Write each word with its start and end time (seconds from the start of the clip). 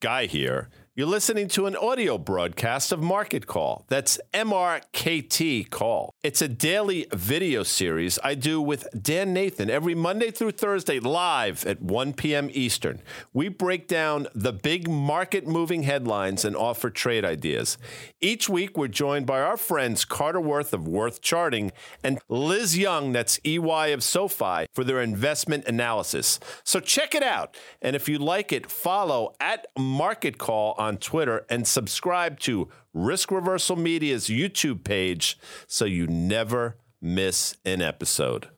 Guy 0.00 0.26
here. 0.26 0.68
You're 0.98 1.06
listening 1.06 1.48
to 1.48 1.66
an 1.66 1.76
audio 1.76 2.16
broadcast 2.16 2.90
of 2.90 3.02
Market 3.02 3.46
Call. 3.46 3.84
That's 3.88 4.18
MRKT 4.32 5.68
Call. 5.68 6.14
It's 6.22 6.40
a 6.40 6.48
daily 6.48 7.06
video 7.12 7.64
series 7.64 8.18
I 8.24 8.34
do 8.34 8.62
with 8.62 8.88
Dan 8.98 9.34
Nathan 9.34 9.68
every 9.68 9.94
Monday 9.94 10.30
through 10.30 10.52
Thursday 10.52 10.98
live 10.98 11.66
at 11.66 11.82
1 11.82 12.14
p.m. 12.14 12.48
Eastern. 12.50 13.02
We 13.34 13.50
break 13.50 13.88
down 13.88 14.28
the 14.34 14.54
big 14.54 14.88
market 14.88 15.46
moving 15.46 15.82
headlines 15.82 16.46
and 16.46 16.56
offer 16.56 16.88
trade 16.88 17.26
ideas. 17.26 17.76
Each 18.22 18.48
week, 18.48 18.78
we're 18.78 18.88
joined 18.88 19.26
by 19.26 19.42
our 19.42 19.58
friends 19.58 20.06
Carter 20.06 20.40
Worth 20.40 20.72
of 20.72 20.88
Worth 20.88 21.20
Charting 21.20 21.72
and 22.02 22.20
Liz 22.30 22.78
Young, 22.78 23.12
that's 23.12 23.38
EY 23.44 23.92
of 23.92 24.02
SoFi, 24.02 24.64
for 24.72 24.82
their 24.82 25.02
investment 25.02 25.66
analysis. 25.66 26.40
So 26.64 26.80
check 26.80 27.14
it 27.14 27.22
out. 27.22 27.54
And 27.82 27.94
if 27.94 28.08
you 28.08 28.18
like 28.18 28.50
it, 28.50 28.70
follow 28.70 29.34
at 29.38 29.66
Market 29.76 30.38
Call 30.38 30.74
on 30.78 30.85
Twitter 30.94 31.44
and 31.50 31.66
subscribe 31.66 32.38
to 32.40 32.68
Risk 32.94 33.30
Reversal 33.30 33.76
Media's 33.76 34.28
YouTube 34.28 34.84
page 34.84 35.38
so 35.66 35.84
you 35.84 36.06
never 36.06 36.76
miss 37.02 37.56
an 37.64 37.82
episode. 37.82 38.48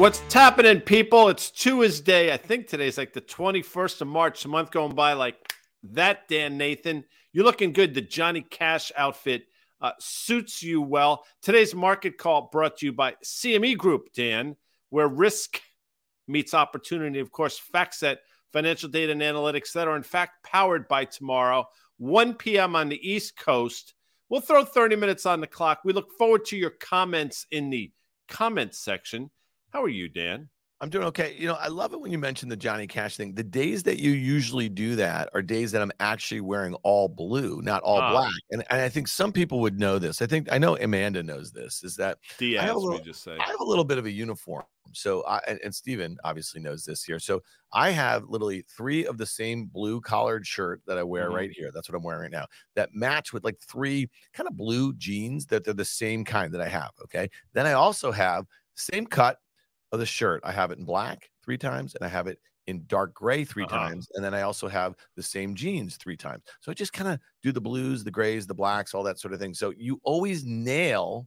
What's 0.00 0.32
happening, 0.32 0.80
people? 0.80 1.28
It's 1.28 1.50
Tuesday. 1.50 2.32
I 2.32 2.38
think 2.38 2.68
today's 2.68 2.96
like 2.96 3.12
the 3.12 3.20
21st 3.20 4.00
of 4.00 4.08
March, 4.08 4.42
a 4.46 4.48
month 4.48 4.70
going 4.70 4.94
by 4.94 5.12
like 5.12 5.52
that, 5.82 6.26
Dan 6.26 6.56
Nathan. 6.56 7.04
You're 7.32 7.44
looking 7.44 7.72
good. 7.72 7.94
The 7.94 8.00
Johnny 8.00 8.42
Cash 8.42 8.90
outfit 8.96 9.44
uh, 9.80 9.92
suits 10.00 10.62
you 10.62 10.82
well. 10.82 11.24
Today's 11.42 11.74
market 11.74 12.18
call 12.18 12.48
brought 12.52 12.78
to 12.78 12.86
you 12.86 12.92
by 12.92 13.14
CME 13.24 13.76
Group, 13.76 14.12
Dan, 14.14 14.56
where 14.90 15.08
risk 15.08 15.60
meets 16.26 16.54
opportunity. 16.54 17.20
Of 17.20 17.30
course, 17.30 17.60
FactSet, 17.72 18.16
financial 18.52 18.88
data 18.88 19.12
and 19.12 19.22
analytics 19.22 19.72
that 19.72 19.88
are 19.88 19.96
in 19.96 20.02
fact 20.02 20.44
powered 20.44 20.88
by 20.88 21.04
tomorrow, 21.04 21.66
1 21.98 22.34
p.m. 22.34 22.74
on 22.74 22.88
the 22.88 23.08
East 23.08 23.36
Coast. 23.36 23.94
We'll 24.28 24.40
throw 24.40 24.64
30 24.64 24.96
minutes 24.96 25.26
on 25.26 25.40
the 25.40 25.46
clock. 25.46 25.80
We 25.84 25.92
look 25.92 26.12
forward 26.12 26.44
to 26.46 26.56
your 26.56 26.70
comments 26.70 27.46
in 27.50 27.70
the 27.70 27.92
comments 28.28 28.78
section. 28.78 29.30
How 29.72 29.82
are 29.82 29.88
you, 29.88 30.08
Dan? 30.08 30.48
I'm 30.82 30.88
doing 30.88 31.04
okay. 31.08 31.34
You 31.38 31.46
know, 31.46 31.54
I 31.60 31.68
love 31.68 31.92
it 31.92 32.00
when 32.00 32.10
you 32.10 32.16
mention 32.18 32.48
the 32.48 32.56
Johnny 32.56 32.86
Cash 32.86 33.16
thing. 33.16 33.34
The 33.34 33.42
days 33.44 33.82
that 33.82 33.98
you 34.00 34.12
usually 34.12 34.70
do 34.70 34.96
that 34.96 35.28
are 35.34 35.42
days 35.42 35.72
that 35.72 35.82
I'm 35.82 35.92
actually 36.00 36.40
wearing 36.40 36.72
all 36.82 37.06
blue, 37.06 37.60
not 37.62 37.82
all 37.82 38.00
Ah. 38.00 38.10
black. 38.12 38.32
And, 38.50 38.64
and 38.70 38.80
I 38.80 38.88
think 38.88 39.06
some 39.06 39.30
people 39.30 39.60
would 39.60 39.78
know 39.78 39.98
this. 39.98 40.22
I 40.22 40.26
think 40.26 40.48
I 40.50 40.56
know 40.56 40.78
Amanda 40.78 41.22
knows 41.22 41.52
this. 41.52 41.84
Is 41.84 41.96
that 41.96 42.16
I 42.40 42.44
have 42.62 42.76
a 42.76 42.78
we 42.78 42.86
little- 42.86 43.04
just 43.04 43.22
say. 43.22 43.36
I 43.38 43.44
have 43.50 43.60
a 43.60 43.64
little 43.64 43.84
bit 43.84 43.98
of 43.98 44.06
a 44.06 44.10
uniform. 44.10 44.64
So 44.92 45.22
I 45.26 45.40
and, 45.46 45.60
and 45.62 45.72
Steven 45.74 46.16
obviously 46.24 46.60
knows 46.62 46.84
this 46.86 47.04
here. 47.04 47.18
So 47.18 47.42
I 47.74 47.90
have 47.90 48.24
literally 48.28 48.64
three 48.74 49.04
of 49.06 49.18
the 49.18 49.26
same 49.26 49.66
blue 49.66 50.00
collared 50.00 50.46
shirt 50.46 50.80
that 50.86 50.96
I 50.98 51.02
wear 51.02 51.28
Mhm. 51.30 51.34
right 51.34 51.50
here. 51.52 51.70
That's 51.72 51.88
what 51.90 51.94
I'm 51.96 52.02
wearing 52.02 52.22
right 52.22 52.30
now. 52.32 52.46
That 52.74 52.88
match 52.94 53.32
with 53.34 53.44
like 53.44 53.58
three 53.60 54.08
kind 54.32 54.48
of 54.48 54.56
blue 54.56 54.94
jeans 54.94 55.44
that 55.46 55.62
they're 55.62 55.74
the 55.74 55.84
same 55.84 56.24
kind 56.24 56.52
that 56.54 56.60
I 56.62 56.68
have. 56.68 56.90
Okay. 57.04 57.28
Then 57.52 57.66
I 57.66 57.74
also 57.74 58.10
have 58.10 58.46
same 58.74 59.06
cut 59.06 59.36
of 59.92 59.98
the 59.98 60.06
shirt. 60.06 60.40
I 60.44 60.52
have 60.52 60.70
it 60.70 60.78
in 60.78 60.84
black 60.84 61.30
three 61.44 61.58
times 61.58 61.94
and 61.94 62.04
I 62.04 62.08
have 62.08 62.26
it 62.26 62.38
in 62.66 62.84
dark 62.86 63.14
gray 63.14 63.44
3 63.44 63.64
Uh-huh. 63.64 63.76
times. 63.76 64.08
And 64.14 64.24
then 64.24 64.34
I 64.34 64.42
also 64.42 64.68
have 64.68 64.94
the 65.16 65.22
same 65.22 65.54
jeans 65.54 65.96
three 65.96 66.16
times. 66.16 66.44
So 66.60 66.70
I 66.70 66.74
just 66.74 66.92
kind 66.92 67.10
of 67.10 67.18
do 67.42 67.52
the 67.52 67.60
blues, 67.60 68.04
the 68.04 68.10
grays, 68.10 68.46
the 68.46 68.54
blacks, 68.54 68.94
all 68.94 69.02
that 69.04 69.18
sort 69.18 69.34
of 69.34 69.40
thing. 69.40 69.54
So 69.54 69.72
you 69.76 70.00
always 70.04 70.44
nail 70.44 71.26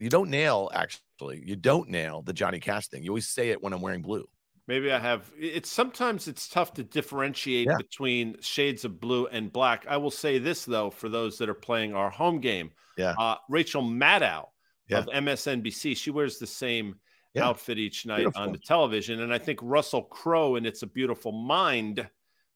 you 0.00 0.10
don't 0.10 0.28
nail 0.28 0.70
actually 0.74 1.40
you 1.46 1.54
don't 1.54 1.88
nail 1.88 2.20
the 2.22 2.32
johnny 2.32 2.58
cash 2.58 2.88
thing 2.88 3.04
you 3.04 3.10
always 3.10 3.28
say 3.28 3.50
it 3.50 3.62
when 3.62 3.72
i'm 3.72 3.80
wearing 3.80 4.02
blue 4.02 4.28
Maybe 4.66 4.90
I 4.90 4.98
have. 4.98 5.30
It's 5.38 5.70
sometimes 5.70 6.26
it's 6.26 6.48
tough 6.48 6.72
to 6.74 6.82
differentiate 6.82 7.66
Yeah. 7.68 7.76
between 7.76 8.40
shades 8.40 8.86
of 8.86 8.98
blue 8.98 9.26
and 9.26 9.52
black. 9.52 9.84
I 9.86 9.98
will 9.98 10.10
say 10.10 10.38
this 10.38 10.64
though, 10.64 10.88
for 10.90 11.10
those 11.10 11.36
that 11.38 11.50
are 11.50 11.54
playing 11.54 11.94
our 11.94 12.08
home 12.08 12.40
game, 12.40 12.70
Yeah. 12.96 13.14
uh, 13.18 13.36
Rachel 13.50 13.82
Maddow 13.82 14.46
Yeah. 14.88 14.98
of 15.00 15.06
MSNBC, 15.12 15.94
she 15.94 16.10
wears 16.10 16.38
the 16.38 16.46
same 16.46 16.98
Yeah. 17.34 17.48
outfit 17.48 17.78
each 17.78 18.06
night 18.06 18.28
on 18.36 18.52
the 18.52 18.58
television, 18.58 19.20
and 19.20 19.34
I 19.34 19.38
think 19.38 19.58
Russell 19.62 20.02
Crowe 20.02 20.54
and 20.56 20.66
It's 20.66 20.82
a 20.82 20.86
Beautiful 20.86 21.32
Mind, 21.32 22.08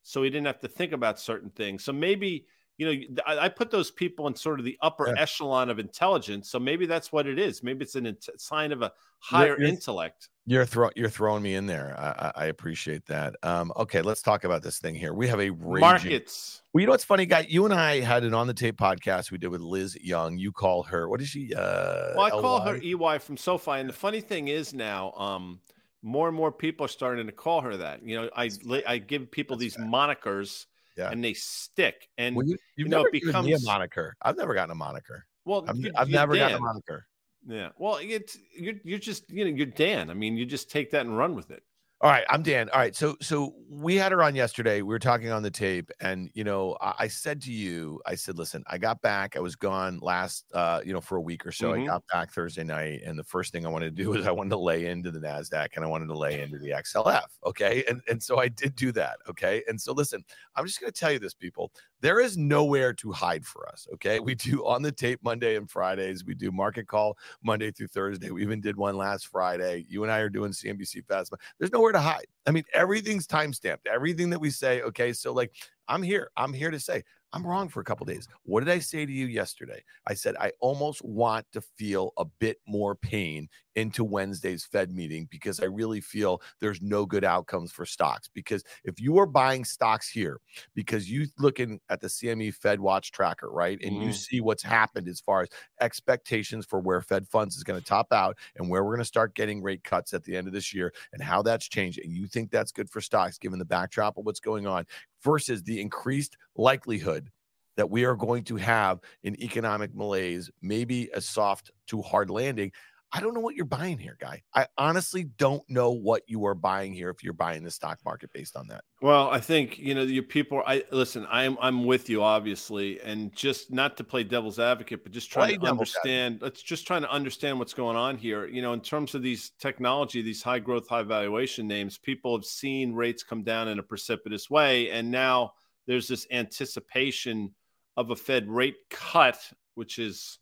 so 0.02 0.22
he 0.22 0.30
didn't 0.30 0.46
have 0.46 0.60
to 0.60 0.68
think 0.68 0.92
about 0.92 1.18
certain 1.18 1.50
things. 1.50 1.84
So 1.84 1.92
maybe 1.92 2.46
you 2.78 2.86
know, 2.86 3.22
I, 3.26 3.38
I 3.46 3.48
put 3.48 3.70
those 3.70 3.90
people 3.90 4.26
in 4.28 4.34
sort 4.36 4.58
of 4.60 4.64
the 4.64 4.78
upper 4.80 5.08
Yeah. 5.08 5.20
echelon 5.20 5.68
of 5.68 5.78
intelligence. 5.78 6.48
So 6.48 6.58
maybe 6.58 6.86
that's 6.86 7.12
what 7.12 7.26
it 7.26 7.38
is. 7.38 7.62
Maybe 7.62 7.82
it's 7.84 7.96
an 7.96 8.06
int- 8.06 8.28
sign 8.38 8.70
of 8.72 8.82
a 8.82 8.92
higher 9.20 9.58
you're- 9.58 9.68
intellect. 9.68 10.28
you're 10.46 10.64
throw, 10.64 10.88
you're 10.94 11.08
throwing 11.10 11.42
me 11.42 11.54
in 11.56 11.66
there 11.66 11.94
I, 11.98 12.08
I 12.36 12.44
I 12.44 12.46
appreciate 12.46 13.04
that 13.06 13.34
um 13.42 13.72
okay 13.76 14.00
let's 14.00 14.22
talk 14.22 14.44
about 14.44 14.62
this 14.62 14.78
thing 14.78 14.94
here 14.94 15.12
we 15.12 15.26
have 15.26 15.40
a 15.40 15.50
raging, 15.50 15.80
Markets. 15.80 16.62
well 16.72 16.80
you 16.80 16.86
know 16.86 16.92
what's 16.92 17.02
funny 17.04 17.26
guy 17.26 17.44
you 17.48 17.64
and 17.64 17.74
i 17.74 17.98
had 17.98 18.22
an 18.22 18.32
on 18.32 18.46
the 18.46 18.54
tape 18.54 18.78
podcast 18.78 19.32
we 19.32 19.36
did 19.38 19.48
with 19.48 19.60
liz 19.60 19.98
young 20.00 20.38
you 20.38 20.52
call 20.52 20.84
her 20.84 21.08
what 21.08 21.20
is 21.20 21.28
she 21.28 21.52
uh 21.52 22.14
Well, 22.14 22.20
I 22.26 22.30
call 22.30 22.58
LY? 22.60 22.64
her 22.70 22.76
EY 22.80 23.18
from 23.18 23.36
SoFi, 23.36 23.72
and 23.72 23.88
the 23.88 23.92
funny 23.92 24.20
thing 24.20 24.46
is 24.46 24.72
now, 24.72 25.12
um, 25.14 25.58
more 26.02 26.28
and 26.28 26.36
more 26.36 26.52
people 26.52 26.86
are 26.86 26.88
starting 27.00 27.26
to 27.26 27.32
call 27.32 27.60
her 27.62 27.76
that. 27.76 28.02
You 28.04 28.14
know, 28.22 28.30
I 28.36 28.48
I 28.86 28.98
give 28.98 29.30
people 29.32 29.56
That's 29.56 29.74
these 29.74 29.76
fair. 29.76 29.84
monikers, 29.84 30.66
Yeah. 30.98 31.10
and 31.10 31.24
they 31.24 31.32
stick. 31.34 32.08
And 32.18 32.34
well, 32.36 32.44
you, 32.46 32.56
you've 32.76 32.86
you 32.86 32.90
know, 32.90 32.98
never 32.98 33.08
it 33.08 33.12
becomes 33.12 33.46
me 33.46 33.52
a 33.54 33.58
moniker 33.60 34.16
i've 34.22 34.36
never 34.36 34.52
gotten 34.52 34.72
a 34.72 34.74
moniker 34.74 35.24
well, 35.44 35.64
i've, 35.68 35.76
you- 35.76 35.92
I've 35.96 36.08
never 36.10 36.36
gotten 36.36 36.56
a 36.56 36.60
moniker 36.60 37.06
Yeah. 37.46 37.70
Well, 37.78 37.98
it's 38.02 38.36
you're 38.54 38.74
you're 38.84 38.98
just 38.98 39.30
you 39.30 39.44
know 39.44 39.50
you're 39.56 39.66
Dan. 39.66 40.10
I 40.10 40.14
mean, 40.14 40.36
you 40.36 40.44
just 40.44 40.70
take 40.70 40.90
that 40.90 41.06
and 41.06 41.16
run 41.16 41.34
with 41.36 41.50
it. 41.50 41.62
All 42.00 42.08
right, 42.10 42.24
I'm 42.30 42.44
Dan. 42.44 42.68
All 42.70 42.78
right, 42.78 42.94
so 42.94 43.16
so 43.20 43.56
we 43.68 43.96
had 43.96 44.12
her 44.12 44.22
on 44.22 44.36
yesterday. 44.36 44.82
We 44.82 44.88
were 44.94 45.00
talking 45.00 45.32
on 45.32 45.42
the 45.42 45.50
tape, 45.50 45.90
and 46.00 46.30
you 46.32 46.44
know, 46.44 46.76
I, 46.80 46.94
I 47.00 47.08
said 47.08 47.42
to 47.42 47.52
you, 47.52 48.00
I 48.06 48.14
said, 48.14 48.38
listen, 48.38 48.62
I 48.68 48.78
got 48.78 49.02
back. 49.02 49.36
I 49.36 49.40
was 49.40 49.56
gone 49.56 49.98
last, 50.00 50.44
uh, 50.54 50.80
you 50.84 50.92
know, 50.92 51.00
for 51.00 51.16
a 51.16 51.20
week 51.20 51.44
or 51.44 51.50
so. 51.50 51.72
Mhm. 51.72 51.82
I 51.82 51.86
got 51.86 52.04
back 52.12 52.30
Thursday 52.30 52.62
night, 52.62 53.00
and 53.04 53.18
the 53.18 53.24
first 53.24 53.50
thing 53.50 53.66
I 53.66 53.68
wanted 53.68 53.96
to 53.96 54.00
do 54.02 54.10
was 54.16 54.28
I 54.28 54.30
wanted 54.30 54.50
to 54.50 54.58
lay 54.58 54.86
into 54.86 55.10
the 55.10 55.18
Nasdaq 55.18 55.70
and 55.74 55.84
I 55.84 55.88
wanted 55.88 56.06
to 56.06 56.16
lay 56.16 56.40
into 56.40 56.56
the 56.56 56.72
XLF. 56.72 57.36
Okay, 57.44 57.82
and 57.88 58.00
and 58.08 58.22
so 58.22 58.38
I 58.38 58.46
did 58.46 58.76
do 58.76 58.92
that. 58.92 59.16
Okay, 59.28 59.64
and 59.66 59.80
so 59.80 59.92
listen, 59.92 60.24
I'm 60.54 60.66
just 60.66 60.80
going 60.80 60.92
to 60.92 60.98
tell 61.00 61.10
you 61.10 61.18
this, 61.18 61.34
people. 61.34 61.72
There 62.00 62.20
is 62.20 62.36
nowhere 62.36 62.92
to 62.94 63.10
hide 63.10 63.44
for 63.44 63.68
us. 63.68 63.88
Okay, 63.94 64.20
we 64.20 64.36
do 64.36 64.64
on 64.64 64.82
the 64.82 64.92
tape 64.92 65.18
Monday 65.24 65.56
and 65.56 65.68
Fridays. 65.68 66.24
We 66.24 66.34
do 66.34 66.52
market 66.52 66.86
call 66.86 67.18
Monday 67.42 67.72
through 67.72 67.88
Thursday. 67.88 68.30
We 68.30 68.42
even 68.42 68.60
did 68.60 68.76
one 68.76 68.96
last 68.96 69.26
Friday. 69.26 69.84
You 69.88 70.04
and 70.04 70.12
I 70.12 70.18
are 70.20 70.28
doing 70.28 70.52
CNBC 70.52 71.04
Fast. 71.08 71.32
There's 71.58 71.72
nowhere 71.72 71.87
to 71.92 72.00
hide. 72.00 72.26
I 72.46 72.50
mean, 72.50 72.64
everything's 72.74 73.26
time 73.26 73.52
stamped. 73.52 73.86
Everything 73.86 74.30
that 74.30 74.40
we 74.40 74.50
say. 74.50 74.82
Okay, 74.82 75.12
so 75.12 75.32
like, 75.32 75.52
I'm 75.88 76.02
here. 76.02 76.30
I'm 76.36 76.52
here 76.52 76.70
to 76.70 76.80
say 76.80 77.02
I'm 77.32 77.46
wrong 77.46 77.68
for 77.68 77.80
a 77.80 77.84
couple 77.84 78.06
days. 78.06 78.26
What 78.44 78.64
did 78.64 78.72
I 78.72 78.78
say 78.78 79.04
to 79.04 79.12
you 79.12 79.26
yesterday? 79.26 79.82
I 80.06 80.14
said 80.14 80.36
I 80.40 80.52
almost 80.60 81.04
want 81.04 81.46
to 81.52 81.60
feel 81.60 82.12
a 82.16 82.24
bit 82.24 82.58
more 82.66 82.94
pain 82.94 83.48
into 83.78 84.04
Wednesday's 84.04 84.64
Fed 84.64 84.90
meeting 84.92 85.26
because 85.30 85.60
I 85.60 85.66
really 85.66 86.00
feel 86.00 86.42
there's 86.60 86.82
no 86.82 87.06
good 87.06 87.24
outcomes 87.24 87.72
for 87.72 87.86
stocks. 87.86 88.28
Because 88.28 88.64
if 88.84 89.00
you 89.00 89.18
are 89.18 89.26
buying 89.26 89.64
stocks 89.64 90.08
here 90.08 90.40
because 90.74 91.10
you 91.10 91.26
looking 91.38 91.80
at 91.88 92.00
the 92.00 92.08
CME 92.08 92.50
Fed 92.50 92.80
Watch 92.80 93.12
tracker, 93.12 93.50
right, 93.50 93.78
and 93.82 93.98
you 93.98 94.12
Mhm. 94.12 94.12
see 94.12 94.40
what's 94.40 94.62
happened 94.62 95.08
as 95.08 95.20
far 95.20 95.42
as 95.42 95.48
expectations 95.80 96.66
for 96.66 96.80
where 96.80 97.00
Fed 97.00 97.28
funds 97.28 97.56
is 97.56 97.64
going 97.64 97.78
to 97.80 97.84
top 97.84 98.12
out 98.12 98.36
and 98.56 98.68
where 98.68 98.84
we're 98.84 98.92
going 98.94 99.00
to 99.00 99.04
start 99.04 99.34
getting 99.34 99.62
rate 99.62 99.84
cuts 99.84 100.12
at 100.12 100.24
the 100.24 100.36
end 100.36 100.46
of 100.46 100.52
this 100.52 100.74
year 100.74 100.92
and 101.12 101.22
how 101.22 101.42
that's 101.42 101.68
changed, 101.68 101.98
and 101.98 102.12
you 102.12 102.26
think 102.26 102.50
that's 102.50 102.72
good 102.72 102.90
for 102.90 103.00
stocks 103.00 103.38
given 103.38 103.58
the 103.58 103.64
backdrop 103.64 104.16
of 104.16 104.24
what's 104.24 104.40
going 104.40 104.66
on 104.66 104.84
versus 105.22 105.62
the 105.62 105.80
increased 105.80 106.36
likelihood 106.56 107.30
that 107.76 107.90
we 107.90 108.04
are 108.04 108.16
going 108.16 108.42
to 108.44 108.56
have 108.56 108.98
an 109.24 109.40
economic 109.40 109.94
malaise, 109.94 110.50
maybe 110.60 111.08
a 111.14 111.20
soft 111.20 111.70
to 111.86 112.02
hard 112.02 112.28
landing. 112.30 112.72
I 113.10 113.20
don't 113.20 113.32
know 113.32 113.40
what 113.40 113.54
you're 113.54 113.64
buying 113.64 113.96
here, 113.96 114.18
guy. 114.20 114.42
I 114.54 114.66
honestly 114.76 115.24
don't 115.24 115.62
know 115.70 115.92
what 115.92 116.22
you 116.26 116.44
are 116.44 116.54
buying 116.54 116.92
here 116.92 117.08
if 117.08 117.24
you're 117.24 117.32
buying 117.32 117.64
the 117.64 117.70
stock 117.70 117.98
market 118.04 118.30
based 118.34 118.54
on 118.54 118.66
that. 118.68 118.84
Well, 119.00 119.30
I 119.30 119.40
think 119.40 119.78
you 119.78 119.94
know 119.94 120.02
your 120.02 120.24
people. 120.24 120.62
I 120.66 120.84
listen. 120.92 121.26
I'm 121.30 121.56
I'm 121.60 121.86
with 121.86 122.10
you, 122.10 122.22
obviously, 122.22 123.00
and 123.00 123.34
just 123.34 123.72
not 123.72 123.96
to 123.96 124.04
play 124.04 124.24
devil's 124.24 124.58
advocate, 124.58 125.04
but 125.04 125.12
just 125.12 125.30
trying 125.30 125.58
play 125.58 125.66
to 125.66 125.70
understand. 125.70 126.34
Advocate. 126.36 126.42
Let's 126.42 126.62
just 126.62 126.86
trying 126.86 127.02
to 127.02 127.10
understand 127.10 127.58
what's 127.58 127.72
going 127.72 127.96
on 127.96 128.18
here. 128.18 128.46
You 128.46 128.60
know, 128.60 128.74
in 128.74 128.80
terms 128.80 129.14
of 129.14 129.22
these 129.22 129.52
technology, 129.58 130.20
these 130.20 130.42
high 130.42 130.58
growth, 130.58 130.86
high 130.86 131.02
valuation 131.02 131.66
names, 131.66 131.96
people 131.96 132.36
have 132.36 132.44
seen 132.44 132.92
rates 132.92 133.22
come 133.22 133.42
down 133.42 133.68
in 133.68 133.78
a 133.78 133.82
precipitous 133.82 134.50
way, 134.50 134.90
and 134.90 135.10
now 135.10 135.52
there's 135.86 136.08
this 136.08 136.26
anticipation 136.30 137.54
of 137.96 138.10
a 138.10 138.16
Fed 138.16 138.48
rate 138.48 138.76
cut, 138.90 139.40
which 139.76 139.98
is 139.98 140.38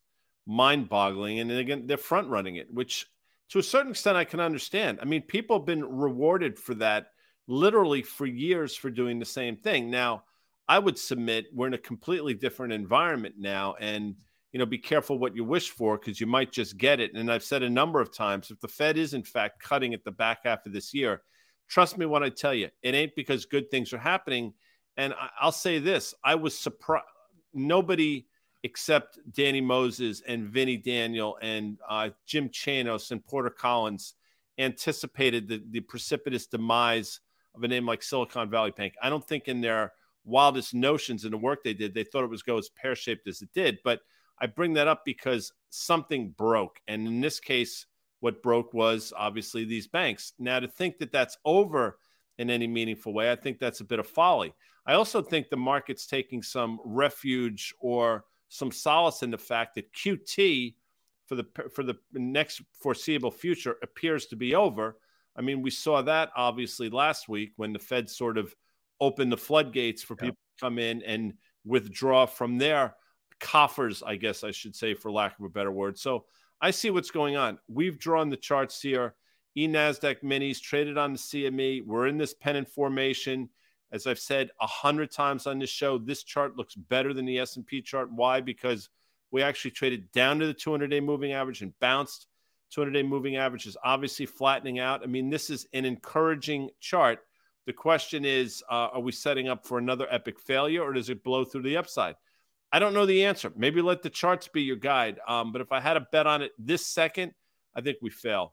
mind 0.47 0.89
boggling. 0.89 1.41
And 1.41 1.51
again, 1.51 1.87
they're 1.87 1.97
front 1.97 2.29
running 2.29 2.57
it, 2.57 2.73
which 2.73 3.07
to 3.51 3.59
a 3.59 3.63
certain 3.63 3.93
extent 3.93 4.17
I 4.17 4.25
can 4.25 4.41
understand. 4.41 4.99
I 5.01 5.05
mean, 5.05 5.23
people 5.23 5.59
have 5.59 5.67
been 5.67 5.85
rewarded 5.85 6.59
for 6.59 6.75
that 6.77 7.09
literally 7.49 8.03
for 8.03 8.27
years 8.27 8.75
for 8.75 8.91
doing 8.91 9.19
the 9.19 9.25
same 9.25 9.57
thing. 9.57 9.91
Now, 9.91 10.25
I 10.69 10.79
would 10.79 10.99
submit 10.99 11.47
we're 11.55 11.69
in 11.69 11.75
a 11.75 11.79
completely 11.79 12.35
different 12.35 12.73
environment 12.73 13.37
now. 13.39 13.77
And, 13.81 14.17
you 14.53 14.59
know, 14.59 14.67
be 14.67 14.79
careful 14.79 15.19
what 15.19 15.37
you 15.37 15.45
wish 15.45 15.71
for 15.71 15.97
because 15.97 16.21
you 16.21 16.27
might 16.27 16.51
just 16.51 16.77
get 16.77 16.99
it. 16.99 17.15
And 17.15 17.31
I've 17.31 17.45
said 17.45 17.63
a 17.63 17.71
number 17.71 18.01
of 18.01 18.13
times 18.13 18.51
if 18.51 18.61
the 18.61 18.69
Fed 18.69 18.97
is 18.97 19.15
in 19.15 19.23
fact 19.23 19.63
cutting 19.63 19.95
at 19.95 20.05
the 20.05 20.11
back 20.11 20.41
half 20.45 20.67
of 20.67 20.73
this 20.73 20.93
year, 20.93 21.23
trust 21.69 21.99
me 21.99 22.07
when 22.07 22.25
I 22.25 22.31
tell 22.31 22.55
you, 22.55 22.69
it 22.83 22.95
ain't 22.95 23.15
because 23.15 23.47
good 23.47 23.71
things 23.71 23.93
are 23.93 23.99
happening. 23.99 24.55
And 24.97 25.15
I'll 25.41 25.53
say 25.53 25.79
this 25.79 26.15
I 26.25 26.35
was 26.35 26.59
surprised. 26.59 27.05
Nobody 27.55 28.27
except 28.63 29.19
Danny 29.33 29.61
Moses 29.61 30.23
and 30.27 30.49
Vinny 30.49 30.77
Daniel 30.77 31.39
and 31.41 31.79
uh, 31.89 32.11
Jim 32.27 32.49
Chanos 32.49 33.11
and 33.11 33.25
Porter 33.25 33.51
Collins 33.51 34.15
anticipated 34.59 35.49
the, 35.49 35.63
the 35.71 35.81
precipitous 35.81 36.47
demise 36.47 37.21
of 37.55 37.63
a 37.63 37.69
name 37.69 37.87
like 37.87 38.03
Silicon 38.03 38.51
Valley 38.51 38.73
Bank. 38.73 38.95
I 39.03 39.11
don't 39.11 39.27
think 39.27 39.49
in 39.49 39.61
their 39.61 39.93
wildest 40.25 40.75
notions 40.75 41.25
in 41.25 41.31
the 41.31 41.39
work 41.39 41.63
they 41.63 41.75
did, 41.75 41.95
they 41.95 42.05
thought 42.05 42.25
it 42.25 42.31
was 42.31 42.43
go 42.43 42.59
as 42.59 42.69
pear 42.69 42.95
shaped 42.95 43.29
as 43.29 43.43
it 43.43 43.51
did. 43.55 43.79
But 43.85 44.01
I 44.39 44.47
bring 44.47 44.75
that 44.75 44.89
up 44.89 45.05
because 45.05 45.53
something 45.71 46.31
broke. 46.31 46.81
And 46.89 47.07
in 47.07 47.21
this 47.21 47.41
case, 47.41 47.87
what 48.21 48.43
broke 48.43 48.75
was 48.75 49.13
obviously 49.17 49.65
these 49.65 49.87
banks. 49.87 50.33
Now, 50.39 50.61
to 50.61 50.69
think 50.69 50.99
that 50.99 51.13
that's 51.13 51.39
over 51.45 51.99
in 52.39 52.51
any 52.51 52.67
meaningful 52.67 53.15
way, 53.15 53.31
I 53.31 53.37
think 53.37 53.59
that's 53.59 53.81
a 53.81 53.85
bit 53.85 53.99
of 53.99 54.07
folly. 54.07 54.55
I 54.87 54.95
also 54.95 55.23
think 55.23 55.49
the 55.49 55.57
market's 55.57 56.07
taking 56.07 56.43
some 56.43 56.81
refuge 56.85 57.75
or 57.81 58.25
some 58.49 58.71
solace 58.71 59.23
in 59.23 59.31
the 59.31 59.39
fact 59.39 59.75
that 59.75 59.93
QT 59.93 60.75
for 61.27 61.35
the 61.35 61.45
for 61.75 61.83
the 61.83 61.97
next 62.13 62.63
foreseeable 62.81 63.31
future 63.31 63.77
appears 63.83 64.27
to 64.27 64.37
be 64.37 64.55
over. 64.55 64.99
I 65.37 65.43
mean, 65.43 65.61
we 65.61 65.71
saw 65.71 66.03
that 66.03 66.31
obviously 66.37 66.89
last 66.89 67.29
week 67.29 67.53
when 67.57 67.73
the 67.73 67.79
Fed 67.79 68.09
sort 68.09 68.39
of 68.39 68.55
opened 69.01 69.33
the 69.33 69.37
floodgates 69.37 70.03
for 70.03 70.17
yeah. 70.19 70.27
people 70.27 70.37
to 70.37 70.65
come 70.65 70.79
in 70.79 71.03
and 71.03 71.35
withdraw 71.65 72.27
from 72.27 72.59
their 72.59 72.95
coffers, 73.41 74.03
I 74.03 74.17
guess 74.17 74.45
I 74.45 74.51
should 74.51 74.75
say, 74.75 74.95
for 74.95 75.11
lack 75.11 75.39
of 75.39 75.45
a 75.45 75.51
better 75.51 75.73
word. 75.73 75.99
So 75.99 76.25
I 76.61 76.71
see 76.71 76.91
what's 76.91 77.11
going 77.11 77.37
on. 77.37 77.59
We've 77.69 77.99
drawn 77.99 78.31
the 78.31 78.37
charts 78.37 78.81
here. 78.81 79.15
E 79.57 79.67
Nasdaq 79.67 80.23
minis 80.23 80.61
traded 80.61 80.97
on 80.97 81.13
the 81.13 81.19
CME. 81.19 81.85
We're 81.87 82.07
in 82.07 82.19
this 82.19 82.35
pennant 82.35 82.69
formation. 82.69 83.49
As 83.93 84.07
I've 84.07 84.19
said 84.19 84.51
a 84.61 84.67
hundred 84.67 85.11
times 85.11 85.47
on 85.47 85.59
this 85.59 85.71
show, 85.71 85.99
this 85.99 86.23
chart 86.25 86.57
looks 86.57 86.75
better 86.75 87.15
than 87.15 87.25
the 87.25 87.39
S&P 87.39 87.83
chart. 87.83 88.11
Why? 88.11 88.41
Because 88.41 88.89
we 89.31 89.43
actually 89.43 89.71
traded 89.73 90.11
down 90.13 90.39
to 90.41 90.47
the 90.47 90.55
200-day 90.55 91.01
moving 91.01 91.33
average 91.33 91.63
and 91.63 91.79
bounced. 91.81 92.27
200-day 92.75 93.05
moving 93.05 93.37
average 93.37 93.67
is 93.67 93.77
obviously 93.85 94.27
flattening 94.27 94.79
out. 94.79 95.03
I 95.03 95.07
mean, 95.07 95.31
this 95.31 95.51
is 95.51 95.67
an 95.73 95.85
encouraging 95.85 96.71
chart. 96.81 97.21
The 97.67 97.73
question 97.73 98.25
is, 98.25 98.63
uh, 98.71 98.89
are 98.93 99.01
we 99.01 99.13
setting 99.13 99.49
up 99.49 99.67
for 99.67 99.79
another 99.79 100.07
epic 100.11 100.41
failure, 100.41 100.83
or 100.83 100.93
does 100.93 101.11
it 101.11 101.23
blow 101.23 101.45
through 101.45 101.63
the 101.63 101.77
upside? 101.77 102.17
I 102.73 102.79
don't 102.79 102.95
know 102.95 103.07
the 103.07 103.25
answer. 103.25 103.53
Maybe 103.57 103.81
let 103.81 104.03
the 104.03 104.11
charts 104.11 104.49
be 104.49 104.63
your 104.63 104.77
guide. 104.77 105.19
Um, 105.27 105.53
but 105.53 105.61
if 105.61 105.73
I 105.73 105.81
had 105.81 105.97
a 105.97 106.07
bet 106.13 106.27
on 106.27 106.43
it 106.43 106.53
this 106.59 106.87
second, 106.87 107.33
I 107.75 107.81
think 107.81 107.99
we 108.03 108.11
fail. 108.11 108.53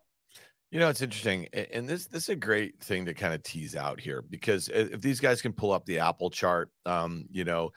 You 0.73 0.79
know, 0.79 0.89
it's 0.89 1.03
interesting, 1.03 1.47
and 1.53 1.87
this 1.87 2.07
this 2.07 2.23
is 2.23 2.29
a 2.29 2.35
great 2.35 2.79
thing 2.79 3.05
to 3.05 3.13
kind 3.13 3.31
of 3.31 3.43
tease 3.43 3.75
out 3.75 3.99
here 3.99 4.23
because 4.23 4.69
if 4.69 5.01
these 5.01 5.19
guys 5.19 5.39
can 5.39 5.53
pull 5.53 5.71
up 5.71 5.85
the 5.85 5.99
Apple 5.99 6.31
chart, 6.31 6.71
um, 6.87 7.25
you 7.29 7.43
know, 7.43 7.69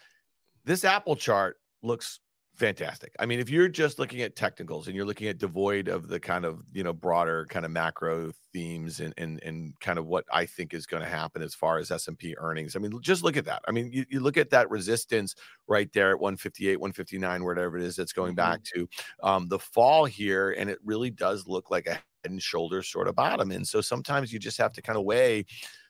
this 0.65 0.83
Apple 0.83 1.15
chart 1.15 1.59
looks 1.83 2.21
fantastic. 2.55 3.15
I 3.21 3.27
mean, 3.27 3.39
if 3.39 3.51
you're 3.51 3.69
just 3.69 3.99
looking 3.99 4.23
at 4.23 4.35
technicals 4.35 4.87
and 4.87 4.97
you're 4.97 5.05
looking 5.05 5.29
at 5.29 5.37
devoid 5.37 5.89
of 5.89 6.09
the 6.09 6.19
kind 6.19 6.47
of 6.47 6.63
you 6.73 6.83
know 6.83 6.95
broader 6.95 7.45
kind 7.51 7.67
of 7.67 7.71
macro 7.71 8.33
themes 8.55 9.01
and 9.01 9.13
and 9.19 9.43
and 9.43 9.79
kind 9.81 9.99
of 9.99 10.07
what 10.07 10.25
I 10.33 10.47
think 10.47 10.73
is 10.73 10.87
going 10.87 11.03
to 11.03 11.09
happen 11.09 11.43
as 11.43 11.55
far 11.55 11.77
as 11.77 11.91
S 11.91 12.09
and 12.09 12.19
P 12.19 12.35
earnings. 12.39 12.77
I 12.77 12.79
mean, 12.79 12.99
just 13.03 13.23
look 13.23 13.37
at 13.37 13.45
that. 13.45 13.61
I 13.69 13.73
mean, 13.73 13.91
you, 13.93 14.07
you 14.09 14.21
look 14.21 14.39
at 14.39 14.49
that 14.51 14.71
resistance 14.71 15.35
right 15.69 15.93
there 15.93 16.13
at 16.13 16.19
158, 16.19 16.81
159, 16.81 17.45
whatever 17.45 17.77
it 17.77 17.83
is 17.83 17.95
that's 17.95 18.15
going 18.15 18.31
mm-hmm. 18.31 18.53
back 18.53 18.63
to 18.75 18.89
um, 19.23 19.49
the 19.49 19.59
fall 19.59 20.07
here, 20.07 20.53
and 20.53 20.71
it 20.71 20.79
really 20.83 21.11
does 21.11 21.47
look 21.47 21.71
like 21.71 21.87
a 21.87 21.99
and 22.31 22.43
shoulders 22.43 22.89
sort 22.89 23.09
of 23.09 23.15
bottom. 23.15 23.51
And 23.51 23.67
so 23.67 23.81
sometimes 23.81 24.33
you 24.33 24.39
just 24.39 24.59
have 24.59 24.73
to 24.73 24.83
kind 24.83 24.99
of 24.99 25.05
weigh 25.05 25.45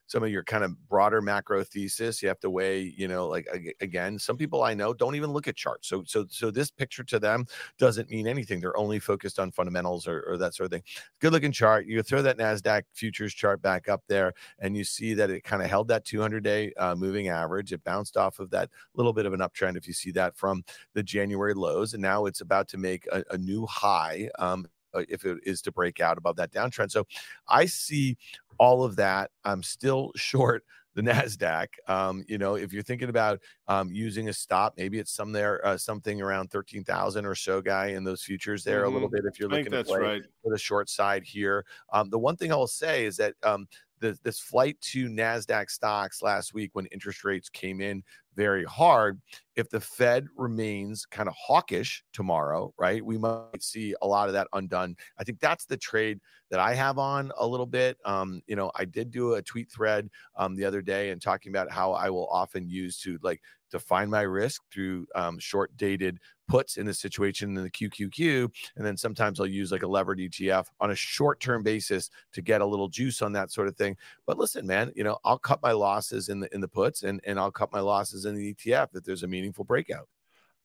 some 0.07 0.23
of 0.23 0.31
your 0.31 0.45
kind 0.45 0.65
of 0.65 0.89
broader 0.89 1.21
macro 1.21 1.65
thesis. 1.65 2.23
You 2.23 2.29
have 2.29 2.41
to 2.41 2.51
weigh, 2.51 2.95
you 2.97 3.09
know, 3.09 3.27
like 3.27 3.47
again, 3.81 4.19
some 4.19 4.37
people 4.37 4.63
I 4.63 4.75
know 4.75 4.95
don't 4.95 5.17
even 5.17 5.33
look 5.33 5.49
at 5.49 5.57
charts. 5.57 5.89
So, 5.89 6.05
so, 6.07 6.27
so 6.29 6.51
this 6.51 6.71
picture 6.71 7.05
to 7.05 7.19
them 7.19 7.47
doesn't 7.79 8.11
mean 8.11 8.27
anything. 8.27 8.61
They're 8.61 8.77
only 8.77 8.99
focused 8.99 9.39
on 9.39 9.51
fundamentals 9.51 10.07
or, 10.07 10.23
or 10.29 10.37
that 10.39 10.55
sort 10.55 10.67
of 10.67 10.71
thing. 10.71 10.83
Good 11.21 11.33
looking 11.33 11.53
chart. 11.53 11.87
You 11.87 12.03
throw 12.03 12.23
that 12.23 12.39
Nasdaq 12.39 12.83
futures 12.93 13.35
chart 13.35 13.61
back 13.61 13.89
up 13.89 14.03
there, 14.09 14.33
and 14.61 14.77
you 14.77 14.85
see 14.85 15.15
that 15.15 15.31
it 15.31 15.45
kind 15.45 15.63
of 15.63 15.69
held 15.69 15.89
that 15.89 16.05
200 16.05 16.43
day 16.43 16.73
uh, 16.79 16.95
moving 16.95 17.29
average. 17.29 17.73
It 17.73 17.83
bounced 17.85 18.17
off 18.17 18.39
of 18.39 18.51
that 18.51 18.71
little 18.95 19.13
bit 19.13 19.27
of 19.27 19.33
an 19.33 19.41
uptrend, 19.41 19.77
if 19.77 19.87
you 19.87 19.95
see 19.95 20.13
that 20.13 20.37
from 20.37 20.65
the 20.95 21.03
January 21.03 21.55
lows, 21.55 21.95
and 21.95 22.03
now 22.03 22.27
it's 22.27 22.41
about 22.41 22.69
to 22.69 22.79
make 22.79 23.07
a, 23.13 23.25
a 23.31 23.39
new 23.39 23.67
high. 23.67 24.29
Um, 24.39 24.67
if 25.09 25.25
it 25.25 25.39
is 25.45 25.63
to 25.63 25.73
break 25.73 26.01
out 26.01 26.19
above 26.19 26.37
that 26.37 26.53
downtrend. 26.53 26.91
So 26.91 27.07
I 27.49 27.67
see 27.67 28.17
all 28.59 28.85
of 28.85 28.97
that. 28.97 29.31
I'm 29.45 29.63
still 29.63 30.13
short 30.17 30.65
the 30.95 31.03
Nasdaq. 31.03 31.69
Um, 31.89 32.25
you 32.27 32.39
know, 32.39 32.55
if 32.55 32.73
you're 32.73 32.83
thinking 32.83 33.11
about 33.11 33.41
um, 33.69 33.91
using 33.93 34.29
a 34.29 34.33
stop, 34.33 34.75
maybe 34.77 34.99
it's 34.99 35.13
some 35.13 35.33
there, 35.33 35.65
uh, 35.67 35.77
something 35.77 36.21
around 36.21 36.51
thirteen 36.51 36.85
thousand 36.85 37.27
or 37.27 37.35
so, 37.35 37.61
guy 37.61 37.89
in 37.89 38.05
those 38.05 38.23
futures 38.23 38.65
there 38.65 38.81
mm-hmm. 38.81 38.91
a 38.91 38.91
little 38.93 39.09
mm-hmm. 39.09 39.17
bit. 39.17 39.33
If 39.33 39.41
you're 39.41 39.49
looking 39.49 39.73
to 39.73 39.85
play 39.85 40.01
right. 40.01 40.23
for 40.43 40.53
the 40.53 40.59
short 40.59 40.89
side 40.89 41.25
here, 41.25 41.65
um, 41.93 42.11
the 42.11 42.19
one 42.19 42.37
thing 42.37 42.53
I 42.53 42.57
will 42.57 42.67
say 42.67 43.05
is 43.05 43.17
that 43.17 43.35
um, 43.43 43.67
the, 44.01 44.19
this 44.23 44.39
flight 44.39 44.81
to 44.81 45.09
NASDAQ 45.09 45.71
stocks 45.71 46.23
last 46.23 46.55
week 46.55 46.71
when 46.75 46.87
interest 46.87 47.25
rates 47.25 47.49
came 47.49 47.81
in 47.81 48.03
very 48.35 48.65
hard. 48.65 49.21
If 49.55 49.71
the 49.71 49.81
Fed 49.81 50.27
remains 50.37 51.07
kind 51.07 51.29
of 51.29 51.35
hawkish 51.39 52.05
tomorrow, 52.13 52.75
right, 52.79 53.03
we 53.03 53.17
might 53.17 53.63
see 53.63 53.95
a 54.03 54.07
lot 54.07 54.29
of 54.29 54.35
that 54.35 54.49
undone. 54.53 54.97
I 55.19 55.25
think 55.25 55.41
that's 55.41 55.65
the 55.65 55.79
trade 55.79 56.21
that 56.51 56.61
I 56.61 56.75
have 56.75 56.99
on 56.99 57.33
a 57.39 57.47
little 57.47 57.67
bit. 57.67 57.97
Um, 58.05 58.43
you 58.47 58.55
know, 58.55 58.71
I 58.75 58.85
did 58.85 59.11
do 59.11 59.35
a 59.35 59.43
tweet 59.43 59.73
thread 59.73 60.11
um, 60.37 60.55
the 60.55 60.67
other 60.67 60.83
day 60.83 61.11
and 61.11 61.21
talking 61.21 61.51
about 61.51 61.73
how 61.73 61.93
I 61.93 62.11
will 62.11 62.29
often 62.29 62.69
use 62.69 63.01
to 63.01 63.19
like 63.23 63.41
define 63.71 64.11
my 64.11 64.23
risk 64.23 64.63
through 64.73 65.07
um, 65.15 65.39
short 65.39 65.77
dated 65.77 66.19
puts 66.49 66.77
in 66.77 66.87
the 66.87 66.95
situation 66.95 67.57
in 67.57 67.63
the 67.63 67.71
QQQ. 67.71 68.49
And 68.77 68.87
then 68.87 68.97
sometimes 68.97 69.41
I'll 69.41 69.47
use 69.47 69.73
like 69.73 69.83
a 69.83 69.89
levered 69.89 70.19
ETF 70.19 70.67
on 70.81 70.91
a 70.91 70.95
short 70.95 71.41
term 71.41 71.63
basis 71.63 72.11
to 72.33 72.43
get 72.43 72.61
a 72.61 72.67
little 72.67 72.89
juice 72.89 73.23
on 73.23 73.33
that 73.33 73.51
sort 73.51 73.69
of 73.69 73.77
thing. 73.77 73.97
But 74.27 74.39
listen, 74.39 74.67
man, 74.67 74.93
you 74.95 75.05
know, 75.05 75.19
I'll 75.25 75.39
cut 75.39 75.63
my 75.63 75.73
losses 75.73 76.29
in 76.29 76.41
the 76.41 76.55
in 76.55 76.61
the 76.61 76.69
puts 76.69 77.03
and, 77.03 77.21
and 77.25 77.39
I'll 77.39 77.53
cut 77.53 77.73
my 77.73 77.81
losses 77.81 78.25
in 78.25 78.35
the 78.35 78.55
ETF 78.55 78.89
if 78.95 79.05
there's 79.05 79.23
a 79.23 79.29
meaningful 79.29 79.65
breakout. 79.65 80.09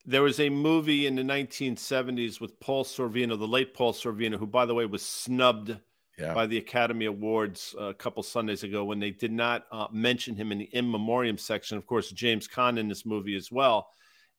There 0.05 0.24
was 0.24 0.39
a 0.39 0.50
movie 0.50 1.05
in 1.05 1.15
the 1.15 1.22
1970s 1.22 2.41
with 2.41 2.60
Paul 2.60 2.84
Sorvino, 2.84 3.38
the 3.38 3.48
late 3.48 3.75
Paul 3.75 3.93
Sorvino, 3.93 4.36
who, 4.38 4.48
by 4.48 4.65
the 4.65 4.74
way, 4.74 4.88
was 4.88 5.05
snubbed 5.05 5.77
yeah. 6.21 6.33
by 6.33 6.45
the 6.45 6.57
Academy 6.57 7.05
Awards 7.05 7.75
a 7.79 7.93
couple 7.93 8.23
Sundays 8.23 8.63
ago 8.63 8.83
when 8.85 8.99
they 8.99 9.11
did 9.11 9.31
not 9.31 9.65
uh, 9.71 9.87
mention 9.91 10.35
him 10.35 10.51
in 10.51 10.59
the 10.59 10.69
in 10.73 10.89
memoriam 10.89 11.37
section. 11.37 11.77
Of 11.77 11.85
course, 11.85 12.11
James 12.11 12.47
Caan 12.47 12.77
in 12.77 12.87
this 12.87 13.05
movie 13.05 13.35
as 13.35 13.51
well. 13.51 13.89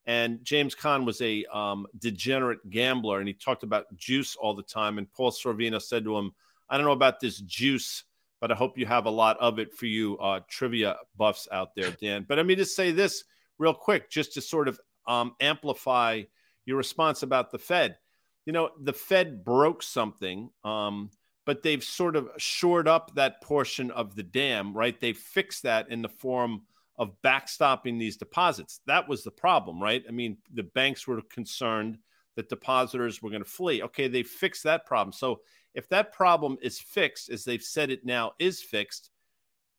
And 0.05 0.43
James 0.43 0.75
Caan 0.75 1.05
was 1.05 1.21
a 1.21 1.45
um, 1.45 1.87
degenerate 1.97 2.69
gambler, 2.69 3.19
and 3.19 3.27
he 3.27 3.33
talked 3.33 3.63
about 3.63 3.85
juice 3.95 4.35
all 4.35 4.53
the 4.53 4.63
time. 4.63 4.97
And 4.97 5.11
Paul 5.13 5.31
Sorvino 5.31 5.81
said 5.81 6.03
to 6.03 6.17
him, 6.17 6.33
"I 6.69 6.77
don't 6.77 6.85
know 6.85 6.91
about 6.91 7.19
this 7.19 7.39
juice, 7.39 8.03
but 8.41 8.51
I 8.51 8.55
hope 8.55 8.77
you 8.77 8.85
have 8.85 9.05
a 9.05 9.11
lot 9.11 9.37
of 9.39 9.59
it 9.59 9.73
for 9.73 9.85
you 9.85 10.17
uh, 10.17 10.41
trivia 10.49 10.97
buffs 11.17 11.47
out 11.51 11.75
there, 11.75 11.91
Dan." 12.01 12.25
But 12.27 12.39
I 12.39 12.43
mean, 12.43 12.57
to 12.57 12.65
say 12.65 12.91
this 12.91 13.23
real 13.57 13.73
quick, 13.73 14.09
just 14.09 14.33
to 14.33 14.41
sort 14.41 14.67
of 14.67 14.79
um, 15.07 15.35
amplify 15.39 16.23
your 16.65 16.77
response 16.77 17.23
about 17.23 17.51
the 17.51 17.59
Fed. 17.59 17.97
You 18.45 18.53
know, 18.53 18.71
the 18.81 18.93
Fed 18.93 19.43
broke 19.43 19.83
something. 19.83 20.49
Um, 20.63 21.09
but 21.45 21.63
they've 21.63 21.83
sort 21.83 22.15
of 22.15 22.29
shored 22.37 22.87
up 22.87 23.15
that 23.15 23.41
portion 23.41 23.91
of 23.91 24.15
the 24.15 24.23
dam, 24.23 24.73
right? 24.73 24.99
They 24.99 25.13
fixed 25.13 25.63
that 25.63 25.89
in 25.89 26.01
the 26.01 26.09
form 26.09 26.63
of 26.97 27.21
backstopping 27.23 27.99
these 27.99 28.17
deposits. 28.17 28.79
That 28.85 29.09
was 29.09 29.23
the 29.23 29.31
problem, 29.31 29.81
right? 29.81 30.03
I 30.07 30.11
mean, 30.11 30.37
the 30.53 30.63
banks 30.63 31.07
were 31.07 31.21
concerned 31.21 31.97
that 32.35 32.49
depositors 32.49 33.21
were 33.21 33.29
going 33.29 33.43
to 33.43 33.49
flee. 33.49 33.83
Okay, 33.83 34.07
they 34.07 34.23
fixed 34.23 34.63
that 34.63 34.85
problem. 34.85 35.11
So 35.11 35.41
if 35.73 35.89
that 35.89 36.13
problem 36.13 36.57
is 36.61 36.79
fixed, 36.79 37.29
as 37.29 37.43
they've 37.43 37.61
said 37.61 37.89
it 37.89 38.05
now 38.05 38.33
is 38.39 38.61
fixed, 38.61 39.09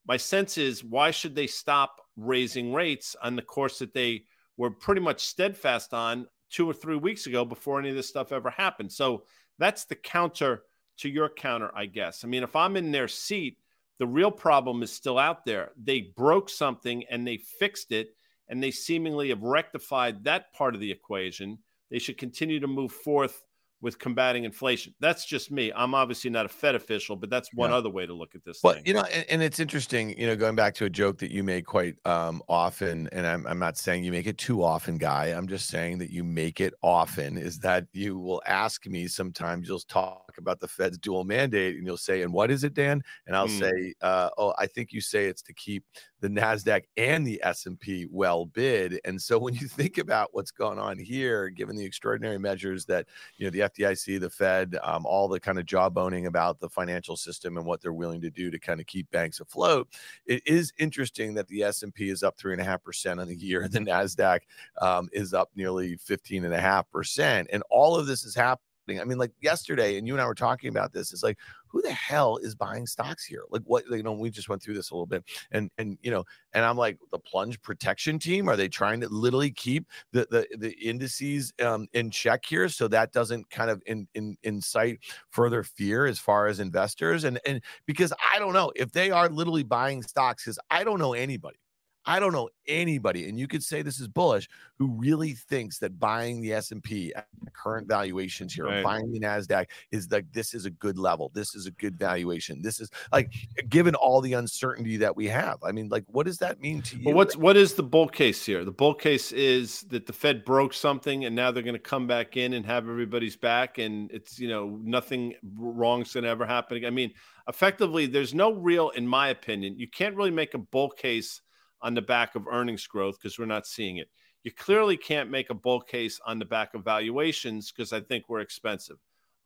my 0.07 0.17
sense 0.17 0.59
is 0.59 0.85
why 0.85 1.11
should 1.11 1.35
they 1.35 1.47
stop 1.47 2.01
raising 2.17 2.73
rates 2.73 3.17
on 3.23 3.37
the 3.37 3.43
course 3.43 3.79
that 3.79 3.95
they 3.95 4.25
were 4.57 4.71
pretty 4.71 5.01
much 5.01 5.25
steadfast 5.25 5.95
on 5.95 6.27
two 6.51 6.69
or 6.69 6.75
three 6.75 6.97
weeks 6.97 7.27
ago 7.27 7.45
before 7.45 7.79
any 7.79 7.91
of 7.91 7.97
this 7.97 8.09
stuff 8.09 8.33
ever 8.33 8.51
happened? 8.51 8.93
So 8.93 9.25
that's 9.59 9.85
the 9.85 9.95
counter 9.95 10.65
to 10.99 11.09
your 11.09 11.29
counter, 11.29 11.71
I 11.75 11.87
guess. 11.87 12.25
I 12.25 12.29
mean, 12.29 12.43
if 12.43 12.57
I'm 12.57 12.77
in 12.77 12.93
their 12.93 13.09
seat, 13.09 13.59
the 13.99 14.07
real 14.07 14.31
problem 14.31 14.83
is 14.83 14.93
still 14.93 15.19
out 15.19 15.45
there. 15.45 15.71
They 15.83 16.13
broke 16.17 16.49
something 16.49 17.05
and 17.11 17.27
they 17.27 17.37
fixed 17.37 17.93
it, 17.93 18.09
and 18.49 18.63
they 18.63 18.71
seemingly 18.71 19.31
have 19.31 19.43
rectified 19.43 20.25
that 20.25 20.53
part 20.53 20.75
of 20.75 20.81
the 20.81 20.91
equation. 20.91 21.59
They 21.91 21.99
should 21.99 22.19
continue 22.19 22.61
to 22.61 22.67
move 22.67 22.93
forth 22.93 23.43
with 23.85 23.99
combating 23.99 24.45
inflation. 24.45 24.95
That's 24.99 25.27
just 25.27 25.51
me. 25.51 25.71
I'm 25.77 25.95
obviously 25.95 26.31
not 26.31 26.47
a 26.47 26.49
Fed 26.49 26.75
official, 26.75 27.17
but 27.17 27.29
that's 27.29 27.53
one 27.53 27.71
yeah. 27.71 27.77
other 27.77 27.91
way 27.91 28.07
to 28.07 28.15
look 28.15 28.35
at 28.35 28.43
this. 28.43 28.61
Well, 28.65 28.75
thing. 28.75 28.83
you 28.87 28.95
know, 28.95 29.03
and, 29.03 29.27
and, 29.29 29.43
it's 29.43 29.61
interesting, 29.61 30.19
you 30.19 30.27
know, 30.27 30.35
going 30.35 30.57
back 30.57 30.75
to 30.77 30.87
a 30.87 30.91
joke 30.91 31.19
that 31.19 31.31
you 31.31 31.45
make 31.45 31.67
quite 31.67 31.97
um, 32.07 32.43
often, 32.49 33.11
and 33.13 33.27
I'm, 33.27 33.47
I'm 33.47 33.59
not 33.59 33.77
saying 33.77 34.03
you 34.03 34.11
make 34.11 34.27
it 34.27 34.39
too 34.39 34.65
often, 34.65 34.97
guy. 34.97 35.27
I'm 35.27 35.47
just 35.47 35.69
saying 35.69 35.99
that 35.99 36.11
you 36.11 36.25
make 36.25 36.61
it 36.61 36.73
often. 36.83 37.37
Is 37.37 37.59
that 37.59 37.87
you 37.93 38.19
will 38.19 38.43
ask 38.47 38.87
me 38.87 39.07
sometimes 39.07 39.69
you'll 39.69 39.81
talk 39.81 40.33
about 40.39 40.61
the 40.61 40.69
Fed's 40.69 40.97
dual 40.97 41.25
mandate, 41.25 41.77
and 41.77 41.87
you'll 41.87 41.99
say, 41.99 42.23
"And 42.23 42.33
what 42.33 42.51
is 42.51 42.65
it, 42.65 42.73
Dan?" 42.73 43.03
And 43.27 43.37
I'll 43.37 43.49
mm. 43.49 43.61
say, 43.61 43.95
uh, 44.01 44.31
"Oh, 44.39 44.55
I 44.57 44.67
think 44.67 44.93
you 44.93 45.03
say 45.03 45.27
it's 45.27 45.43
to 45.43 45.53
keep 45.53 45.85
the 46.25 46.41
Nasdaq 46.41 46.85
and 46.97 47.27
the 47.27 47.39
S&P 47.43 48.07
well 48.11 48.47
bid." 48.47 48.99
And 49.05 49.21
so 49.21 49.39
when 49.39 49.55
you 49.55 49.69
think 49.69 49.99
about 49.99 50.31
what's 50.33 50.51
going 50.51 50.79
on 50.79 50.99
here, 50.99 51.51
given 51.51 51.77
the 51.77 51.85
extraordinary 51.85 52.39
measures 52.39 52.87
that 52.87 53.07
you 53.37 53.47
know 53.47 53.51
the 53.51 53.61
FDIC, 53.61 54.21
the 54.21 54.31
Fed, 54.31 54.77
um, 54.83 55.05
all 55.05 55.29
the 55.29 55.41
kind 55.41 55.59
of 55.59 55.67
jawboning 55.67 56.27
about 56.27 56.61
the 56.61 56.69
financial 56.69 57.17
system 57.17 57.57
and 57.57 57.67
what 57.67 57.81
they're 57.81 57.93
willing 57.93 58.23
to 58.23 58.31
do 58.31 58.51
to 58.51 58.59
kind 58.59 58.81
of 58.81 58.87
keep 58.87 59.11
banks 59.11 59.41
afloat, 59.41 59.89
it 60.27 60.43
is 60.47 60.73
interesting 60.79 61.35
that 61.35 61.49
the 61.49 61.63
S&P 61.63 62.09
is 62.09 62.23
up 62.23 62.39
three 62.39 62.53
and 62.53 62.61
a 62.61 62.65
half 62.65 62.83
percent 62.83 63.21
on 63.21 63.29
the 63.29 63.37
year, 63.37 63.69
the 63.69 63.79
Nasdaq 63.79 64.41
um, 64.81 65.09
is 65.13 65.35
up 65.35 65.51
nearly 65.55 65.97
fifteen 65.97 66.45
and 66.45 66.55
a 66.55 66.61
half 66.61 66.91
percent, 66.91 67.49
and 67.53 67.63
all 67.71 67.97
of 67.97 68.07
this 68.07 68.25
is 68.25 68.35
happening 68.35 68.65
I 68.89 69.05
mean, 69.05 69.19
like 69.19 69.33
yesterday, 69.41 69.97
and 69.97 70.07
you 70.07 70.15
and 70.15 70.21
I 70.21 70.27
were 70.27 70.35
talking 70.35 70.69
about 70.69 70.93
this. 70.93 71.13
It's 71.13 71.23
like, 71.23 71.39
who 71.75 71.83
the 71.83 71.93
hell 71.93 72.37
is 72.37 72.55
buying 72.55 72.87
stocks 72.87 73.25
here? 73.25 73.43
Like, 73.51 73.63
what 73.65 73.85
you 73.91 74.05
know, 74.05 74.13
we 74.13 74.31
just 74.31 74.49
went 74.49 74.63
through 74.63 74.75
this 74.75 74.93
a 74.93 74.95
little 74.95 75.07
bit, 75.07 75.25
and 75.51 75.71
and 75.77 75.99
you 76.03 76.11
know, 76.13 76.23
and 76.53 76.65
I'm 76.65 76.77
like, 76.77 76.99
the 77.11 77.19
plunge 77.19 77.61
protection 77.63 78.21
team 78.21 78.49
are 78.49 78.55
they 78.55 78.69
trying 78.69 79.01
to 79.01 79.09
literally 79.09 79.51
keep 79.51 79.89
the 80.13 80.29
the 80.31 80.47
the 80.57 80.73
indices 80.79 81.53
um, 81.61 81.89
in 81.93 82.13
check 82.13 82.45
here 82.47 82.69
so 82.69 82.87
that 82.87 83.11
doesn't 83.11 83.51
kind 83.51 83.71
of 83.71 83.83
in, 83.87 84.07
in 84.15 84.37
incite 84.45 85.01
further 85.31 85.65
fear 85.65 86.07
as 86.07 86.21
far 86.21 86.47
as 86.47 86.61
investors 86.61 87.25
and 87.25 87.41
and 87.45 87.61
because 87.87 88.13
I 88.33 88.39
don't 88.39 88.53
know 88.53 88.71
if 88.77 88.93
they 88.93 89.11
are 89.11 89.29
literally 89.29 89.65
buying 89.65 90.03
stocks 90.03 90.45
because 90.45 90.61
I 90.71 90.85
don't 90.85 91.01
know 91.01 91.15
anybody 91.15 91.59
I 92.07 92.21
don't 92.21 92.33
know 92.33 92.49
anybody, 92.67 93.29
and 93.29 93.39
you 93.39 93.49
could 93.49 93.63
say 93.63 93.83
this 93.83 94.01
is 94.01 94.09
bullish, 94.09 94.49
who 94.79 94.89
really 94.89 95.33
thinks 95.33 95.79
that 95.79 95.99
buying 95.99 96.43
the 96.43 96.53
S 96.53 96.71
and 96.71 96.83
P 96.83 97.15
at 97.15 97.27
current 97.53 97.89
valuations 97.89 98.53
here, 98.53 98.67
right. 98.67 98.85
buying 98.85 99.11
the 99.13 99.21
Nasdaq 99.21 99.67
is 99.91 100.11
like 100.11 100.31
this 100.33 100.55
is 100.55 100.67
a 100.67 100.71
good 100.71 100.99
level. 100.99 101.31
This 101.35 101.55
is 101.55 101.67
a 101.67 101.71
good 101.71 101.99
valuation. 101.99 102.61
This 102.61 102.81
is 102.81 102.91
like 103.13 103.33
given 103.69 103.95
all 103.95 104.21
the 104.21 104.35
uncertainty 104.35 104.97
that 104.99 105.17
we 105.17 105.29
have. 105.29 105.59
I 105.63 105.73
mean, 105.73 105.89
like, 105.89 106.05
what 106.09 106.27
does 106.27 106.39
that 106.39 106.61
mean 106.61 106.83
to 106.83 106.97
you? 106.97 107.05
Well, 107.07 107.15
what's 107.15 107.37
what 107.37 107.57
is 107.57 107.75
the 107.75 107.83
bull 107.83 108.09
case 108.09 108.45
here? 108.45 108.65
The 108.65 108.73
bull 108.73 108.95
case 108.95 109.33
is 109.33 109.83
that 109.89 110.07
the 110.07 110.13
Fed 110.13 110.45
broke 110.45 110.75
something, 110.75 111.25
and 111.25 111.35
now 111.35 111.51
they're 111.51 111.63
going 111.63 111.75
to 111.75 111.79
come 111.79 112.07
back 112.07 112.37
in 112.37 112.55
and 112.55 112.67
have 112.67 112.89
everybody's 112.89 113.37
back, 113.37 113.79
and 113.79 114.11
it's 114.11 114.39
you 114.39 114.49
know 114.49 114.79
nothing 114.83 115.35
wrong's 115.57 116.13
going 116.13 116.25
to 116.25 116.31
ever 116.31 116.47
happen. 116.47 116.85
I 116.85 116.91
mean, 116.91 117.13
effectively, 117.49 118.07
there's 118.07 118.35
no 118.35 118.53
real, 118.53 118.91
in 118.91 119.07
my 119.07 119.29
opinion, 119.29 119.79
you 119.79 119.89
can't 119.89 120.17
really 120.17 120.31
make 120.31 120.55
a 120.55 120.59
bull 120.59 120.91
case 120.91 121.41
on 121.85 121.95
the 121.95 122.03
back 122.03 122.35
of 122.35 122.49
earnings 122.49 122.87
growth 122.87 123.19
because 123.21 123.39
we're 123.39 123.45
not 123.45 123.67
seeing 123.67 123.99
it. 123.99 124.09
You 124.43 124.51
clearly 124.51 124.97
can't 124.97 125.31
make 125.31 125.51
a 125.51 125.55
bull 125.55 125.81
case 125.81 126.19
on 126.27 126.39
the 126.39 126.45
back 126.45 126.75
of 126.75 126.83
valuations 126.83 127.71
because 127.71 127.93
I 127.93 128.01
think 128.01 128.25
we're 128.29 128.41
expensive. 128.41 128.97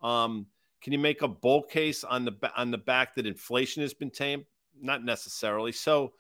Um, 0.01 0.47
can 0.81 0.93
you 0.93 0.99
make 1.01 1.23
a 1.23 1.29
bull 1.29 1.65
case 1.65 2.05
on 2.05 2.25
the 2.25 2.33
on 2.57 2.71
the 2.71 2.79
back 2.79 3.17
that 3.17 3.27
inflation 3.27 3.83
has 3.83 3.93
been 3.93 4.11
tamed? 4.11 4.45
Not 4.81 5.05
necessarily. 5.05 5.73
So, 5.73 6.13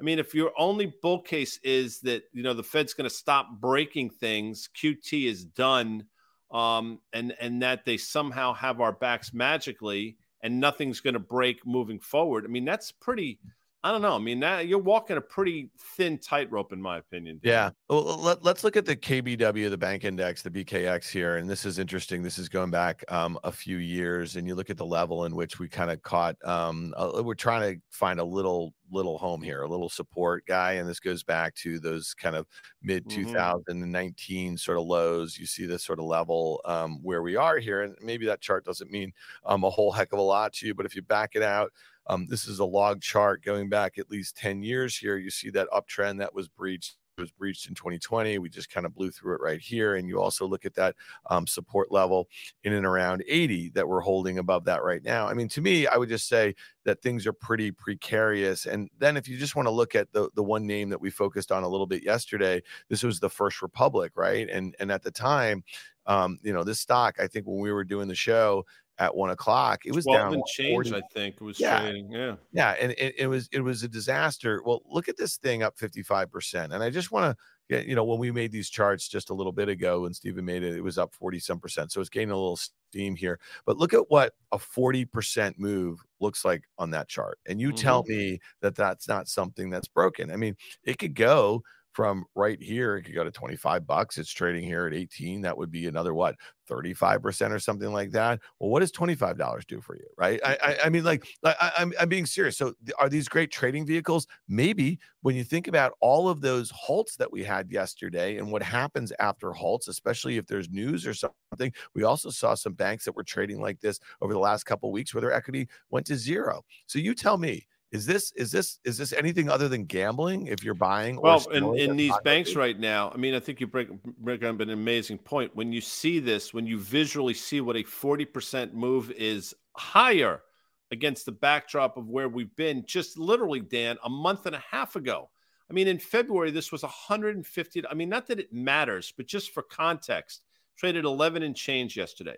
I 0.00 0.04
mean, 0.04 0.20
if 0.20 0.34
your 0.34 0.52
only 0.56 0.94
bull 1.02 1.20
case 1.20 1.58
is 1.64 2.00
that 2.00 2.22
you 2.32 2.44
know 2.44 2.54
the 2.54 2.62
Fed's 2.62 2.94
going 2.94 3.10
to 3.10 3.14
stop 3.14 3.60
breaking 3.60 4.10
things, 4.10 4.68
QT 4.80 5.26
is 5.26 5.44
done, 5.44 6.06
um, 6.52 7.00
and 7.12 7.34
and 7.40 7.62
that 7.62 7.84
they 7.84 7.96
somehow 7.96 8.52
have 8.52 8.80
our 8.80 8.92
backs 8.92 9.34
magically, 9.34 10.16
and 10.42 10.60
nothing's 10.60 11.00
going 11.00 11.14
to 11.14 11.20
break 11.20 11.66
moving 11.66 11.98
forward. 11.98 12.44
I 12.44 12.48
mean, 12.48 12.64
that's 12.64 12.92
pretty 12.92 13.40
I 13.84 13.92
don't 13.92 14.00
know. 14.00 14.14
I 14.14 14.18
mean, 14.18 14.40
that, 14.40 14.66
you're 14.66 14.78
walking 14.78 15.18
a 15.18 15.20
pretty 15.20 15.68
thin 15.78 16.16
tightrope, 16.16 16.72
in 16.72 16.80
my 16.80 16.96
opinion. 16.96 17.38
Yeah. 17.42 17.68
Well, 17.90 18.16
let, 18.16 18.42
us 18.42 18.64
look 18.64 18.78
at 18.78 18.86
the 18.86 18.96
KBW, 18.96 19.68
the 19.68 19.76
bank 19.76 20.04
index, 20.04 20.40
the 20.40 20.48
BKX 20.48 21.10
here. 21.10 21.36
And 21.36 21.50
this 21.50 21.66
is 21.66 21.78
interesting. 21.78 22.22
This 22.22 22.38
is 22.38 22.48
going 22.48 22.70
back 22.70 23.04
um, 23.08 23.38
a 23.44 23.52
few 23.52 23.76
years. 23.76 24.36
And 24.36 24.48
you 24.48 24.54
look 24.54 24.70
at 24.70 24.78
the 24.78 24.86
level 24.86 25.26
in 25.26 25.36
which 25.36 25.58
we 25.58 25.68
kind 25.68 25.90
of 25.90 26.00
caught, 26.00 26.34
um, 26.46 26.94
uh, 26.96 27.20
we're 27.22 27.34
trying 27.34 27.74
to 27.74 27.80
find 27.90 28.20
a 28.20 28.24
little, 28.24 28.72
little 28.90 29.18
home 29.18 29.42
here, 29.42 29.60
a 29.60 29.68
little 29.68 29.90
support 29.90 30.46
guy. 30.46 30.72
And 30.72 30.88
this 30.88 30.98
goes 30.98 31.22
back 31.22 31.54
to 31.56 31.78
those 31.78 32.14
kind 32.14 32.36
of 32.36 32.46
mid 32.82 33.10
2019 33.10 34.46
mm-hmm. 34.46 34.56
sort 34.56 34.78
of 34.78 34.86
lows. 34.86 35.36
You 35.36 35.44
see 35.44 35.66
this 35.66 35.84
sort 35.84 35.98
of 35.98 36.06
level 36.06 36.62
um, 36.64 37.00
where 37.02 37.20
we 37.20 37.36
are 37.36 37.58
here. 37.58 37.82
And 37.82 37.94
maybe 38.00 38.24
that 38.24 38.40
chart 38.40 38.64
doesn't 38.64 38.90
mean 38.90 39.12
um, 39.44 39.62
a 39.62 39.68
whole 39.68 39.92
heck 39.92 40.14
of 40.14 40.18
a 40.18 40.22
lot 40.22 40.54
to 40.54 40.66
you. 40.66 40.74
But 40.74 40.86
if 40.86 40.96
you 40.96 41.02
back 41.02 41.32
it 41.34 41.42
out, 41.42 41.70
um, 42.06 42.26
this 42.28 42.46
is 42.46 42.58
a 42.58 42.64
log 42.64 43.00
chart 43.00 43.42
going 43.42 43.68
back 43.68 43.98
at 43.98 44.10
least 44.10 44.36
10 44.36 44.62
years 44.62 44.96
here. 44.96 45.16
You 45.16 45.30
see 45.30 45.50
that 45.50 45.68
uptrend 45.70 46.18
that 46.18 46.34
was 46.34 46.48
breached 46.48 46.96
was 47.18 47.30
breached 47.30 47.68
in 47.68 47.74
2020. 47.74 48.38
We 48.38 48.48
just 48.48 48.70
kind 48.70 48.86
of 48.86 48.94
blew 48.94 49.10
through 49.10 49.34
it 49.34 49.40
right 49.40 49.60
here. 49.60 49.96
And 49.96 50.08
you 50.08 50.20
also 50.20 50.46
look 50.46 50.64
at 50.64 50.74
that 50.74 50.94
um, 51.30 51.46
support 51.46 51.92
level 51.92 52.28
in 52.64 52.72
and 52.72 52.86
around 52.86 53.22
80 53.26 53.70
that 53.70 53.88
we're 53.88 54.00
holding 54.00 54.38
above 54.38 54.64
that 54.64 54.82
right 54.82 55.02
now. 55.02 55.26
I 55.26 55.34
mean, 55.34 55.48
to 55.50 55.60
me, 55.60 55.86
I 55.86 55.96
would 55.96 56.08
just 56.08 56.28
say 56.28 56.54
that 56.84 57.02
things 57.02 57.26
are 57.26 57.32
pretty 57.32 57.70
precarious. 57.70 58.66
And 58.66 58.90
then 58.98 59.16
if 59.16 59.28
you 59.28 59.38
just 59.38 59.56
want 59.56 59.66
to 59.66 59.72
look 59.72 59.94
at 59.94 60.12
the 60.12 60.28
the 60.34 60.42
one 60.42 60.66
name 60.66 60.88
that 60.90 61.00
we 61.00 61.10
focused 61.10 61.52
on 61.52 61.62
a 61.62 61.68
little 61.68 61.86
bit 61.86 62.02
yesterday, 62.02 62.62
this 62.88 63.02
was 63.02 63.20
the 63.20 63.30
First 63.30 63.62
Republic, 63.62 64.12
right? 64.16 64.48
And 64.50 64.74
and 64.78 64.90
at 64.90 65.02
the 65.02 65.10
time, 65.10 65.64
um, 66.06 66.38
you 66.42 66.52
know, 66.52 66.64
this 66.64 66.80
stock, 66.80 67.16
I 67.18 67.26
think 67.26 67.46
when 67.46 67.60
we 67.60 67.72
were 67.72 67.84
doing 67.84 68.08
the 68.08 68.14
show, 68.14 68.64
at 68.98 69.14
one 69.14 69.30
o'clock. 69.30 69.84
It 69.84 69.94
was 69.94 70.04
down 70.04 70.40
change, 70.46 70.92
I 70.92 71.00
think. 71.12 71.36
It 71.36 71.44
was 71.44 71.58
yeah. 71.58 71.80
trading. 71.80 72.12
Yeah. 72.12 72.36
Yeah. 72.52 72.70
And 72.80 72.92
it, 72.92 73.14
it, 73.18 73.26
was 73.26 73.48
it 73.52 73.60
was 73.60 73.82
a 73.82 73.88
disaster. 73.88 74.62
Well, 74.64 74.82
look 74.86 75.08
at 75.08 75.16
this 75.16 75.36
thing 75.36 75.62
up 75.62 75.76
55%. 75.76 76.72
And 76.72 76.82
I 76.82 76.90
just 76.90 77.10
want 77.10 77.24
to 77.24 77.36
get, 77.68 77.86
you 77.86 77.96
know, 77.96 78.04
when 78.04 78.18
we 78.18 78.30
made 78.30 78.52
these 78.52 78.70
charts 78.70 79.08
just 79.08 79.30
a 79.30 79.34
little 79.34 79.52
bit 79.52 79.68
ago 79.68 80.06
and 80.06 80.14
Stephen 80.14 80.44
made 80.44 80.62
it, 80.62 80.76
it 80.76 80.82
was 80.82 80.98
up 80.98 81.12
40 81.14 81.40
some 81.40 81.58
percent. 81.58 81.90
So 81.90 82.00
it's 82.00 82.10
gaining 82.10 82.30
a 82.30 82.36
little 82.36 82.58
steam 82.58 83.16
here. 83.16 83.40
But 83.66 83.78
look 83.78 83.94
at 83.94 84.10
what 84.10 84.34
a 84.52 84.58
40% 84.58 85.58
move 85.58 86.00
looks 86.20 86.44
like 86.44 86.62
on 86.78 86.90
that 86.90 87.08
chart. 87.08 87.38
And 87.46 87.60
you 87.60 87.68
mm-hmm. 87.68 87.76
tell 87.76 88.04
me 88.04 88.38
that 88.60 88.76
that's 88.76 89.08
not 89.08 89.28
something 89.28 89.70
that's 89.70 89.88
broken. 89.88 90.30
I 90.30 90.36
mean, 90.36 90.56
it 90.84 90.98
could 90.98 91.14
go 91.14 91.62
from 91.94 92.24
right 92.34 92.60
here, 92.60 92.96
it 92.96 93.04
could 93.04 93.14
go 93.14 93.22
to 93.22 93.30
25 93.30 93.86
bucks. 93.86 94.18
It's 94.18 94.30
trading 94.32 94.64
here 94.64 94.86
at 94.86 94.94
18. 94.94 95.42
That 95.42 95.56
would 95.56 95.70
be 95.70 95.86
another 95.86 96.12
what 96.12 96.34
35% 96.68 97.50
or 97.50 97.58
something 97.60 97.92
like 97.92 98.10
that. 98.10 98.40
Well, 98.58 98.70
what 98.70 98.80
does 98.80 98.90
$25 98.90 99.66
do 99.66 99.80
for 99.80 99.96
you? 99.96 100.06
Right. 100.18 100.40
I, 100.44 100.58
I, 100.62 100.78
I 100.86 100.88
mean, 100.88 101.04
like, 101.04 101.26
I, 101.44 101.72
I'm, 101.78 101.92
I'm 102.00 102.08
being 102.08 102.26
serious. 102.26 102.58
So, 102.58 102.74
are 102.98 103.08
these 103.08 103.28
great 103.28 103.52
trading 103.52 103.86
vehicles? 103.86 104.26
Maybe 104.48 104.98
when 105.22 105.36
you 105.36 105.44
think 105.44 105.68
about 105.68 105.92
all 106.00 106.28
of 106.28 106.40
those 106.40 106.70
halts 106.70 107.16
that 107.16 107.30
we 107.30 107.44
had 107.44 107.70
yesterday 107.70 108.38
and 108.38 108.50
what 108.50 108.62
happens 108.62 109.12
after 109.20 109.52
halts, 109.52 109.86
especially 109.86 110.36
if 110.36 110.46
there's 110.46 110.68
news 110.70 111.06
or 111.06 111.14
something, 111.14 111.72
we 111.94 112.02
also 112.02 112.30
saw 112.30 112.54
some 112.54 112.72
banks 112.72 113.04
that 113.04 113.14
were 113.14 113.24
trading 113.24 113.60
like 113.60 113.80
this 113.80 114.00
over 114.20 114.32
the 114.32 114.38
last 114.40 114.64
couple 114.64 114.90
weeks 114.90 115.14
where 115.14 115.22
their 115.22 115.32
equity 115.32 115.68
went 115.90 116.06
to 116.06 116.16
zero. 116.16 116.62
So, 116.86 116.98
you 116.98 117.14
tell 117.14 117.38
me, 117.38 117.66
is 117.94 118.04
this 118.04 118.32
is 118.32 118.50
this 118.50 118.80
is 118.84 118.98
this 118.98 119.12
anything 119.12 119.48
other 119.48 119.68
than 119.68 119.84
gambling? 119.84 120.48
If 120.48 120.64
you're 120.64 120.74
buying, 120.74 121.20
well, 121.20 121.46
in, 121.52 121.78
in 121.78 121.96
these 121.96 122.12
banks 122.24 122.56
right 122.56 122.78
now, 122.78 123.12
I 123.14 123.16
mean, 123.16 123.34
I 123.34 123.38
think 123.40 123.60
you 123.60 123.68
break 123.68 123.88
break 124.18 124.42
up 124.42 124.58
an 124.58 124.70
amazing 124.70 125.18
point. 125.18 125.54
When 125.54 125.72
you 125.72 125.80
see 125.80 126.18
this, 126.18 126.52
when 126.52 126.66
you 126.66 126.76
visually 126.76 127.34
see 127.34 127.60
what 127.60 127.76
a 127.76 127.84
forty 127.84 128.24
percent 128.24 128.74
move 128.74 129.12
is 129.12 129.54
higher 129.76 130.42
against 130.90 131.24
the 131.24 131.32
backdrop 131.32 131.96
of 131.96 132.08
where 132.08 132.28
we've 132.28 132.54
been, 132.56 132.84
just 132.84 133.16
literally, 133.16 133.60
Dan, 133.60 133.96
a 134.02 134.10
month 134.10 134.46
and 134.46 134.56
a 134.56 134.64
half 134.70 134.96
ago. 134.96 135.30
I 135.70 135.72
mean, 135.72 135.86
in 135.86 136.00
February, 136.00 136.50
this 136.50 136.72
was 136.72 136.82
150. 136.82 137.86
I 137.88 137.94
mean, 137.94 138.08
not 138.08 138.26
that 138.26 138.40
it 138.40 138.52
matters, 138.52 139.14
but 139.16 139.26
just 139.26 139.52
for 139.52 139.62
context, 139.62 140.42
traded 140.76 141.04
11 141.04 141.44
and 141.44 141.54
change 141.54 141.96
yesterday. 141.96 142.36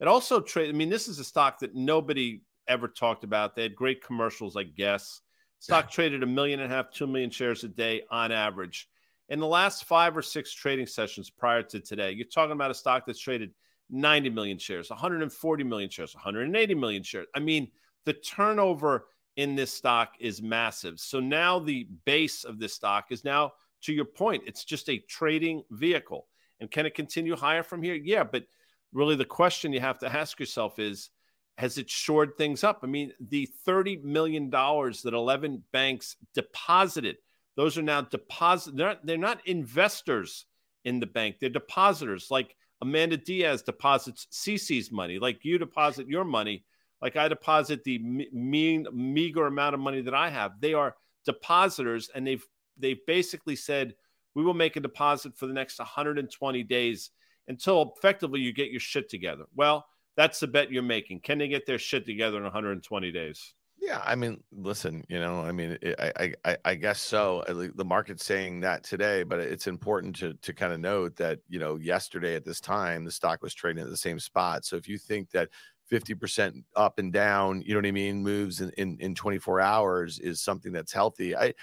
It 0.00 0.08
also 0.08 0.40
traded. 0.40 0.74
I 0.74 0.78
mean, 0.78 0.90
this 0.90 1.08
is 1.08 1.18
a 1.18 1.24
stock 1.24 1.58
that 1.60 1.74
nobody 1.74 2.40
ever 2.68 2.88
talked 2.88 3.24
about. 3.24 3.54
They 3.54 3.62
had 3.62 3.74
great 3.74 4.04
commercials, 4.04 4.56
I 4.56 4.64
guess. 4.64 5.20
Stock 5.58 5.90
traded 5.90 6.22
a 6.22 6.26
million 6.26 6.60
and 6.60 6.70
a 6.70 6.74
half, 6.74 6.90
two 6.90 7.06
million 7.06 7.30
shares 7.30 7.64
a 7.64 7.68
day 7.68 8.02
on 8.10 8.32
average. 8.32 8.88
In 9.30 9.40
the 9.40 9.46
last 9.46 9.84
five 9.84 10.16
or 10.16 10.22
six 10.22 10.52
trading 10.52 10.86
sessions 10.86 11.30
prior 11.30 11.62
to 11.62 11.80
today, 11.80 12.12
you're 12.12 12.26
talking 12.26 12.52
about 12.52 12.70
a 12.70 12.74
stock 12.74 13.06
that's 13.06 13.18
traded 13.18 13.52
90 13.90 14.30
million 14.30 14.58
shares, 14.58 14.90
140 14.90 15.64
million 15.64 15.88
shares, 15.88 16.14
180 16.14 16.74
million 16.74 17.02
shares. 17.02 17.26
I 17.34 17.40
mean, 17.40 17.70
the 18.04 18.12
turnover 18.12 19.06
in 19.36 19.56
this 19.56 19.72
stock 19.72 20.14
is 20.20 20.42
massive. 20.42 21.00
So 21.00 21.20
now 21.20 21.58
the 21.58 21.88
base 22.04 22.44
of 22.44 22.58
this 22.58 22.74
stock 22.74 23.06
is 23.10 23.24
now, 23.24 23.52
to 23.82 23.92
your 23.92 24.04
point, 24.04 24.44
it's 24.46 24.64
just 24.64 24.88
a 24.88 24.98
trading 24.98 25.62
vehicle. 25.70 26.26
And 26.60 26.70
can 26.70 26.86
it 26.86 26.94
continue 26.94 27.36
higher 27.36 27.62
from 27.62 27.82
here? 27.82 27.94
Yeah, 27.94 28.24
but 28.24 28.44
really 28.92 29.16
the 29.16 29.24
question 29.24 29.72
you 29.72 29.80
have 29.80 29.98
to 29.98 30.14
ask 30.14 30.38
yourself 30.38 30.78
is 30.78 31.10
has 31.56 31.78
it 31.78 31.88
shored 31.88 32.36
things 32.36 32.64
up? 32.64 32.80
I 32.82 32.86
mean, 32.86 33.12
the 33.28 33.48
$30 33.66 34.02
million 34.02 34.50
that 34.50 35.12
11 35.12 35.62
banks 35.72 36.16
deposited, 36.34 37.16
those 37.56 37.78
are 37.78 37.82
now 37.82 38.02
deposit. 38.02 38.76
They're 38.76 38.88
not, 38.88 39.06
they're 39.06 39.18
not 39.18 39.46
investors 39.46 40.46
in 40.84 41.00
the 41.00 41.06
bank. 41.06 41.36
They're 41.40 41.50
depositors. 41.50 42.28
Like 42.30 42.56
Amanda 42.82 43.16
Diaz 43.16 43.62
deposits 43.62 44.26
CC's 44.32 44.90
money, 44.90 45.18
like 45.18 45.44
you 45.44 45.58
deposit 45.58 46.08
your 46.08 46.24
money, 46.24 46.64
like 47.00 47.16
I 47.16 47.28
deposit 47.28 47.84
the 47.84 47.98
mean 47.98 48.86
meager 48.92 49.46
amount 49.46 49.74
of 49.74 49.80
money 49.80 50.00
that 50.02 50.14
I 50.14 50.30
have. 50.30 50.60
They 50.60 50.74
are 50.74 50.96
depositors, 51.24 52.10
and 52.14 52.26
they've 52.26 52.44
they've 52.78 53.04
basically 53.06 53.56
said 53.56 53.94
we 54.34 54.42
will 54.42 54.54
make 54.54 54.76
a 54.76 54.80
deposit 54.80 55.36
for 55.36 55.46
the 55.46 55.52
next 55.52 55.78
120 55.78 56.62
days 56.64 57.10
until 57.46 57.94
effectively 57.96 58.40
you 58.40 58.52
get 58.52 58.70
your 58.70 58.80
shit 58.80 59.08
together. 59.08 59.44
Well, 59.54 59.86
that's 60.16 60.40
the 60.40 60.46
bet 60.46 60.70
you're 60.70 60.82
making. 60.82 61.20
Can 61.20 61.38
they 61.38 61.48
get 61.48 61.66
their 61.66 61.78
shit 61.78 62.06
together 62.06 62.36
in 62.36 62.44
120 62.44 63.12
days? 63.12 63.54
Yeah, 63.84 64.00
I 64.02 64.14
mean, 64.14 64.42
listen, 64.50 65.04
you 65.08 65.18
know, 65.20 65.40
I 65.40 65.52
mean, 65.52 65.76
I, 65.98 66.32
I, 66.44 66.56
I 66.64 66.74
guess 66.74 67.00
so. 67.00 67.44
The 67.48 67.84
market's 67.84 68.24
saying 68.24 68.60
that 68.60 68.82
today, 68.82 69.24
but 69.24 69.40
it's 69.40 69.66
important 69.66 70.16
to 70.16 70.32
to 70.34 70.54
kind 70.54 70.72
of 70.72 70.80
note 70.80 71.16
that 71.16 71.40
you 71.48 71.58
know, 71.58 71.76
yesterday 71.76 72.34
at 72.34 72.46
this 72.46 72.60
time, 72.60 73.04
the 73.04 73.10
stock 73.10 73.42
was 73.42 73.52
trading 73.52 73.84
at 73.84 73.90
the 73.90 73.96
same 73.96 74.18
spot. 74.18 74.64
So 74.64 74.76
if 74.76 74.88
you 74.88 74.96
think 74.96 75.30
that 75.32 75.50
50% 75.90 76.62
up 76.76 76.98
and 76.98 77.12
down, 77.12 77.62
you 77.62 77.74
know 77.74 77.78
what 77.78 77.86
I 77.86 77.92
mean, 77.92 78.22
moves 78.22 78.60
in, 78.60 78.70
in, 78.78 78.96
in 79.00 79.14
24 79.14 79.60
hours 79.60 80.18
is 80.18 80.40
something 80.40 80.72
that's 80.72 80.92
healthy. 80.92 81.36
I, 81.36 81.54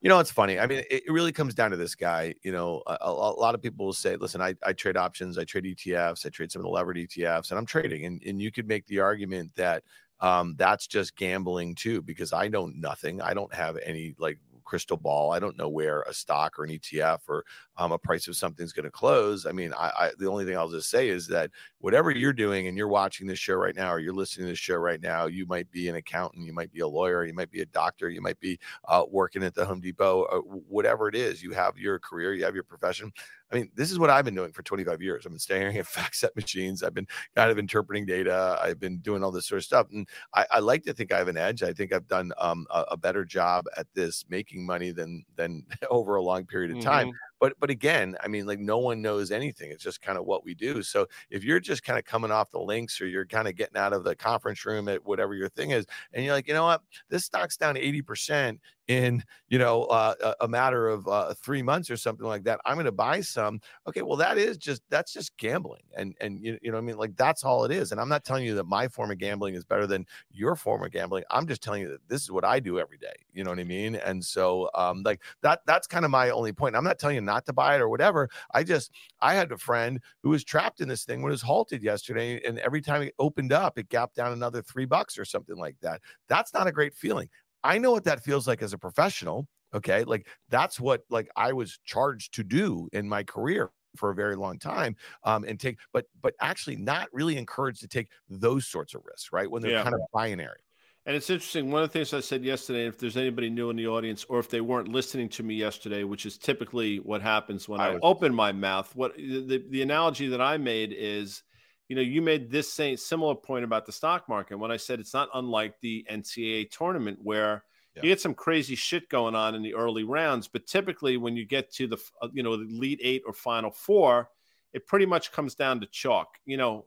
you 0.00 0.08
know, 0.08 0.18
it's 0.18 0.30
funny. 0.30 0.58
I 0.58 0.66
mean, 0.66 0.78
it, 0.90 1.04
it 1.06 1.12
really 1.12 1.32
comes 1.32 1.54
down 1.54 1.70
to 1.72 1.76
this 1.76 1.94
guy. 1.94 2.34
You 2.42 2.52
know, 2.52 2.82
a, 2.86 2.96
a, 3.02 3.12
lot 3.12 3.54
of 3.54 3.62
people 3.62 3.86
will 3.86 3.92
say, 3.92 4.16
listen, 4.16 4.40
I, 4.40 4.54
I 4.64 4.72
trade 4.72 4.96
options, 4.96 5.36
I 5.36 5.44
trade 5.44 5.64
ETFs, 5.64 6.24
I 6.24 6.30
trade 6.30 6.50
some 6.50 6.60
of 6.60 6.64
the 6.64 6.70
levered 6.70 6.96
ETFs, 6.96 7.50
and 7.50 7.58
I'm 7.58 7.66
trading. 7.66 8.06
And, 8.06 8.22
and 8.26 8.40
you 8.40 8.50
could 8.50 8.66
make 8.66 8.86
the 8.86 9.00
argument 9.00 9.52
that 9.56 9.82
um, 10.20 10.54
that's 10.58 10.86
just 10.86 11.16
gambling 11.16 11.74
too, 11.74 12.02
because 12.02 12.32
I 12.32 12.48
know 12.48 12.66
nothing. 12.66 13.20
I 13.20 13.34
don't 13.34 13.52
have 13.54 13.78
any 13.84 14.14
like 14.18 14.38
crystal 14.64 14.96
ball. 14.96 15.32
I 15.32 15.38
don't 15.38 15.56
know 15.56 15.68
where 15.68 16.02
a 16.02 16.14
stock 16.14 16.58
or 16.58 16.64
an 16.64 16.70
ETF 16.70 17.20
or 17.28 17.44
um, 17.76 17.92
a 17.92 17.98
price 17.98 18.28
of 18.28 18.36
something's 18.36 18.72
going 18.72 18.84
to 18.84 18.90
close. 18.90 19.46
I 19.46 19.52
mean, 19.52 19.72
I, 19.74 19.90
I, 19.98 20.10
the 20.18 20.28
only 20.28 20.44
thing 20.44 20.56
I'll 20.56 20.68
just 20.68 20.90
say 20.90 21.08
is 21.08 21.26
that 21.28 21.50
whatever 21.78 22.10
you're 22.10 22.32
doing 22.32 22.66
and 22.66 22.76
you're 22.76 22.88
watching 22.88 23.26
this 23.26 23.38
show 23.38 23.54
right 23.54 23.74
now 23.74 23.92
or 23.92 23.98
you're 23.98 24.14
listening 24.14 24.46
to 24.46 24.52
this 24.52 24.58
show 24.58 24.76
right 24.76 25.00
now, 25.00 25.26
you 25.26 25.46
might 25.46 25.70
be 25.70 25.88
an 25.88 25.96
accountant, 25.96 26.44
you 26.44 26.52
might 26.52 26.72
be 26.72 26.80
a 26.80 26.88
lawyer, 26.88 27.24
you 27.24 27.34
might 27.34 27.50
be 27.50 27.60
a 27.60 27.66
doctor, 27.66 28.08
you 28.08 28.20
might 28.20 28.38
be 28.40 28.58
uh, 28.86 29.04
working 29.10 29.42
at 29.42 29.54
the 29.54 29.64
Home 29.64 29.80
Depot, 29.80 30.24
whatever 30.68 31.08
it 31.08 31.14
is. 31.14 31.42
You 31.42 31.52
have 31.52 31.78
your 31.78 31.98
career, 31.98 32.34
you 32.34 32.44
have 32.44 32.54
your 32.54 32.64
profession. 32.64 33.12
I 33.52 33.56
mean, 33.56 33.70
this 33.74 33.90
is 33.90 33.98
what 33.98 34.10
I've 34.10 34.24
been 34.24 34.34
doing 34.34 34.52
for 34.52 34.62
25 34.62 35.02
years. 35.02 35.26
I've 35.26 35.32
been 35.32 35.38
staring 35.38 35.76
at 35.76 35.84
FactSet 35.86 36.36
machines. 36.36 36.82
I've 36.82 36.94
been 36.94 37.08
kind 37.34 37.50
of 37.50 37.58
interpreting 37.58 38.06
data. 38.06 38.58
I've 38.62 38.78
been 38.78 38.98
doing 38.98 39.24
all 39.24 39.30
this 39.30 39.46
sort 39.46 39.58
of 39.58 39.64
stuff. 39.64 39.88
And 39.92 40.08
I, 40.34 40.46
I 40.50 40.58
like 40.60 40.84
to 40.84 40.92
think 40.92 41.12
I 41.12 41.18
have 41.18 41.28
an 41.28 41.36
edge. 41.36 41.62
I 41.62 41.72
think 41.72 41.92
I've 41.92 42.06
done 42.06 42.32
um, 42.38 42.66
a, 42.70 42.84
a, 42.92 42.96
better 42.96 43.24
job 43.24 43.64
at 43.76 43.86
this 43.94 44.24
making 44.28 44.64
money 44.64 44.92
than 44.92 45.24
than 45.36 45.64
over 45.90 46.16
a 46.16 46.22
long 46.22 46.44
period 46.44 46.76
of 46.76 46.82
time. 46.82 47.08
Mm-hmm 47.08 47.29
but 47.40 47.54
but 47.58 47.70
again 47.70 48.16
i 48.22 48.28
mean 48.28 48.46
like 48.46 48.60
no 48.60 48.78
one 48.78 49.02
knows 49.02 49.30
anything 49.30 49.70
it's 49.70 49.82
just 49.82 50.00
kind 50.02 50.18
of 50.18 50.24
what 50.24 50.44
we 50.44 50.54
do 50.54 50.82
so 50.82 51.06
if 51.30 51.42
you're 51.42 51.60
just 51.60 51.82
kind 51.82 51.98
of 51.98 52.04
coming 52.04 52.30
off 52.30 52.50
the 52.50 52.60
links 52.60 53.00
or 53.00 53.06
you're 53.06 53.26
kind 53.26 53.48
of 53.48 53.56
getting 53.56 53.76
out 53.76 53.92
of 53.92 54.04
the 54.04 54.14
conference 54.14 54.64
room 54.64 54.88
at 54.88 55.04
whatever 55.04 55.34
your 55.34 55.48
thing 55.48 55.70
is 55.70 55.86
and 56.12 56.24
you're 56.24 56.34
like 56.34 56.46
you 56.46 56.54
know 56.54 56.64
what? 56.64 56.82
This 57.08 57.24
stock's 57.24 57.56
down 57.56 57.76
80% 57.76 58.58
in 58.88 59.22
you 59.48 59.58
know 59.58 59.84
uh, 59.84 60.34
a 60.40 60.48
matter 60.48 60.88
of 60.88 61.06
uh, 61.06 61.32
three 61.34 61.62
months 61.62 61.90
or 61.90 61.96
something 61.96 62.26
like 62.26 62.42
that 62.42 62.60
i'm 62.66 62.74
going 62.74 62.84
to 62.86 62.92
buy 62.92 63.20
some. 63.20 63.60
Okay 63.86 64.02
well 64.02 64.16
that 64.16 64.36
is 64.36 64.58
just 64.58 64.82
that's 64.90 65.12
just 65.12 65.36
gambling 65.36 65.82
and 65.96 66.14
and 66.20 66.40
you, 66.40 66.58
you 66.60 66.72
know 66.72 66.78
i 66.78 66.80
mean? 66.80 66.96
Like 66.96 67.14
that's 67.14 67.44
all 67.44 67.64
it 67.64 67.70
is 67.70 67.92
and 67.92 68.00
i'm 68.00 68.08
not 68.08 68.24
telling 68.24 68.44
you 68.44 68.56
that 68.56 68.64
my 68.64 68.88
form 68.88 69.12
of 69.12 69.18
gambling 69.18 69.54
is 69.54 69.64
better 69.64 69.86
than 69.86 70.04
your 70.32 70.56
form 70.56 70.82
of 70.82 70.90
gambling 70.90 71.22
i'm 71.30 71.46
just 71.46 71.62
telling 71.62 71.82
you 71.82 71.88
that 71.88 72.00
this 72.08 72.22
is 72.22 72.32
what 72.32 72.44
i 72.44 72.58
do 72.58 72.80
every 72.80 72.98
day 72.98 73.14
you 73.32 73.44
know 73.44 73.50
what 73.50 73.60
i 73.60 73.64
mean? 73.64 73.94
And 73.94 74.24
so 74.24 74.68
um 74.74 75.02
like 75.04 75.20
that 75.42 75.60
that's 75.66 75.86
kind 75.86 76.04
of 76.04 76.10
my 76.10 76.30
only 76.30 76.52
point 76.52 76.74
i'm 76.74 76.84
not 76.84 76.98
telling 76.98 77.14
you 77.14 77.22
not 77.30 77.46
to 77.46 77.52
buy 77.52 77.76
it 77.76 77.80
or 77.80 77.88
whatever 77.88 78.28
i 78.54 78.62
just 78.62 78.90
i 79.20 79.34
had 79.34 79.52
a 79.52 79.58
friend 79.58 80.00
who 80.22 80.30
was 80.30 80.44
trapped 80.44 80.80
in 80.80 80.88
this 80.88 81.04
thing 81.04 81.22
when 81.22 81.30
it 81.30 81.38
was 81.38 81.42
halted 81.42 81.82
yesterday 81.82 82.40
and 82.46 82.58
every 82.58 82.80
time 82.80 83.02
it 83.02 83.14
opened 83.18 83.52
up 83.52 83.78
it 83.78 83.88
gapped 83.88 84.16
down 84.16 84.32
another 84.32 84.62
three 84.62 84.86
bucks 84.86 85.18
or 85.18 85.24
something 85.24 85.56
like 85.56 85.76
that 85.80 86.00
that's 86.28 86.52
not 86.52 86.66
a 86.66 86.72
great 86.72 86.94
feeling 86.94 87.28
I 87.62 87.78
know 87.78 87.92
what 87.92 88.04
that 88.04 88.22
feels 88.22 88.46
like 88.46 88.62
as 88.62 88.72
a 88.72 88.78
professional. 88.78 89.46
Okay. 89.74 90.04
Like 90.04 90.26
that's 90.48 90.80
what 90.80 91.02
like 91.10 91.28
I 91.36 91.52
was 91.52 91.78
charged 91.84 92.34
to 92.34 92.44
do 92.44 92.88
in 92.92 93.08
my 93.08 93.22
career 93.22 93.70
for 93.96 94.10
a 94.10 94.14
very 94.14 94.36
long 94.36 94.56
time 94.56 94.94
um 95.24 95.42
and 95.42 95.58
take 95.58 95.76
but 95.92 96.04
but 96.22 96.32
actually 96.40 96.76
not 96.76 97.08
really 97.12 97.36
encouraged 97.36 97.80
to 97.80 97.88
take 97.88 98.06
those 98.28 98.64
sorts 98.64 98.94
of 98.94 99.02
risks 99.04 99.30
right 99.32 99.50
when 99.50 99.60
they're 99.60 99.72
yeah. 99.72 99.82
kind 99.82 99.96
of 99.96 100.00
binary 100.12 100.60
and 101.06 101.16
it's 101.16 101.30
interesting 101.30 101.70
one 101.70 101.82
of 101.82 101.88
the 101.88 101.92
things 101.92 102.12
i 102.12 102.20
said 102.20 102.44
yesterday 102.44 102.86
if 102.86 102.98
there's 102.98 103.16
anybody 103.16 103.50
new 103.50 103.70
in 103.70 103.76
the 103.76 103.86
audience 103.86 104.24
or 104.28 104.38
if 104.38 104.48
they 104.48 104.60
weren't 104.60 104.88
listening 104.88 105.28
to 105.28 105.42
me 105.42 105.54
yesterday 105.54 106.04
which 106.04 106.26
is 106.26 106.36
typically 106.38 106.98
what 106.98 107.22
happens 107.22 107.68
when 107.68 107.80
i, 107.80 107.94
I 107.94 107.98
open 108.02 108.34
my 108.34 108.52
mouth 108.52 108.94
what 108.94 109.16
the, 109.16 109.64
the 109.70 109.82
analogy 109.82 110.28
that 110.28 110.40
i 110.40 110.56
made 110.56 110.94
is 110.96 111.42
you 111.90 111.96
know, 111.96 112.02
you 112.02 112.22
made 112.22 112.52
this 112.52 112.72
same 112.72 112.96
similar 112.96 113.34
point 113.34 113.64
about 113.64 113.84
the 113.84 113.90
stock 113.90 114.28
market 114.28 114.56
when 114.56 114.70
I 114.70 114.76
said 114.76 115.00
it's 115.00 115.12
not 115.12 115.28
unlike 115.34 115.74
the 115.80 116.06
NCAA 116.08 116.70
tournament 116.70 117.18
where 117.20 117.64
yeah. 117.96 118.02
you 118.04 118.08
get 118.10 118.20
some 118.20 118.32
crazy 118.32 118.76
shit 118.76 119.08
going 119.08 119.34
on 119.34 119.56
in 119.56 119.62
the 119.64 119.74
early 119.74 120.04
rounds, 120.04 120.46
but 120.46 120.68
typically 120.68 121.16
when 121.16 121.34
you 121.34 121.44
get 121.44 121.72
to 121.74 121.88
the 121.88 121.98
uh, 122.22 122.28
you 122.32 122.44
know 122.44 122.56
the 122.56 122.68
lead 122.70 123.00
eight 123.02 123.22
or 123.26 123.32
final 123.32 123.72
four, 123.72 124.30
it 124.72 124.86
pretty 124.86 125.04
much 125.04 125.32
comes 125.32 125.56
down 125.56 125.80
to 125.80 125.86
chalk. 125.86 126.28
You 126.44 126.58
know, 126.58 126.86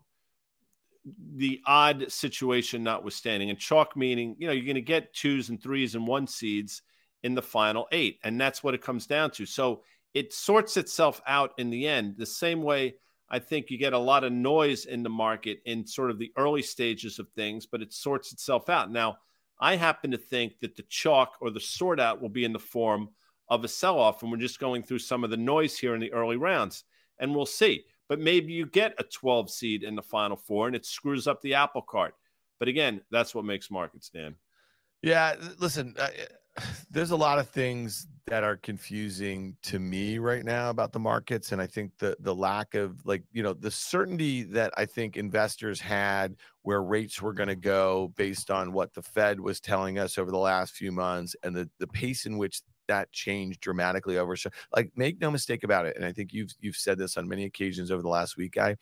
the 1.35 1.61
odd 1.65 2.11
situation 2.11 2.83
notwithstanding, 2.83 3.49
and 3.49 3.59
chalk 3.59 3.95
meaning 3.95 4.35
you 4.39 4.47
know 4.47 4.53
you're 4.53 4.65
going 4.65 4.75
to 4.75 4.81
get 4.81 5.13
twos 5.13 5.49
and 5.49 5.61
threes 5.61 5.95
and 5.95 6.07
one 6.07 6.27
seeds 6.27 6.81
in 7.23 7.35
the 7.35 7.41
final 7.41 7.87
eight, 7.91 8.19
and 8.23 8.39
that's 8.39 8.63
what 8.63 8.73
it 8.73 8.81
comes 8.81 9.07
down 9.07 9.31
to. 9.31 9.45
So 9.45 9.83
it 10.13 10.33
sorts 10.33 10.77
itself 10.77 11.21
out 11.25 11.51
in 11.57 11.69
the 11.69 11.87
end, 11.87 12.15
the 12.17 12.25
same 12.25 12.61
way 12.61 12.95
I 13.29 13.39
think 13.39 13.71
you 13.71 13.79
get 13.79 13.93
a 13.93 13.97
lot 13.97 14.23
of 14.23 14.31
noise 14.31 14.85
in 14.85 15.01
the 15.01 15.09
market 15.09 15.59
in 15.65 15.87
sort 15.87 16.11
of 16.11 16.19
the 16.19 16.31
early 16.37 16.61
stages 16.61 17.17
of 17.17 17.29
things, 17.29 17.65
but 17.65 17.81
it 17.81 17.91
sorts 17.91 18.31
itself 18.31 18.69
out. 18.69 18.91
Now, 18.91 19.17
I 19.59 19.75
happen 19.75 20.11
to 20.11 20.17
think 20.17 20.59
that 20.59 20.75
the 20.75 20.83
chalk 20.83 21.37
or 21.41 21.49
the 21.49 21.59
sort 21.59 21.99
out 21.99 22.21
will 22.21 22.29
be 22.29 22.45
in 22.45 22.53
the 22.53 22.59
form 22.59 23.09
of 23.49 23.63
a 23.63 23.67
sell 23.67 23.97
off, 23.97 24.21
and 24.21 24.31
we're 24.31 24.37
just 24.37 24.59
going 24.59 24.83
through 24.83 24.99
some 24.99 25.23
of 25.23 25.31
the 25.31 25.37
noise 25.37 25.77
here 25.77 25.95
in 25.95 25.99
the 25.99 26.13
early 26.13 26.37
rounds, 26.37 26.83
and 27.17 27.33
we'll 27.33 27.45
see. 27.45 27.85
But 28.09 28.19
maybe 28.19 28.53
you 28.53 28.65
get 28.65 28.93
a 28.97 29.03
12 29.03 29.49
seed 29.49 29.83
in 29.83 29.95
the 29.95 30.01
final 30.01 30.37
four 30.37 30.67
and 30.67 30.75
it 30.75 30.85
screws 30.85 31.27
up 31.27 31.41
the 31.41 31.53
apple 31.55 31.81
cart. 31.81 32.15
But 32.59 32.67
again, 32.67 33.01
that's 33.11 33.33
what 33.33 33.45
makes 33.45 33.71
markets, 33.71 34.09
Dan. 34.09 34.35
Yeah, 35.01 35.35
listen, 35.59 35.95
there's 36.91 37.11
a 37.11 37.15
lot 37.15 37.39
of 37.39 37.49
things 37.49 38.07
that 38.27 38.43
are 38.43 38.57
confusing 38.57 39.55
to 39.63 39.79
me 39.79 40.17
right 40.17 40.45
now 40.45 40.69
about 40.69 40.93
the 40.93 40.99
markets 40.99 41.51
and 41.51 41.61
i 41.61 41.67
think 41.67 41.91
the 41.97 42.15
the 42.21 42.33
lack 42.33 42.73
of 42.73 43.05
like 43.05 43.23
you 43.33 43.43
know 43.43 43.53
the 43.53 43.69
certainty 43.69 44.43
that 44.43 44.73
i 44.77 44.85
think 44.85 45.17
investors 45.17 45.79
had 45.79 46.35
where 46.61 46.81
rates 46.83 47.21
were 47.21 47.33
going 47.33 47.49
to 47.49 47.55
go 47.55 48.13
based 48.15 48.49
on 48.49 48.71
what 48.71 48.93
the 48.93 49.01
fed 49.01 49.39
was 49.39 49.59
telling 49.59 49.99
us 49.99 50.17
over 50.17 50.31
the 50.31 50.37
last 50.37 50.73
few 50.73 50.91
months 50.91 51.35
and 51.43 51.55
the 51.55 51.69
the 51.79 51.87
pace 51.87 52.25
in 52.25 52.37
which 52.37 52.61
that 52.87 53.11
changed 53.11 53.59
dramatically 53.59 54.17
over 54.17 54.35
so 54.35 54.49
like 54.75 54.91
make 54.95 55.19
no 55.21 55.31
mistake 55.31 55.63
about 55.63 55.85
it 55.85 55.95
and 55.95 56.05
i 56.05 56.11
think 56.11 56.33
you've 56.33 56.53
you've 56.59 56.75
said 56.75 56.97
this 56.97 57.17
on 57.17 57.27
many 57.27 57.45
occasions 57.45 57.91
over 57.91 58.01
the 58.01 58.07
last 58.07 58.37
week 58.37 58.53
guy 58.53 58.75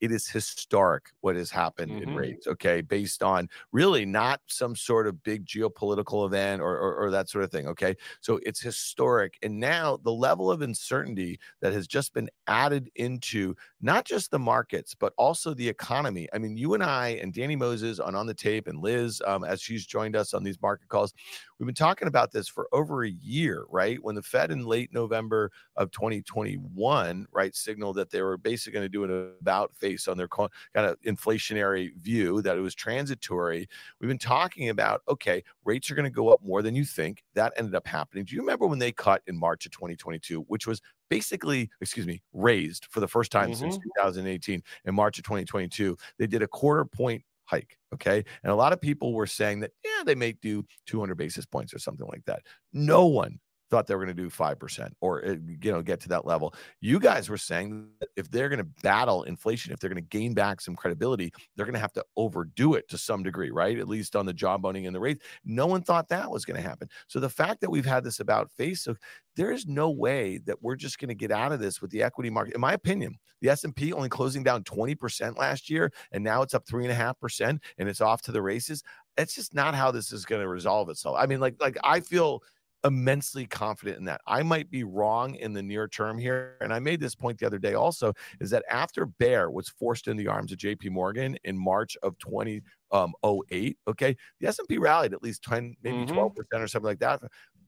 it 0.00 0.12
is 0.12 0.28
historic 0.28 1.10
what 1.20 1.36
has 1.36 1.50
happened 1.50 1.92
mm-hmm. 1.92 2.10
in 2.10 2.14
rates 2.14 2.46
okay 2.46 2.80
based 2.80 3.22
on 3.22 3.48
really 3.72 4.04
not 4.04 4.40
some 4.46 4.76
sort 4.76 5.06
of 5.06 5.22
big 5.22 5.44
geopolitical 5.44 6.26
event 6.26 6.62
or, 6.62 6.76
or, 6.76 6.94
or, 6.94 7.10
that 7.10 7.28
sort 7.28 7.44
of 7.44 7.50
thing 7.50 7.66
okay? 7.66 7.96
So 8.20 8.40
it's 8.44 8.60
historic 8.60 9.38
and 9.42 9.58
now 9.58 9.98
the 10.02 10.12
level 10.12 10.50
of 10.50 10.62
uncertainty 10.62 11.38
that 11.60 11.72
has 11.72 11.86
just 11.86 12.14
been 12.14 12.28
added 12.46 12.90
into 12.96 13.54
not 13.80 14.04
just 14.04 14.30
the 14.30 14.38
markets 14.38 14.94
but 14.94 15.12
also 15.16 15.54
the 15.54 15.68
economy. 15.68 16.28
I 16.32 16.38
mean 16.38 16.56
you 16.56 16.74
and 16.74 16.82
i 16.82 17.18
and 17.22 17.32
danny 17.32 17.56
moses 17.56 17.98
on 17.98 18.14
on 18.14 18.26
the 18.26 18.34
tape 18.34 18.68
and 18.68 18.80
liz 18.80 19.22
um, 19.26 19.44
as 19.44 19.60
she's 19.60 19.86
joined 19.86 20.16
us 20.16 20.34
on 20.34 20.42
these 20.42 20.60
market 20.62 20.88
calls 20.88 21.12
we've 21.58 21.66
been 21.66 21.74
talking 21.74 22.08
about 22.08 22.30
this 22.32 22.48
for 22.48 22.68
over 22.72 23.04
a 23.04 23.10
year 23.10 23.64
right? 23.70 24.02
When 24.02 24.14
the 24.14 24.22
fed 24.22 24.50
in 24.50 24.64
late 24.64 24.92
november 24.92 25.50
of 25.76 25.90
2021 25.90 27.26
right 27.32 27.54
signaled 27.54 27.96
that 27.96 28.10
they 28.10 28.22
were 28.22 28.36
basically 28.36 28.72
going 28.72 28.84
to 28.84 28.88
do 28.88 29.04
an 29.04 29.32
about 29.40 29.74
face 29.76 29.87
face 29.88 30.08
on 30.08 30.16
their 30.16 30.28
kind 30.28 30.50
of 30.74 31.00
inflationary 31.02 31.94
view 31.96 32.42
that 32.42 32.56
it 32.56 32.60
was 32.60 32.74
transitory. 32.74 33.68
We've 34.00 34.08
been 34.08 34.18
talking 34.18 34.68
about 34.68 35.02
okay, 35.08 35.42
rates 35.64 35.90
are 35.90 35.94
going 35.94 36.04
to 36.04 36.10
go 36.10 36.28
up 36.28 36.40
more 36.42 36.62
than 36.62 36.74
you 36.74 36.84
think. 36.84 37.22
That 37.34 37.52
ended 37.56 37.74
up 37.74 37.86
happening. 37.86 38.24
Do 38.24 38.34
you 38.34 38.40
remember 38.40 38.66
when 38.66 38.78
they 38.78 38.92
cut 38.92 39.22
in 39.26 39.38
March 39.38 39.66
of 39.66 39.72
2022, 39.72 40.42
which 40.42 40.66
was 40.66 40.80
basically, 41.08 41.70
excuse 41.80 42.06
me, 42.06 42.22
raised 42.32 42.86
for 42.90 43.00
the 43.00 43.08
first 43.08 43.32
time 43.32 43.50
mm-hmm. 43.50 43.70
since 43.70 43.78
2018 43.96 44.62
in 44.84 44.94
March 44.94 45.18
of 45.18 45.24
2022? 45.24 45.96
They 46.18 46.26
did 46.26 46.42
a 46.42 46.48
quarter 46.48 46.84
point 46.84 47.22
hike. 47.44 47.78
Okay. 47.94 48.22
And 48.42 48.52
a 48.52 48.54
lot 48.56 48.74
of 48.74 48.80
people 48.80 49.14
were 49.14 49.26
saying 49.26 49.60
that, 49.60 49.70
yeah, 49.82 50.04
they 50.04 50.14
may 50.14 50.32
do 50.32 50.64
200 50.86 51.14
basis 51.14 51.46
points 51.46 51.72
or 51.72 51.78
something 51.78 52.06
like 52.06 52.24
that. 52.26 52.42
No 52.72 53.06
one 53.06 53.40
thought 53.70 53.86
they 53.86 53.94
were 53.94 54.04
going 54.04 54.16
to 54.16 54.22
do 54.22 54.30
5% 54.30 54.90
or 55.00 55.24
eh, 55.24 55.36
you 55.62 55.72
know 55.72 55.82
get 55.82 56.00
to 56.00 56.08
that 56.08 56.26
level. 56.26 56.54
You 56.80 56.98
guys 56.98 57.28
were 57.28 57.38
saying 57.38 57.88
that 58.00 58.08
if 58.16 58.30
they're 58.30 58.48
going 58.48 58.58
to 58.58 58.68
battle 58.82 59.24
inflation 59.24 59.72
if 59.72 59.80
they're 59.80 59.90
going 59.90 60.02
to 60.02 60.08
gain 60.08 60.34
back 60.34 60.60
some 60.60 60.76
credibility 60.76 61.32
they're 61.56 61.66
going 61.66 61.74
to 61.74 61.80
have 61.80 61.92
to 61.92 62.04
overdo 62.16 62.74
it 62.74 62.88
to 62.88 62.98
some 62.98 63.22
degree 63.22 63.50
right? 63.50 63.78
At 63.78 63.88
least 63.88 64.16
on 64.16 64.26
the 64.26 64.34
jawboning 64.34 64.86
and 64.86 64.94
the 64.94 65.00
rates. 65.00 65.24
No 65.44 65.66
one 65.66 65.82
thought 65.82 66.08
that 66.08 66.30
was 66.30 66.44
going 66.44 66.60
to 66.60 66.66
happen. 66.68 66.88
So 67.06 67.20
the 67.20 67.28
fact 67.28 67.60
that 67.60 67.70
we've 67.70 67.84
had 67.86 68.04
this 68.04 68.20
about 68.20 68.50
face 68.50 68.82
so 68.82 68.96
there 69.36 69.52
is 69.52 69.66
no 69.66 69.90
way 69.90 70.38
that 70.46 70.62
we're 70.62 70.76
just 70.76 70.98
going 70.98 71.08
to 71.08 71.14
get 71.14 71.30
out 71.30 71.52
of 71.52 71.60
this 71.60 71.80
with 71.80 71.90
the 71.90 72.02
equity 72.02 72.30
market. 72.30 72.54
In 72.54 72.60
my 72.60 72.72
opinion 72.72 73.18
the 73.40 73.48
s&p 73.50 73.92
only 73.92 74.08
closing 74.08 74.42
down 74.42 74.64
20% 74.64 75.38
last 75.38 75.70
year 75.70 75.92
and 76.12 76.24
now 76.24 76.42
it's 76.42 76.54
up 76.54 76.66
3.5% 76.66 77.58
and 77.78 77.88
it's 77.88 78.00
off 78.00 78.22
to 78.22 78.32
the 78.32 78.42
races. 78.42 78.82
It's 79.16 79.34
just 79.34 79.54
not 79.54 79.74
how 79.74 79.90
this 79.90 80.12
is 80.12 80.24
going 80.24 80.42
to 80.42 80.48
resolve 80.48 80.88
itself. 80.90 81.16
I 81.18 81.26
mean 81.26 81.40
like 81.40 81.54
like 81.60 81.76
i 81.82 82.00
feel 82.00 82.42
immensely 82.84 83.46
confident 83.46 83.98
in 83.98 84.04
that. 84.04 84.20
I 84.26 84.42
might 84.42 84.70
be 84.70 84.84
wrong 84.84 85.34
in 85.34 85.52
the 85.52 85.62
near 85.62 85.88
term 85.88 86.18
here. 86.18 86.56
And 86.60 86.72
I 86.72 86.78
made 86.78 87.00
this 87.00 87.14
point 87.14 87.38
the 87.38 87.46
other 87.46 87.58
day 87.58 87.74
also 87.74 88.12
is 88.40 88.50
that 88.50 88.64
after 88.70 89.06
Bear 89.06 89.50
was 89.50 89.68
forced 89.68 90.08
in 90.08 90.16
the 90.16 90.28
arms 90.28 90.52
of 90.52 90.58
JP 90.58 90.90
Morgan 90.90 91.36
in 91.44 91.58
March 91.58 91.96
of 92.02 92.16
2008, 92.18 92.62
um, 92.92 93.12
okay, 93.88 94.16
the 94.40 94.48
S&P 94.48 94.78
rallied 94.78 95.12
at 95.12 95.22
least 95.22 95.42
10, 95.42 95.76
maybe 95.82 95.98
mm-hmm. 95.98 96.18
12% 96.18 96.32
or 96.54 96.68
something 96.68 96.86
like 96.86 97.00
that 97.00 97.20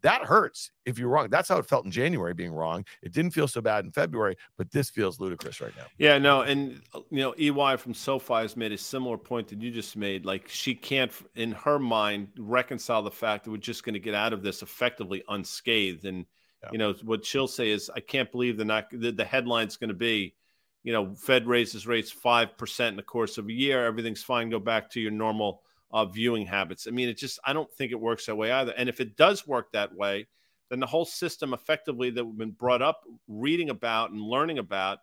that 0.03 0.23
hurts 0.23 0.71
if 0.85 0.99
you're 0.99 1.09
wrong. 1.09 1.29
That's 1.29 1.49
how 1.49 1.59
it 1.59 1.67
felt 1.67 1.85
in 1.85 1.91
January 1.91 2.35
being 2.35 2.53
wrong. 2.53 2.85
It 3.03 3.13
didn't 3.13 3.33
feel 3.33 3.49
so 3.49 3.61
bad 3.61 3.85
in 3.85 3.93
February, 3.93 4.37
but 4.57 4.71
this 4.71 4.91
feels 4.91 5.21
ludicrous 5.21 5.61
right 5.61 5.73
now. 5.77 5.85
Yeah, 5.99 6.19
no, 6.19 6.43
and 6.43 6.81
you 7.11 7.21
know, 7.21 7.35
EY 7.39 7.77
from 7.77 7.95
SoFi 7.95 8.35
has 8.35 8.57
made 8.57 8.73
a 8.73 8.79
similar 8.79 9.19
point 9.19 9.49
that 9.49 9.61
you 9.61 9.71
just 9.71 9.97
made. 9.97 10.25
Like 10.25 10.49
she 10.49 10.75
can't, 10.75 11.13
in 11.35 11.53
her 11.53 11.79
mind, 11.79 12.29
reconcile 12.39 13.03
the 13.03 13.11
fact 13.11 13.45
that 13.45 13.51
we're 13.51 13.59
just 13.59 13.85
going 13.85 13.95
to 13.95 14.01
get 14.01 14.15
out 14.15 14.33
of 14.33 14.43
this 14.43 14.63
effectively 14.63 15.23
unscathed. 15.29 16.05
And 16.05 16.27
yeah. 16.63 16.69
you 16.73 16.79
know, 16.79 16.95
what 17.05 17.25
she'll 17.25 17.49
say 17.49 17.71
is, 17.71 17.91
I 17.95 18.01
can't 18.01 18.31
believe 18.31 18.57
the 18.57 18.65
not 18.65 18.91
the, 18.91 19.13
the 19.13 19.25
headline's 19.25 19.77
going 19.77 19.89
to 19.89 19.95
be, 19.95 20.35
you 20.83 20.93
know, 20.93 21.15
Fed 21.15 21.47
raises 21.47 21.87
rates 21.87 22.11
five 22.11 22.57
percent 22.57 22.95
in 22.95 22.97
the 22.97 23.03
course 23.03 23.39
of 23.39 23.49
a 23.49 23.53
year. 23.53 23.85
Everything's 23.85 24.23
fine. 24.23 24.51
Go 24.51 24.59
back 24.59 24.91
to 24.91 25.01
your 25.01 25.13
normal 25.13 25.63
uh, 25.93 26.05
viewing 26.05 26.47
habits. 26.47 26.87
I 26.87 26.91
mean, 26.91 27.09
it 27.09 27.19
just, 27.19 27.39
I 27.45 27.53
don't 27.53 27.73
think 27.73 27.93
it 27.93 28.01
works 28.01 28.27
that 28.27 28.37
way 28.37 28.53
either. 28.53 28.73
And 28.73 28.89
if 28.89 29.01
it 29.01 29.17
does 29.17 29.47
work 29.47 29.73
that 29.73 29.95
way, 29.95 30.27
then 30.69 30.81
the 30.81 30.87
whole 30.87 31.05
system 31.05 31.53
effectively 31.53 32.11
that 32.11 32.25
we've 32.25 32.39
been 32.39 32.53
brought 32.53 32.83
up 32.83 33.03
reading 33.29 33.71
about 33.71 34.11
and 34.11 34.21
learning 34.21 34.59
about 34.59 34.99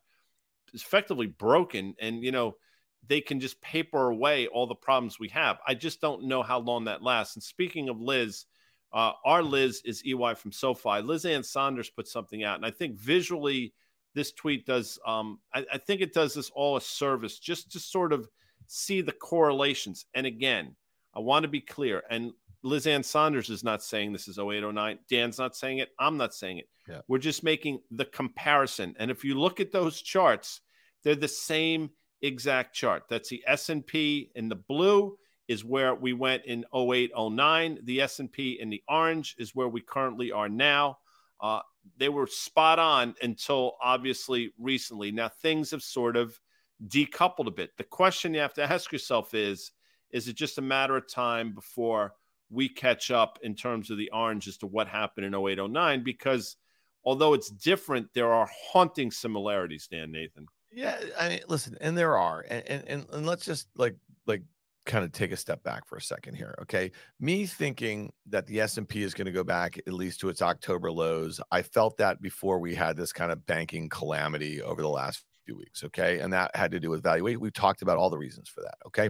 is 0.73 0.81
effectively 0.81 1.27
broken. 1.27 1.95
And, 1.99 2.23
you 2.23 2.31
know, 2.31 2.55
they 3.05 3.21
can 3.21 3.39
just 3.39 3.61
paper 3.61 4.09
away 4.09 4.47
all 4.47 4.67
the 4.67 4.75
problems 4.75 5.19
we 5.19 5.29
have. 5.29 5.59
I 5.67 5.73
just 5.73 6.01
don't 6.01 6.23
know 6.23 6.41
how 6.41 6.59
long 6.59 6.85
that 6.85 7.03
lasts. 7.03 7.35
And 7.35 7.43
speaking 7.43 7.89
of 7.89 7.99
Liz, 7.99 8.45
uh, 8.93 9.11
our 9.25 9.43
Liz 9.43 9.81
is 9.83 10.03
EY 10.05 10.35
from 10.35 10.51
SoFi. 10.51 11.01
Liz 11.01 11.25
Ann 11.25 11.43
Sonders 11.43 11.89
put 11.89 12.07
something 12.07 12.43
out. 12.43 12.55
And 12.55 12.65
I 12.65 12.71
think 12.71 12.97
visually, 12.97 13.73
this 14.13 14.31
tweet 14.31 14.65
does, 14.65 14.97
um, 15.05 15.39
I, 15.53 15.65
I 15.73 15.77
think 15.77 16.01
it 16.01 16.13
does 16.13 16.33
this 16.33 16.49
all 16.49 16.77
a 16.77 16.81
service 16.81 17.39
just 17.39 17.71
to 17.73 17.79
sort 17.79 18.13
of 18.13 18.27
see 18.67 19.01
the 19.01 19.11
correlations. 19.11 20.05
And 20.13 20.25
again, 20.25 20.75
I 21.15 21.19
want 21.19 21.43
to 21.43 21.49
be 21.49 21.61
clear. 21.61 22.03
And 22.09 22.31
Liz 22.63 22.87
Ann 22.87 23.03
Sonders 23.03 23.49
is 23.49 23.63
not 23.63 23.83
saying 23.83 24.11
this 24.11 24.27
is 24.27 24.37
0809. 24.37 24.99
Dan's 25.09 25.37
not 25.37 25.55
saying 25.55 25.79
it. 25.79 25.89
I'm 25.99 26.17
not 26.17 26.33
saying 26.33 26.59
it. 26.59 26.69
Yeah. 26.87 27.01
We're 27.07 27.17
just 27.17 27.43
making 27.43 27.79
the 27.91 28.05
comparison. 28.05 28.95
And 28.99 29.11
if 29.11 29.23
you 29.23 29.39
look 29.39 29.59
at 29.59 29.71
those 29.71 30.01
charts, 30.01 30.61
they're 31.03 31.15
the 31.15 31.27
same 31.27 31.89
exact 32.21 32.75
chart. 32.75 33.03
That's 33.09 33.29
the 33.29 33.43
S&P 33.47 34.31
in 34.35 34.49
the 34.49 34.55
blue 34.55 35.17
is 35.47 35.63
where 35.63 35.95
we 35.95 36.13
went 36.13 36.45
in 36.45 36.65
0809. 36.73 37.79
The 37.83 38.01
S&P 38.01 38.59
in 38.59 38.69
the 38.69 38.83
orange 38.89 39.35
is 39.37 39.55
where 39.55 39.69
we 39.69 39.81
currently 39.81 40.31
are 40.31 40.49
now. 40.49 40.97
Uh, 41.39 41.61
they 41.97 42.09
were 42.09 42.27
spot 42.27 42.79
on 42.79 43.15
until 43.21 43.77
obviously 43.81 44.51
recently. 44.59 45.11
Now 45.11 45.29
things 45.29 45.71
have 45.71 45.83
sort 45.83 46.17
of 46.17 46.37
decoupled 46.85 47.47
a 47.47 47.51
bit. 47.51 47.71
The 47.77 47.83
question 47.83 48.33
you 48.33 48.39
have 48.41 48.53
to 48.55 48.63
ask 48.63 48.91
yourself 48.91 49.33
is 49.33 49.71
is 50.11 50.27
it 50.27 50.35
just 50.35 50.57
a 50.57 50.61
matter 50.61 50.95
of 50.95 51.09
time 51.11 51.53
before 51.53 52.13
we 52.49 52.69
catch 52.69 53.11
up 53.11 53.39
in 53.43 53.55
terms 53.55 53.89
of 53.89 53.97
the 53.97 54.09
orange 54.11 54.47
as 54.47 54.57
to 54.57 54.67
what 54.67 54.87
happened 54.87 55.25
in 55.25 55.35
0809 55.35 56.01
because 56.01 56.55
although 57.03 57.33
it's 57.33 57.49
different 57.49 58.07
there 58.13 58.31
are 58.31 58.49
haunting 58.71 59.11
similarities 59.11 59.87
Dan 59.87 60.11
Nathan. 60.11 60.47
Yeah, 60.71 60.97
I 61.19 61.29
mean 61.29 61.39
listen, 61.47 61.77
and 61.81 61.97
there 61.97 62.17
are. 62.17 62.45
And 62.49 62.63
and 62.87 63.05
and 63.11 63.25
let's 63.25 63.45
just 63.45 63.67
like 63.75 63.95
like 64.25 64.43
kind 64.85 65.03
of 65.03 65.11
take 65.11 65.33
a 65.33 65.37
step 65.37 65.61
back 65.63 65.85
for 65.85 65.97
a 65.97 66.01
second 66.01 66.33
here 66.33 66.55
okay 66.61 66.89
me 67.19 67.45
thinking 67.45 68.09
that 68.25 68.47
the 68.47 68.61
s&p 68.61 69.03
is 69.03 69.13
going 69.13 69.25
to 69.25 69.33
go 69.33 69.43
back 69.43 69.77
at 69.85 69.91
least 69.91 70.21
to 70.21 70.29
its 70.29 70.41
october 70.41 70.89
lows 70.89 71.41
i 71.51 71.61
felt 71.61 71.97
that 71.97 72.21
before 72.21 72.57
we 72.57 72.73
had 72.73 72.95
this 72.95 73.11
kind 73.11 73.29
of 73.29 73.45
banking 73.45 73.89
calamity 73.89 74.61
over 74.61 74.81
the 74.81 74.87
last 74.87 75.25
few 75.47 75.57
weeks. 75.57 75.83
Okay. 75.83 76.19
And 76.19 76.31
that 76.33 76.55
had 76.55 76.71
to 76.71 76.79
do 76.79 76.89
with 76.89 77.01
valuation. 77.01 77.39
We've 77.39 77.53
talked 77.53 77.81
about 77.81 77.97
all 77.97 78.09
the 78.09 78.17
reasons 78.17 78.49
for 78.49 78.61
that. 78.61 78.75
Okay. 78.85 79.09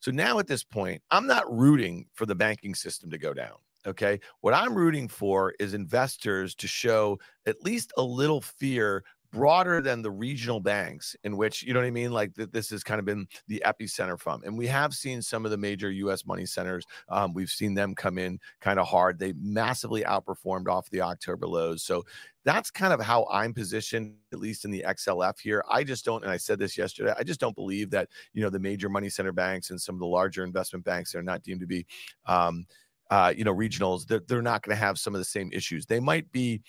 So 0.00 0.10
now 0.10 0.38
at 0.38 0.46
this 0.46 0.62
point, 0.62 1.02
I'm 1.10 1.26
not 1.26 1.50
rooting 1.52 2.06
for 2.14 2.26
the 2.26 2.34
banking 2.34 2.74
system 2.74 3.10
to 3.10 3.18
go 3.18 3.34
down. 3.34 3.56
Okay. 3.86 4.20
What 4.40 4.54
I'm 4.54 4.74
rooting 4.74 5.08
for 5.08 5.54
is 5.58 5.74
investors 5.74 6.54
to 6.56 6.66
show 6.66 7.18
at 7.46 7.62
least 7.62 7.92
a 7.96 8.02
little 8.02 8.40
fear 8.40 9.04
broader 9.34 9.80
than 9.80 10.00
the 10.00 10.10
regional 10.10 10.60
banks 10.60 11.16
in 11.24 11.36
which 11.36 11.62
you 11.62 11.74
know 11.74 11.80
what 11.80 11.86
i 11.86 11.90
mean? 11.90 12.12
Like 12.12 12.34
th- 12.34 12.50
this 12.50 12.70
has 12.70 12.84
kind 12.84 12.98
of 12.98 13.04
been 13.04 13.26
the 13.48 13.62
epicenter 13.66 14.18
from 14.18 14.42
and 14.44 14.56
we 14.56 14.66
have 14.68 14.94
seen 14.94 15.20
some 15.20 15.44
of 15.44 15.50
the 15.50 15.56
major 15.56 15.90
us 15.90 16.24
money 16.24 16.46
centers 16.46 16.84
um, 17.08 17.32
we've 17.34 17.50
seen 17.50 17.74
them 17.74 17.94
come 17.94 18.18
in 18.18 18.38
kind 18.60 18.78
of 18.78 18.86
hard. 18.86 19.18
They 19.18 19.32
massively 19.34 20.02
outperformed 20.02 20.68
off 20.68 20.88
the 20.90 21.00
october 21.00 21.46
lows 21.46 21.82
so 21.82 22.04
that's 22.44 22.70
kind 22.70 22.92
of 22.92 23.00
how 23.00 23.26
i'm 23.30 23.52
positioned 23.52 24.14
at 24.32 24.38
least 24.38 24.64
in 24.64 24.70
the 24.70 24.84
xlf 24.88 25.40
here. 25.40 25.64
I 25.68 25.84
just 25.84 26.04
don't 26.04 26.22
and 26.22 26.32
i 26.32 26.36
said 26.36 26.58
this 26.58 26.78
yesterday 26.78 27.12
i 27.18 27.22
just 27.22 27.40
don't 27.40 27.56
believe 27.56 27.90
that 27.90 28.08
you 28.32 28.42
know 28.42 28.50
the 28.50 28.58
major 28.58 28.88
money 28.88 29.10
center 29.10 29.32
banks 29.32 29.70
and 29.70 29.80
some 29.80 29.94
of 29.94 30.00
the 30.00 30.06
larger 30.06 30.44
investment 30.44 30.84
banks 30.84 31.12
that 31.12 31.18
are 31.18 31.22
not 31.22 31.42
deemed 31.42 31.60
to 31.60 31.66
be 31.66 31.86
um, 32.26 32.66
uh, 33.10 33.32
you 33.36 33.44
know 33.44 33.54
regionals 33.54 34.06
they're, 34.06 34.22
they're 34.26 34.42
not 34.42 34.62
going 34.62 34.74
to 34.74 34.80
have 34.80 34.98
some 34.98 35.14
of 35.14 35.20
the 35.20 35.24
same 35.24 35.50
issues. 35.52 35.86
They 35.86 36.00
might 36.00 36.30
be 36.32 36.62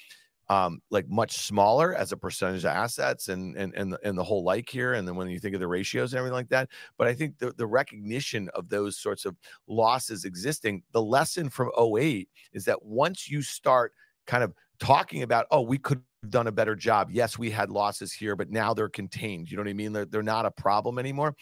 um, 0.49 0.79
like 0.91 1.07
much 1.09 1.37
smaller 1.37 1.95
as 1.95 2.11
a 2.11 2.17
percentage 2.17 2.63
of 2.63 2.71
assets 2.71 3.29
and 3.29 3.55
and 3.55 3.73
and 3.75 3.93
the, 3.93 3.99
and 4.03 4.17
the 4.17 4.23
whole 4.23 4.43
like 4.43 4.69
here. 4.69 4.93
And 4.93 5.07
then 5.07 5.15
when 5.15 5.29
you 5.29 5.39
think 5.39 5.55
of 5.55 5.59
the 5.59 5.67
ratios 5.67 6.13
and 6.13 6.19
everything 6.19 6.35
like 6.35 6.49
that, 6.49 6.69
but 6.97 7.07
I 7.07 7.13
think 7.13 7.37
the, 7.39 7.51
the 7.53 7.67
recognition 7.67 8.49
of 8.53 8.69
those 8.69 8.97
sorts 8.97 9.25
of 9.25 9.35
losses 9.67 10.25
existing, 10.25 10.83
the 10.91 11.01
lesson 11.01 11.49
from 11.49 11.71
08 11.77 12.29
is 12.53 12.65
that 12.65 12.83
once 12.83 13.29
you 13.29 13.41
start 13.41 13.93
kind 14.27 14.43
of 14.43 14.53
talking 14.79 15.23
about, 15.23 15.45
oh, 15.51 15.61
we 15.61 15.77
could 15.77 16.01
have 16.23 16.31
done 16.31 16.47
a 16.47 16.51
better 16.51 16.75
job. 16.75 17.09
Yes, 17.11 17.37
we 17.37 17.49
had 17.49 17.69
losses 17.69 18.11
here, 18.11 18.35
but 18.35 18.49
now 18.49 18.73
they're 18.73 18.89
contained. 18.89 19.49
You 19.49 19.57
know 19.57 19.63
what 19.63 19.69
I 19.69 19.73
mean? 19.73 19.93
They're, 19.93 20.05
they're 20.05 20.23
not 20.23 20.45
a 20.45 20.51
problem 20.51 20.99
anymore. 20.99 21.35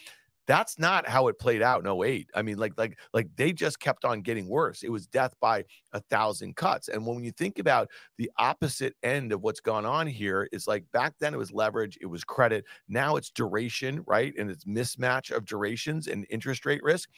That's 0.45 0.77
not 0.77 1.07
how 1.07 1.27
it 1.27 1.39
played 1.39 1.61
out 1.61 1.85
in 1.85 2.03
08. 2.03 2.29
I 2.35 2.41
mean, 2.41 2.57
like, 2.57 2.73
like, 2.77 2.97
like 3.13 3.29
they 3.35 3.53
just 3.53 3.79
kept 3.79 4.03
on 4.03 4.21
getting 4.21 4.47
worse. 4.47 4.83
It 4.83 4.91
was 4.91 5.07
death 5.07 5.33
by 5.39 5.63
a 5.93 6.01
thousand 6.01 6.55
cuts. 6.55 6.89
And 6.89 7.05
when 7.05 7.23
you 7.23 7.31
think 7.31 7.59
about 7.59 7.89
the 8.17 8.29
opposite 8.37 8.95
end 9.03 9.31
of 9.31 9.41
what's 9.41 9.61
gone 9.61 9.85
on 9.85 10.07
here, 10.07 10.49
is 10.51 10.67
like 10.67 10.83
back 10.91 11.13
then 11.19 11.33
it 11.33 11.37
was 11.37 11.51
leverage, 11.51 11.97
it 12.01 12.07
was 12.07 12.23
credit. 12.23 12.65
Now 12.89 13.15
it's 13.15 13.31
duration, 13.31 14.03
right? 14.05 14.33
And 14.37 14.49
it's 14.49 14.65
mismatch 14.65 15.31
of 15.31 15.45
durations 15.45 16.07
and 16.07 16.25
interest 16.29 16.65
rate 16.65 16.83
risk. 16.83 17.09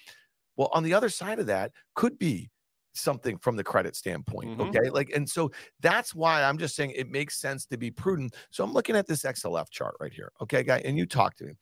Well, 0.55 0.69
on 0.73 0.83
the 0.83 0.93
other 0.93 1.09
side 1.09 1.39
of 1.39 1.47
that 1.47 1.71
could 1.95 2.19
be 2.19 2.49
something 2.93 3.37
from 3.39 3.55
the 3.55 3.63
credit 3.63 3.95
standpoint. 3.95 4.51
Mm-hmm. 4.51 4.61
Okay. 4.69 4.89
Like, 4.89 5.11
and 5.13 5.29
so 5.29 5.51
that's 5.81 6.15
why 6.15 6.43
I'm 6.43 6.57
just 6.57 6.75
saying 6.75 6.91
it 6.91 7.09
makes 7.09 7.37
sense 7.37 7.65
to 7.67 7.77
be 7.77 7.91
prudent. 7.91 8.35
So 8.51 8.63
I'm 8.63 8.71
looking 8.71 8.95
at 8.95 9.07
this 9.07 9.23
XLF 9.23 9.69
chart 9.69 9.95
right 9.99 10.13
here. 10.13 10.31
Okay, 10.41 10.63
guy. 10.63 10.81
And 10.85 10.97
you 10.97 11.05
talk 11.05 11.35
to 11.37 11.45
me 11.45 11.53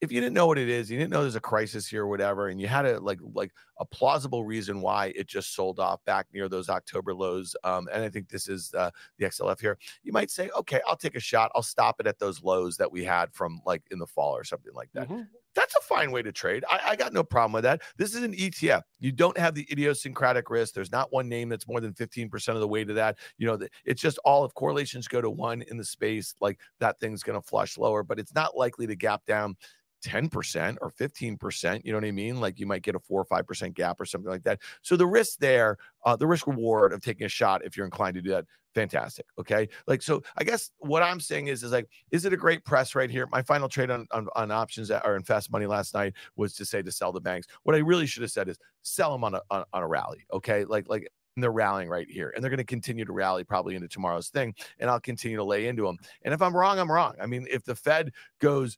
if 0.00 0.12
you 0.12 0.20
didn't 0.20 0.34
know 0.34 0.46
what 0.46 0.58
it 0.58 0.68
is, 0.68 0.90
you 0.90 0.98
didn't 0.98 1.10
know 1.10 1.22
there's 1.22 1.34
a 1.34 1.40
crisis 1.40 1.88
here 1.88 2.04
or 2.04 2.08
whatever, 2.08 2.48
and 2.48 2.60
you 2.60 2.68
had 2.68 2.86
a 2.86 3.00
like 3.00 3.18
like 3.34 3.52
a 3.80 3.84
plausible 3.84 4.44
reason 4.44 4.80
why 4.80 5.12
it 5.16 5.26
just 5.26 5.54
sold 5.54 5.80
off 5.80 6.04
back 6.04 6.26
near 6.32 6.48
those 6.48 6.68
October 6.68 7.14
lows, 7.14 7.56
um, 7.64 7.88
and 7.92 8.04
I 8.04 8.08
think 8.08 8.28
this 8.28 8.48
is 8.48 8.72
uh, 8.74 8.90
the 9.18 9.26
XLF 9.26 9.60
here. 9.60 9.76
You 10.04 10.12
might 10.12 10.30
say, 10.30 10.50
okay, 10.56 10.80
I'll 10.86 10.96
take 10.96 11.16
a 11.16 11.20
shot. 11.20 11.50
I'll 11.54 11.62
stop 11.62 12.00
it 12.00 12.06
at 12.06 12.18
those 12.18 12.42
lows 12.42 12.76
that 12.76 12.90
we 12.90 13.04
had 13.04 13.32
from 13.32 13.60
like 13.66 13.82
in 13.90 13.98
the 13.98 14.06
fall 14.06 14.36
or 14.36 14.44
something 14.44 14.72
like 14.74 14.90
that. 14.94 15.08
Mm-hmm. 15.08 15.22
That's 15.54 15.74
a 15.74 15.80
fine 15.80 16.12
way 16.12 16.22
to 16.22 16.30
trade. 16.30 16.64
I, 16.70 16.80
I 16.90 16.96
got 16.96 17.12
no 17.12 17.24
problem 17.24 17.52
with 17.52 17.64
that. 17.64 17.82
This 17.96 18.14
is 18.14 18.22
an 18.22 18.32
ETF. 18.32 18.82
You 19.00 19.10
don't 19.10 19.36
have 19.36 19.56
the 19.56 19.66
idiosyncratic 19.72 20.50
risk. 20.50 20.74
There's 20.74 20.92
not 20.92 21.12
one 21.12 21.28
name 21.28 21.48
that's 21.48 21.66
more 21.66 21.80
than 21.80 21.92
15% 21.94 22.48
of 22.50 22.60
the 22.60 22.68
way 22.68 22.84
to 22.84 22.92
that. 22.92 23.18
You 23.38 23.48
know, 23.48 23.58
it's 23.84 24.00
just 24.00 24.18
all 24.18 24.44
if 24.44 24.54
correlations 24.54 25.08
go 25.08 25.20
to 25.20 25.30
one 25.30 25.62
in 25.62 25.76
the 25.76 25.84
space, 25.84 26.34
like 26.40 26.60
that 26.78 27.00
thing's 27.00 27.24
going 27.24 27.40
to 27.40 27.44
flush 27.44 27.76
lower, 27.76 28.04
but 28.04 28.20
it's 28.20 28.34
not 28.34 28.56
likely 28.56 28.86
to 28.86 28.94
gap 28.94 29.24
down 29.26 29.56
10% 30.04 30.76
or 30.80 30.90
15%. 30.90 31.80
You 31.84 31.92
know 31.92 31.98
what 31.98 32.04
I 32.04 32.12
mean? 32.12 32.40
Like 32.40 32.58
you 32.58 32.66
might 32.66 32.82
get 32.82 32.94
a 32.94 32.98
four 32.98 33.22
or 33.22 33.42
5% 33.42 33.74
gap 33.74 34.00
or 34.00 34.04
something 34.04 34.30
like 34.30 34.44
that. 34.44 34.60
So 34.82 34.96
the 34.96 35.06
risk 35.06 35.38
there, 35.38 35.78
uh, 36.04 36.16
the 36.16 36.26
risk 36.26 36.46
reward 36.46 36.92
of 36.92 37.00
taking 37.00 37.26
a 37.26 37.28
shot, 37.28 37.64
if 37.64 37.76
you're 37.76 37.86
inclined 37.86 38.14
to 38.14 38.22
do 38.22 38.30
that, 38.30 38.44
fantastic. 38.74 39.26
Okay. 39.38 39.68
Like, 39.86 40.02
so 40.02 40.22
I 40.36 40.44
guess 40.44 40.70
what 40.78 41.02
I'm 41.02 41.20
saying 41.20 41.48
is, 41.48 41.62
is 41.62 41.72
like, 41.72 41.88
is 42.10 42.24
it 42.24 42.32
a 42.32 42.36
great 42.36 42.64
press 42.64 42.94
right 42.94 43.10
here? 43.10 43.26
My 43.30 43.42
final 43.42 43.68
trade 43.68 43.90
on, 43.90 44.06
on, 44.12 44.28
on 44.36 44.50
options 44.50 44.88
that 44.88 45.04
are 45.04 45.16
in 45.16 45.22
fast 45.22 45.50
money 45.50 45.66
last 45.66 45.94
night 45.94 46.14
was 46.36 46.54
to 46.54 46.64
say 46.64 46.82
to 46.82 46.92
sell 46.92 47.12
the 47.12 47.20
banks. 47.20 47.48
What 47.64 47.74
I 47.74 47.78
really 47.78 48.06
should 48.06 48.22
have 48.22 48.30
said 48.30 48.48
is 48.48 48.58
sell 48.82 49.12
them 49.12 49.24
on 49.24 49.34
a, 49.34 49.42
on, 49.50 49.64
on 49.72 49.82
a 49.82 49.86
rally. 49.86 50.24
Okay. 50.32 50.64
Like, 50.64 50.88
like, 50.88 51.08
they're 51.40 51.52
rallying 51.52 51.88
right 51.88 52.08
here 52.10 52.32
and 52.34 52.42
they're 52.42 52.50
going 52.50 52.58
to 52.58 52.64
continue 52.64 53.04
to 53.04 53.12
rally 53.12 53.44
probably 53.44 53.76
into 53.76 53.86
tomorrow's 53.86 54.28
thing 54.28 54.52
and 54.80 54.90
i'll 54.90 54.98
continue 54.98 55.36
to 55.36 55.44
lay 55.44 55.68
into 55.68 55.84
them 55.84 55.96
and 56.22 56.34
if 56.34 56.42
i'm 56.42 56.56
wrong 56.56 56.78
i'm 56.78 56.90
wrong 56.90 57.14
i 57.20 57.26
mean 57.26 57.46
if 57.50 57.64
the 57.64 57.76
fed 57.76 58.12
goes 58.40 58.76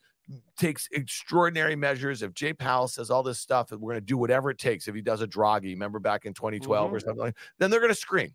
takes 0.57 0.89
extraordinary 0.93 1.77
measures. 1.77 2.23
If 2.23 2.35
Jay 2.35 2.53
Powell 2.53 2.89
says 2.89 3.11
all 3.11 3.23
this 3.23 3.39
stuff, 3.39 3.73
and 3.73 3.81
we're 3.81 3.93
going 3.93 4.03
to 4.03 4.07
do 4.07 4.19
whatever 4.19 4.51
it 4.51 4.59
takes, 4.59 4.89
if 4.89 4.95
he 4.95 5.03
does 5.03 5.23
a 5.23 5.27
Draghi, 5.27 5.73
remember 5.73 5.99
back 5.99 6.25
in 6.25 6.35
2012 6.35 6.87
mm-hmm. 6.87 6.95
or 6.95 7.01
something, 7.01 7.19
like, 7.19 7.37
then 7.59 7.71
they're 7.71 7.81
going 7.81 7.93
to 7.93 7.95
scream. 7.95 8.35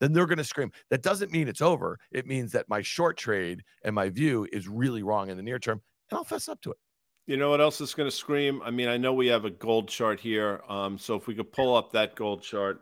Then 0.00 0.12
they're 0.12 0.26
going 0.26 0.38
to 0.38 0.44
scream. 0.44 0.72
That 0.90 1.02
doesn't 1.02 1.30
mean 1.30 1.48
it's 1.48 1.62
over. 1.62 1.98
It 2.10 2.26
means 2.26 2.52
that 2.52 2.68
my 2.68 2.82
short 2.82 3.16
trade 3.16 3.62
and 3.84 3.94
my 3.94 4.08
view 4.08 4.48
is 4.52 4.68
really 4.68 5.02
wrong 5.02 5.30
in 5.30 5.36
the 5.36 5.42
near 5.42 5.58
term, 5.58 5.80
and 6.10 6.18
I'll 6.18 6.24
fess 6.24 6.48
up 6.48 6.60
to 6.62 6.72
it. 6.72 6.78
You 7.26 7.36
know 7.36 7.50
what 7.50 7.60
else 7.60 7.80
is 7.80 7.94
going 7.94 8.10
to 8.10 8.16
scream? 8.16 8.60
I 8.64 8.70
mean, 8.72 8.88
I 8.88 8.96
know 8.96 9.12
we 9.12 9.28
have 9.28 9.44
a 9.44 9.50
gold 9.50 9.88
chart 9.88 10.18
here. 10.18 10.62
Um, 10.68 10.98
so 10.98 11.14
if 11.14 11.28
we 11.28 11.36
could 11.36 11.52
pull 11.52 11.76
up 11.76 11.92
that 11.92 12.16
gold 12.16 12.42
chart, 12.42 12.80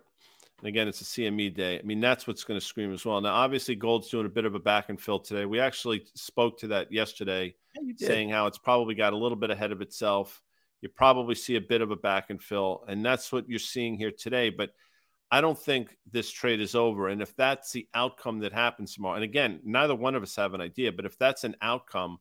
and 0.60 0.68
again, 0.68 0.88
it's 0.88 1.00
a 1.00 1.04
CME 1.04 1.54
day. 1.54 1.78
I 1.78 1.82
mean, 1.82 2.00
that's 2.00 2.26
what's 2.26 2.44
going 2.44 2.60
to 2.60 2.64
scream 2.64 2.92
as 2.92 3.06
well. 3.06 3.20
Now, 3.20 3.34
obviously, 3.34 3.74
gold's 3.74 4.10
doing 4.10 4.26
a 4.26 4.30
bit 4.30 4.44
of 4.44 4.54
a 4.54 4.58
back 4.58 4.90
and 4.90 5.00
fill 5.00 5.18
today. 5.18 5.46
We 5.46 5.58
actually 5.58 6.04
spoke 6.14 6.58
to 6.58 6.68
that 6.68 6.92
yesterday, 6.92 7.54
yeah, 7.80 8.08
saying 8.08 8.28
how 8.28 8.46
it's 8.46 8.58
probably 8.58 8.94
got 8.94 9.14
a 9.14 9.16
little 9.16 9.36
bit 9.36 9.50
ahead 9.50 9.72
of 9.72 9.80
itself. 9.80 10.42
You 10.82 10.90
probably 10.90 11.34
see 11.34 11.56
a 11.56 11.62
bit 11.62 11.80
of 11.80 11.90
a 11.90 11.96
back 11.96 12.28
and 12.28 12.42
fill, 12.42 12.84
and 12.88 13.04
that's 13.04 13.32
what 13.32 13.48
you're 13.48 13.58
seeing 13.58 13.96
here 13.96 14.12
today. 14.12 14.50
But 14.50 14.70
I 15.30 15.40
don't 15.40 15.58
think 15.58 15.96
this 16.10 16.30
trade 16.30 16.60
is 16.60 16.74
over. 16.74 17.08
And 17.08 17.22
if 17.22 17.34
that's 17.36 17.72
the 17.72 17.88
outcome 17.94 18.40
that 18.40 18.52
happens 18.52 18.94
tomorrow, 18.94 19.14
and 19.14 19.24
again, 19.24 19.60
neither 19.64 19.94
one 19.94 20.14
of 20.14 20.22
us 20.22 20.36
have 20.36 20.52
an 20.52 20.60
idea, 20.60 20.92
but 20.92 21.06
if 21.06 21.16
that's 21.16 21.44
an 21.44 21.56
outcome, 21.62 22.18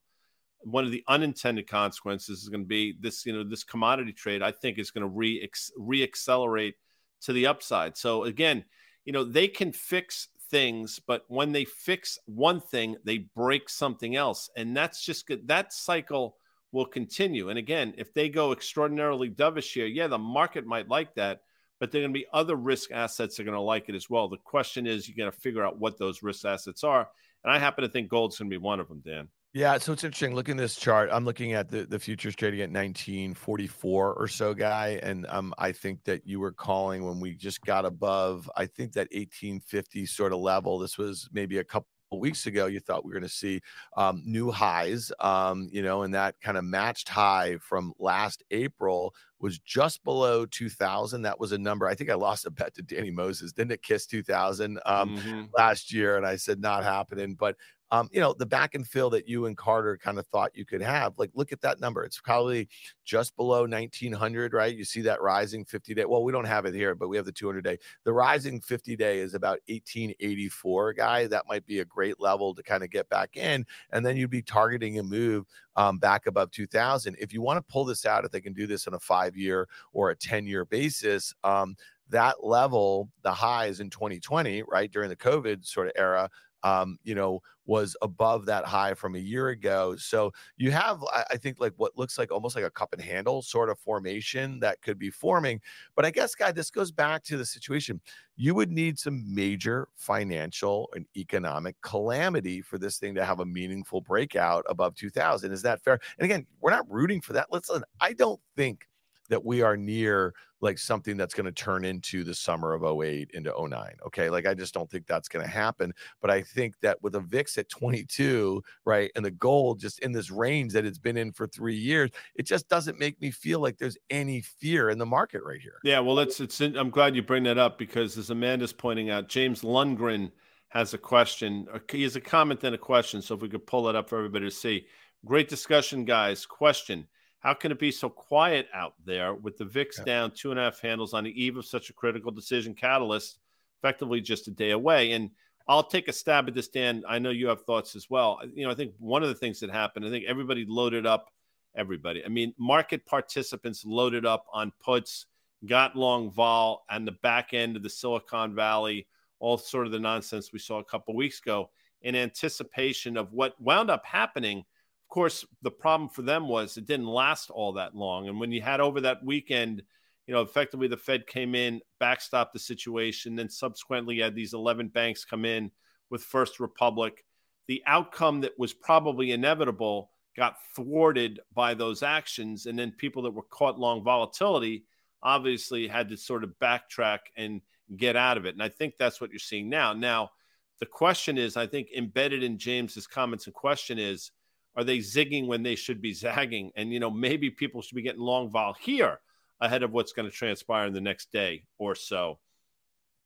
one 0.62 0.86
of 0.86 0.92
the 0.92 1.04
unintended 1.10 1.68
consequences 1.68 2.42
is 2.42 2.50
going 2.50 2.64
to 2.64 2.68
be 2.68 2.96
this, 3.02 3.26
you 3.26 3.34
know, 3.34 3.44
this 3.44 3.66
commodity 3.66 4.14
trade, 4.14 4.42
I 4.42 4.52
think 4.52 4.78
is 4.78 4.92
going 4.92 5.04
to 5.04 5.14
re 5.14 5.50
reaccelerate 5.78 6.74
to 7.22 7.34
the 7.34 7.48
upside. 7.48 7.98
So 7.98 8.24
again, 8.24 8.66
you 9.06 9.14
know, 9.14 9.24
they 9.24 9.48
can 9.48 9.72
fix 9.72 10.28
things, 10.50 11.00
but 11.06 11.24
when 11.28 11.52
they 11.52 11.66
fix 11.66 12.18
one 12.26 12.60
thing, 12.60 12.98
they 13.04 13.20
break 13.36 13.70
something 13.70 14.16
else. 14.16 14.50
And 14.56 14.76
that's 14.76 15.06
just 15.06 15.28
good. 15.28 15.48
That 15.48 15.74
cycle 15.74 16.38
will 16.72 16.86
continue. 16.86 17.50
And 17.50 17.58
again, 17.58 17.94
if 17.98 18.14
they 18.14 18.30
go 18.30 18.52
extraordinarily 18.52 19.30
dovish 19.30 19.74
here, 19.74 19.86
yeah, 19.86 20.08
the 20.08 20.18
market 20.18 20.66
might 20.66 20.88
like 20.88 21.16
that, 21.16 21.42
but 21.80 21.92
there 21.92 22.02
are 22.02 22.04
going 22.04 22.14
to 22.14 22.20
be 22.20 22.28
other 22.34 22.56
risk 22.56 22.92
assets 22.92 23.36
that 23.36 23.44
are 23.44 23.46
going 23.46 23.56
to 23.56 23.62
like 23.62 23.90
it 23.90 23.96
as 23.96 24.10
well. 24.10 24.28
The 24.28 24.38
question 24.38 24.86
is, 24.86 25.08
you 25.08 25.16
got 25.16 25.26
to 25.26 25.32
figure 25.32 25.66
out 25.66 25.80
what 25.80 25.98
those 25.98 26.22
risk 26.22 26.46
assets 26.46 26.84
are. 26.84 27.08
And 27.44 27.54
I 27.54 27.58
happen 27.58 27.84
to 27.84 27.90
think 27.90 28.10
gold's 28.10 28.38
going 28.38 28.50
to 28.50 28.54
be 28.54 28.62
one 28.62 28.80
of 28.80 28.90
them, 28.90 29.02
Dan. 29.06 29.30
Yeah, 29.52 29.80
so 29.80 29.94
it's 29.94 30.04
interesting. 30.04 30.36
Looking 30.36 30.58
at 30.58 30.62
this 30.62 30.76
chart, 30.76 31.10
I'm 31.12 31.26
looking 31.26 31.54
at 31.54 31.70
the, 31.70 31.84
the 31.84 31.98
futures 31.98 32.36
trading 32.36 32.60
at 32.60 32.70
1944 32.70 34.14
or 34.14 34.28
so, 34.28 34.54
guy, 34.54 35.00
and 35.02 35.26
um, 35.28 35.56
I 35.58 35.72
think 35.72 36.04
that 36.04 36.28
you 36.28 36.40
were 36.40 36.52
calling 36.52 37.04
when 37.04 37.20
we 37.20 37.34
just 37.34 37.62
got 37.62 37.84
above. 37.84 38.50
I 38.56 38.68
think 38.68 38.94
that 38.94 39.08
1850 39.12 40.06
sort 40.06 40.34
of 40.34 40.40
level. 40.40 40.78
This 40.78 41.00
was 41.00 41.28
maybe 41.34 41.58
a 41.58 41.64
couple 41.64 41.88
weeks 42.12 42.46
ago. 42.46 42.68
You 42.68 42.80
thought 42.80 43.04
we 43.04 43.10
were 43.10 43.20
going 43.20 43.28
to 43.28 43.36
see 43.36 43.62
um, 43.98 44.22
new 44.24 44.52
highs, 44.52 45.12
um, 45.20 45.68
you 45.72 45.82
know, 45.82 46.04
and 46.04 46.14
that 46.14 46.40
kind 46.42 46.58
of 46.58 46.64
matched 46.64 47.10
high 47.10 47.58
from 47.58 47.94
last 47.98 48.44
April 48.52 49.16
was 49.40 49.58
just 49.58 50.04
below 50.04 50.46
2000. 50.46 51.24
That 51.24 51.40
was 51.40 51.54
a 51.54 51.58
number. 51.58 51.88
I 51.88 51.96
think 51.96 52.12
I 52.12 52.16
lost 52.16 52.46
a 52.46 52.52
bet 52.52 52.76
to 52.76 52.84
Danny 52.84 53.12
Moses. 53.12 53.52
Didn't 53.52 53.72
it 53.72 53.82
kiss 53.82 54.06
2000 54.06 54.80
um, 54.86 55.18
mm-hmm. 55.18 55.44
last 55.58 55.92
year? 55.92 56.18
And 56.18 56.26
I 56.26 56.36
said, 56.36 56.60
not 56.60 56.84
happening. 56.84 57.34
But 57.34 57.56
um, 57.92 58.10
you 58.12 58.20
know, 58.20 58.34
the 58.38 58.46
back 58.46 58.76
and 58.76 58.88
fill 58.88 59.10
that 59.12 59.28
you 59.28 59.48
and 59.48 59.58
Carter 59.58 59.98
kind 59.98 60.20
of 60.20 60.28
thought 60.28 60.56
you 60.56 60.66
could 60.66 60.82
have. 60.82 61.14
Like, 61.18 61.32
look 61.34 61.52
at 61.52 61.62
that 61.62 61.80
number. 61.80 62.04
It's 62.04 62.20
probably 62.20 62.70
just 63.04 63.36
below 63.36 63.66
1900, 63.66 64.54
right? 64.54 64.76
You 64.76 64.86
see 64.86 65.02
that 65.02 65.22
rising 65.22 65.66
50 65.66 65.96
day. 65.96 66.06
Well, 66.06 66.24
we 66.24 66.32
don't 66.32 66.46
have 66.46 66.66
it 66.66 66.76
here, 66.76 66.94
but 66.94 67.10
we 67.10 67.18
have 67.18 67.26
the 67.26 67.32
200 67.32 67.64
day. 67.64 67.80
The 68.04 68.14
rising 68.14 68.62
50 68.62 68.96
day 68.96 69.20
is 69.20 69.34
about 69.34 69.60
1884, 69.68 70.94
guy. 70.94 71.28
That 71.28 71.46
might 71.48 71.66
be 71.66 71.80
a 71.80 71.86
great 71.86 72.20
level 72.20 72.54
to 72.54 72.62
kind 72.62 72.84
of 72.84 72.92
get 72.92 73.10
back 73.10 73.36
in. 73.36 73.66
And 73.92 74.06
then 74.06 74.18
you'd 74.18 74.30
be 74.30 74.44
targeting 74.44 75.00
a 75.00 75.04
move 75.04 75.46
um, 75.76 75.98
back 75.98 76.28
above 76.28 76.52
2000. 76.52 77.16
If 77.20 77.34
you 77.34 77.42
want 77.42 77.58
to 77.58 77.72
pull 77.72 77.86
this 77.86 78.06
out, 78.06 78.24
if 78.24 78.32
they 78.32 78.42
can 78.42 78.54
do 78.54 78.68
this 78.68 78.88
on 78.88 78.94
a 78.94 79.00
five 79.00 79.36
year 79.36 79.68
or 79.94 80.12
a 80.12 80.16
10 80.16 80.46
year 80.46 80.66
basis, 80.66 81.34
um, 81.44 81.76
that 82.10 82.44
level, 82.44 83.10
the 83.22 83.32
highs 83.32 83.80
in 83.80 83.90
2020, 83.90 84.64
right 84.64 84.92
during 84.92 85.10
the 85.10 85.16
COVID 85.16 85.66
sort 85.66 85.88
of 85.88 85.94
era, 85.96 86.30
um, 86.64 86.98
you 87.04 87.16
know, 87.16 87.42
was 87.66 87.96
above 88.02 88.48
that 88.48 88.66
high 88.66 88.96
from 88.96 89.16
a 89.16 89.20
year 89.20 89.50
ago. 89.50 89.96
So 89.96 90.34
you 90.58 90.72
have, 90.72 91.04
I 91.14 91.38
think, 91.38 91.60
like 91.60 91.74
what 91.78 91.96
looks 91.96 92.18
like 92.18 92.32
almost 92.32 92.56
like 92.56 92.66
a 92.66 92.72
cup 92.72 92.94
and 92.94 93.02
handle 93.02 93.44
sort 93.44 93.70
of 93.70 93.78
formation 93.78 94.60
that 94.62 94.82
could 94.82 94.98
be 94.98 95.12
forming. 95.12 95.62
But 95.96 96.04
I 96.04 96.10
guess, 96.10 96.34
guy, 96.34 96.52
this 96.52 96.72
goes 96.72 96.92
back 96.92 97.24
to 97.26 97.38
the 97.38 97.46
situation. 97.46 98.02
You 98.36 98.56
would 98.56 98.72
need 98.72 98.98
some 98.98 99.24
major 99.34 99.88
financial 99.96 100.90
and 100.96 101.06
economic 101.16 101.80
calamity 101.82 102.62
for 102.62 102.80
this 102.80 102.98
thing 102.98 103.14
to 103.16 103.24
have 103.24 103.40
a 103.40 103.46
meaningful 103.46 104.02
breakout 104.02 104.66
above 104.68 104.96
2000. 104.96 105.52
Is 105.52 105.62
that 105.62 105.84
fair? 105.84 106.00
And 106.18 106.26
again, 106.26 106.48
we're 106.62 106.72
not 106.72 106.90
rooting 106.90 107.22
for 107.22 107.34
that. 107.34 107.48
Let's 107.52 107.70
listen, 107.70 107.86
I 108.02 108.14
don't 108.14 108.42
think 108.56 108.88
that 109.30 109.44
we 109.44 109.62
are 109.62 109.78
near 109.78 110.34
like 110.62 110.78
something 110.78 111.16
that's 111.16 111.34
going 111.34 111.46
to 111.46 111.52
turn 111.52 111.86
into 111.86 112.24
the 112.24 112.34
summer 112.34 112.74
of 112.74 112.84
08 112.84 113.32
into 113.34 113.54
09. 113.58 113.92
Okay. 114.06 114.30
Like 114.30 114.46
I 114.46 114.54
just 114.54 114.74
don't 114.74 114.90
think 114.90 115.08
that's 115.08 115.30
going 115.30 115.46
to 115.46 115.50
happen. 115.50 115.94
But 116.22 116.32
I 116.32 116.42
think 116.42 116.76
that 116.82 117.02
with 117.02 117.16
a 117.16 117.22
VIX 117.22 117.58
at 117.60 117.70
22, 117.70 118.62
right, 118.86 119.10
and 119.16 119.24
the 119.24 119.32
gold 119.32 119.80
just 119.80 120.00
in 120.00 120.12
this 120.12 120.30
range 120.30 120.74
that 120.74 120.86
it's 120.86 120.98
been 120.98 121.18
in 121.18 121.32
for 121.32 121.48
three 121.48 121.78
years, 121.78 122.10
it 122.36 122.46
just 122.46 122.68
doesn't 122.68 123.00
make 123.00 123.22
me 123.22 123.32
feel 123.32 123.60
like 123.60 123.78
there's 123.78 123.98
any 124.10 124.42
fear 124.42 124.90
in 124.90 124.98
the 124.98 125.06
market 125.06 125.42
right 125.44 125.62
here. 125.62 125.80
Yeah. 125.84 126.00
Well, 126.00 126.20
it's, 126.20 126.40
it's, 126.40 126.60
I'm 126.60 126.90
glad 126.90 127.16
you 127.16 127.22
bring 127.22 127.44
that 127.44 127.58
up 127.58 127.78
because 127.78 128.18
as 128.18 128.30
Amanda's 128.30 128.74
pointing 128.74 129.10
out, 129.10 129.30
James 129.30 129.62
Lundgren 129.62 130.32
has 130.70 130.94
a 130.94 130.98
question. 130.98 131.68
Uh, 131.74 131.80
he 131.90 132.04
has 132.04 132.16
a 132.16 132.22
comment 132.22 132.64
and 132.64 132.76
a 132.76 132.78
question. 132.78 133.22
So 133.22 133.36
if 133.36 133.42
we 133.42 133.50
could 133.50 133.66
pull 133.66 133.88
it 133.90 133.96
up 133.96 134.10
for 134.10 134.18
everybody 134.18 134.46
to 134.46 134.52
see. 134.52 134.86
Great 135.26 135.50
discussion, 135.50 136.06
guys. 136.06 136.46
Question 136.46 137.06
how 137.40 137.54
can 137.54 137.72
it 137.72 137.80
be 137.80 137.92
so 137.92 138.10
quiet 138.10 138.68
out 138.74 138.94
there 139.06 139.34
with 139.34 139.58
the 139.58 139.66
VIX 139.66 139.98
yeah. 140.00 140.04
down 140.04 140.32
two 140.32 140.52
and 140.52 140.60
a 140.60 140.64
half 140.64 140.82
handles 140.82 141.14
on 141.14 141.24
the 141.24 141.42
eve 141.44 141.58
of 141.58 141.66
such 141.66 141.90
a 141.90 141.94
critical 141.94 142.32
decision 142.32 142.74
catalyst, 142.74 143.40
effectively 143.80 144.20
just 144.20 144.48
a 144.48 144.52
day 144.52 144.72
away? 144.72 145.14
And 145.14 145.32
I'll 145.68 145.84
take 145.84 146.10
a 146.10 146.14
stab 146.14 146.48
at 146.48 146.54
this, 146.54 146.68
Dan. 146.68 147.04
I 147.08 147.20
know 147.20 147.30
you 147.30 147.48
have 147.48 147.62
thoughts 147.62 147.96
as 147.96 148.10
well. 148.10 148.40
You 148.54 148.66
know, 148.66 148.72
I 148.72 148.76
think 148.76 148.94
one 149.00 149.24
of 149.24 149.30
the 149.30 149.36
things 149.36 149.60
that 149.62 149.70
happened, 149.70 150.06
I 150.06 150.10
think 150.10 150.26
everybody 150.28 150.66
loaded 150.68 151.06
up, 151.06 151.30
everybody. 151.76 152.26
I 152.26 152.28
mean, 152.28 152.54
market 152.58 153.06
participants 153.06 153.86
loaded 153.86 154.26
up 154.26 154.46
on 154.52 154.74
puts, 154.84 155.28
got 155.66 155.96
long 155.96 156.32
vol, 156.32 156.84
and 156.90 157.08
the 157.08 157.14
back 157.24 157.54
end 157.54 157.78
of 157.78 157.84
the 157.84 157.90
Silicon 157.90 158.54
Valley, 158.54 159.08
all 159.40 159.58
sort 159.58 159.86
of 159.86 159.94
the 159.94 160.00
nonsense 160.00 160.52
we 160.52 160.60
saw 160.60 160.80
a 160.80 160.84
couple 160.84 161.16
weeks 161.16 161.40
ago 161.40 161.70
in 162.02 162.16
anticipation 162.16 163.16
of 163.16 163.32
what 163.32 163.60
wound 163.62 163.90
up 163.90 164.06
happening– 164.06 164.66
course, 165.10 165.46
the 165.62 165.72
problem 165.72 166.10
for 166.10 166.22
them 166.22 166.48
was 166.48 166.78
it 166.78 166.86
didn't 166.86 167.08
last 167.08 167.50
all 167.50 167.74
that 167.74 167.96
long. 167.96 168.28
And 168.28 168.40
when 168.40 168.52
you 168.52 168.62
had 168.62 168.80
over 168.80 169.02
that 169.02 169.24
weekend, 169.24 169.84
you 170.28 170.34
know, 170.34 170.42
effectively 170.42 170.88
the 170.88 170.98
Fed 170.98 171.26
came 171.26 171.56
in, 171.56 171.82
backstopped 172.02 172.54
the 172.54 172.60
situation, 172.60 173.36
then 173.36 173.50
subsequently 173.50 174.20
had 174.20 174.36
these 174.36 174.54
11 174.54 174.90
banks 174.90 175.26
come 175.26 175.46
in 175.46 175.72
with 176.10 176.24
First 176.24 176.60
Republic. 176.60 177.26
The 177.68 177.82
outcome 177.88 178.42
that 178.42 178.58
was 178.58 178.74
probably 178.74 179.32
inevitable 179.32 180.12
got 180.38 180.58
thwarted 180.76 181.40
by 181.54 181.74
those 181.74 182.04
actions. 182.04 182.66
And 182.66 182.78
then 182.78 182.92
people 182.92 183.24
that 183.24 183.32
were 183.32 183.44
caught 183.44 183.80
long 183.80 184.04
volatility 184.04 184.86
obviously 185.22 185.88
had 185.88 186.10
to 186.10 186.18
sort 186.18 186.44
of 186.44 186.54
backtrack 186.62 187.20
and 187.36 187.62
get 187.98 188.16
out 188.16 188.38
of 188.38 188.46
it. 188.46 188.54
And 188.54 188.64
I 188.64 188.70
think 188.70 188.94
that's 188.98 189.20
what 189.20 189.32
you're 189.32 189.40
seeing 189.40 189.70
now. 189.70 189.94
Now, 189.94 190.32
the 190.80 190.86
question 190.86 191.38
is, 191.38 191.58
I 191.58 191.68
think 191.68 191.90
embedded 191.96 192.44
in 192.44 192.58
James's 192.58 193.08
comments 193.08 193.48
and 193.48 193.54
question 193.54 194.00
is, 194.00 194.32
are 194.76 194.84
they 194.84 195.00
zigging 195.00 195.48
when 195.48 195.64
they 195.64 195.76
should 195.76 196.02
be 196.02 196.14
zagging? 196.14 196.72
And, 196.76 196.94
you 196.94 197.00
know, 197.00 197.10
maybe 197.10 197.50
people 197.50 197.82
should 197.82 197.96
be 197.96 198.02
getting 198.02 198.22
long 198.22 198.50
vol 198.50 198.74
here 198.80 199.20
ahead 199.60 199.84
of 199.84 199.92
what's 199.92 200.14
going 200.14 200.30
to 200.30 200.36
transpire 200.36 200.88
in 200.88 200.94
the 200.94 201.02
next 201.02 201.32
day 201.32 201.64
or 201.78 201.96
so. 201.96 202.40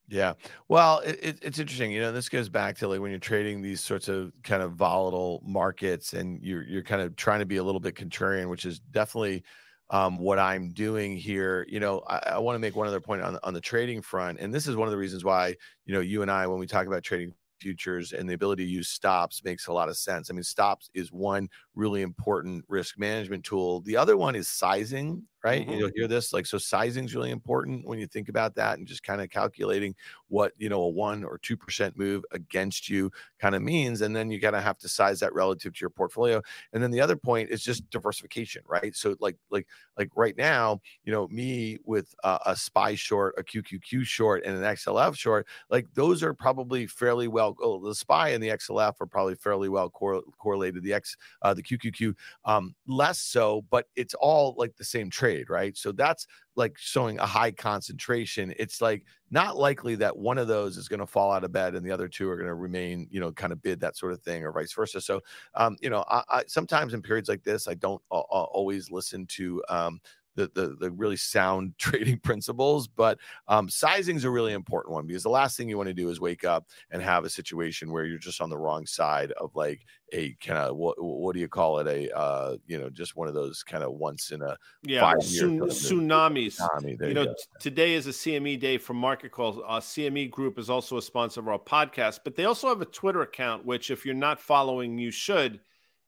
Yeah. 0.10 0.34
Well, 0.67 0.99
it, 0.99 1.19
it, 1.21 1.39
it's 1.41 1.60
interesting. 1.60 1.91
You 1.91 2.01
know, 2.01 2.12
this 2.12 2.27
goes 2.27 2.49
back 2.49 2.77
to 2.77 2.88
like 2.88 2.99
when 2.99 3.12
you're 3.12 3.19
trading 3.19 3.62
these 3.62 3.82
sorts 3.82 4.10
of 4.10 4.34
kind 4.43 4.62
of 4.62 4.73
volatile 4.73 5.41
markets 5.45 6.13
and 6.13 6.41
you're, 6.41 6.63
you're 6.63 6.84
kind 6.84 7.01
of 7.01 7.15
trying 7.15 7.39
to 7.39 7.45
be 7.45 7.58
a 7.58 7.63
little 7.63 7.79
bit 7.79 7.95
contrarian, 7.95 8.49
which 8.49 8.65
is 8.65 8.79
definitely 8.79 9.43
um, 9.89 10.17
what 10.17 10.39
I'm 10.39 10.71
doing 10.71 11.15
here. 11.15 11.65
You 11.69 11.79
know, 11.79 12.03
I, 12.08 12.17
I 12.32 12.38
want 12.39 12.56
to 12.56 12.60
make 12.60 12.75
one 12.75 12.88
other 12.88 12.99
point 12.99 13.21
on, 13.21 13.38
on 13.43 13.53
the 13.53 13.62
trading 13.62 14.01
front. 14.01 14.39
And 14.39 14.53
this 14.53 14.67
is 14.67 14.75
one 14.75 14.88
of 14.88 14.91
the 14.91 14.97
reasons 14.97 15.23
why, 15.23 15.56
you 15.86 15.93
know, 15.93 16.01
you 16.01 16.21
and 16.21 16.32
I, 16.32 16.47
when 16.47 16.60
we 16.60 16.67
talk 16.67 16.88
about 16.88 17.03
trading 17.03 17.34
futures 17.63 18.12
and 18.13 18.30
the 18.30 18.34
ability 18.34 18.65
to 18.65 18.69
use 18.69 18.89
stops 18.89 19.43
makes 19.43 19.67
a 19.67 19.73
lot 19.73 19.89
of 19.89 19.97
sense. 19.97 20.30
I 20.30 20.34
mean, 20.34 20.43
stops 20.43 20.89
is 20.93 21.12
one 21.13 21.49
really 21.75 22.01
important 22.01 22.63
risk 22.67 22.99
management 22.99 23.43
tool. 23.43 23.81
The 23.81 23.97
other 23.97 24.15
one 24.15 24.36
is 24.36 24.47
sizing, 24.47 25.23
right? 25.43 25.67
Mm-hmm. 25.67 25.77
You'll 25.77 25.91
hear 25.95 26.07
this 26.07 26.31
like 26.31 26.45
so 26.45 26.57
sizing 26.57 27.05
is 27.05 27.15
really 27.15 27.31
important 27.31 27.86
when 27.86 27.99
you 27.99 28.07
think 28.07 28.29
about 28.29 28.55
that 28.55 28.77
and 28.77 28.88
just 28.88 29.03
kind 29.03 29.21
of 29.21 29.29
calculating 29.29 29.95
what 30.29 30.53
you 30.57 30.69
know 30.69 30.81
a 30.81 30.89
one 30.89 31.23
or 31.23 31.38
two 31.38 31.57
percent 31.57 31.97
move 31.97 32.23
against 32.31 32.89
you 32.89 33.12
kind 33.39 33.55
of 33.55 33.62
means, 33.62 34.01
and 34.01 34.15
then 34.15 34.31
you 34.31 34.39
gotta 34.39 34.62
have 34.62 34.77
to 34.79 34.88
size 34.88 35.19
that 35.19 35.33
relative 35.33 35.73
to 35.73 35.81
your 35.81 35.89
portfolio. 35.89 36.41
And 36.71 36.81
then 36.81 36.91
the 36.91 37.01
other 37.01 37.15
point 37.15 37.49
is 37.49 37.63
just 37.63 37.89
diversification, 37.89 38.63
right? 38.67 38.95
So 38.95 39.15
like 39.19 39.38
like 39.49 39.67
like 39.97 40.09
right 40.15 40.38
now, 40.38 40.79
you 41.03 41.12
know, 41.12 41.27
me 41.27 41.79
with 41.86 42.13
a, 42.23 42.39
a 42.47 42.55
SPY 42.55 42.95
short, 42.95 43.36
a 43.38 43.43
QQQ 43.43 44.05
short, 44.05 44.43
and 44.45 44.55
an 44.55 44.63
XLF 44.63 45.15
short, 45.15 45.47
like 45.69 45.88
those 45.93 46.23
are 46.23 46.33
probably 46.33 46.88
fairly 46.88 47.27
well. 47.27 47.55
Oh, 47.62 47.86
the 47.86 47.95
SPY 47.95 48.29
and 48.29 48.43
the 48.43 48.49
XLF 48.49 48.93
are 49.01 49.07
probably 49.07 49.36
fairly 49.36 49.69
well 49.69 49.89
cor- 49.89 50.23
correlated. 50.38 50.83
The 50.83 50.93
X, 50.93 51.17
uh, 51.41 51.53
the 51.53 51.62
QQQ, 51.63 52.15
um, 52.45 52.76
less 52.88 53.19
so, 53.19 53.65
but 53.69 53.88
it's 53.95 54.13
all 54.13 54.56
like 54.58 54.76
the 54.76 54.84
same 54.84 55.10
trade, 55.10 55.49
right? 55.49 55.76
So 55.78 55.91
that's 55.91 56.28
like 56.56 56.78
showing 56.78 57.19
a 57.19 57.26
high 57.26 57.52
concentration. 57.52 58.54
It's 58.60 58.82
like 58.82 59.04
not 59.32 59.58
likely 59.58 59.95
that 59.95 60.15
one 60.15 60.38
of 60.38 60.47
those 60.47 60.78
is 60.78 60.88
going 60.88 60.99
to 60.99 61.08
fall 61.08 61.32
out 61.32 61.43
of 61.43 61.52
bed 61.52 61.76
and 61.76 61.86
the 61.86 61.91
other 61.91 62.08
two 62.08 62.30
are 62.30 62.36
going 62.36 62.47
to 62.47 62.54
remain, 62.54 63.08
you 63.10 63.19
know, 63.19 63.32
kind 63.32 63.52
of 63.52 63.62
bid 63.62 63.80
that 63.80 63.97
sort 63.97 64.13
of 64.13 64.21
thing, 64.21 64.43
or 64.43 64.52
vice 64.52 64.73
versa. 64.73 65.02
So, 65.02 65.21
um, 65.56 65.78
you 65.82 65.89
know, 65.89 66.04
I, 66.10 66.23
I 66.30 66.43
sometimes 66.47 66.93
in 66.93 67.02
periods 67.02 67.30
like 67.30 67.43
this, 67.43 67.67
I 67.67 67.73
don't 67.73 68.02
uh, 68.12 68.19
always 68.19 68.91
listen 68.91 69.26
to 69.28 69.63
um, 69.69 69.99
the, 70.35 70.49
the, 70.53 70.75
the 70.79 70.91
really 70.91 71.15
sound 71.15 71.73
trading 71.77 72.19
principles. 72.19 72.87
But 72.87 73.19
um, 73.47 73.69
sizing 73.69 74.15
is 74.15 74.23
a 74.23 74.29
really 74.29 74.53
important 74.53 74.93
one 74.93 75.05
because 75.05 75.23
the 75.23 75.29
last 75.29 75.57
thing 75.57 75.69
you 75.69 75.77
want 75.77 75.87
to 75.87 75.93
do 75.93 76.09
is 76.09 76.19
wake 76.19 76.43
up 76.43 76.67
and 76.91 77.01
have 77.01 77.25
a 77.25 77.29
situation 77.29 77.91
where 77.91 78.05
you're 78.05 78.17
just 78.17 78.41
on 78.41 78.49
the 78.49 78.57
wrong 78.57 78.85
side 78.85 79.31
of 79.33 79.55
like 79.55 79.85
a 80.11 80.33
kind 80.45 80.59
of 80.59 80.75
what 80.75 80.95
what 81.01 81.33
do 81.33 81.39
you 81.39 81.47
call 81.47 81.79
it 81.79 81.87
a 81.87 82.15
uh, 82.15 82.55
you 82.67 82.79
know 82.79 82.89
just 82.89 83.15
one 83.15 83.27
of 83.27 83.33
those 83.33 83.63
kind 83.63 83.83
of 83.83 83.93
once 83.93 84.31
in 84.31 84.41
a 84.41 84.55
yeah 84.83 85.13
tsunamis. 85.15 86.59
Tsunami, 86.59 87.01
you, 87.01 87.07
you 87.07 87.13
know, 87.13 87.33
today 87.59 87.93
is 87.93 88.07
a 88.07 88.11
CME 88.11 88.59
day 88.59 88.77
for 88.77 88.93
Market 88.93 89.31
Calls. 89.31 89.57
Uh, 89.67 89.79
CME 89.79 90.29
Group 90.29 90.59
is 90.59 90.69
also 90.69 90.97
a 90.97 91.01
sponsor 91.01 91.39
of 91.39 91.47
our 91.47 91.59
podcast, 91.59 92.19
but 92.23 92.35
they 92.35 92.45
also 92.45 92.69
have 92.69 92.81
a 92.81 92.85
Twitter 92.85 93.21
account, 93.21 93.65
which 93.65 93.89
if 93.89 94.05
you're 94.05 94.13
not 94.13 94.39
following, 94.39 94.97
you 94.97 95.11
should 95.11 95.59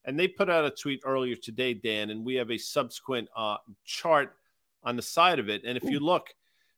and 0.05 0.19
they 0.19 0.27
put 0.27 0.49
out 0.49 0.65
a 0.65 0.71
tweet 0.71 1.01
earlier 1.03 1.35
today, 1.35 1.73
Dan, 1.73 2.09
and 2.09 2.23
we 2.23 2.35
have 2.35 2.51
a 2.51 2.57
subsequent 2.57 3.27
uh, 3.35 3.57
chart 3.83 4.35
on 4.83 4.95
the 4.95 5.01
side 5.01 5.39
of 5.39 5.49
it. 5.49 5.63
And 5.65 5.77
if 5.77 5.83
you 5.83 5.99
look, 5.99 6.27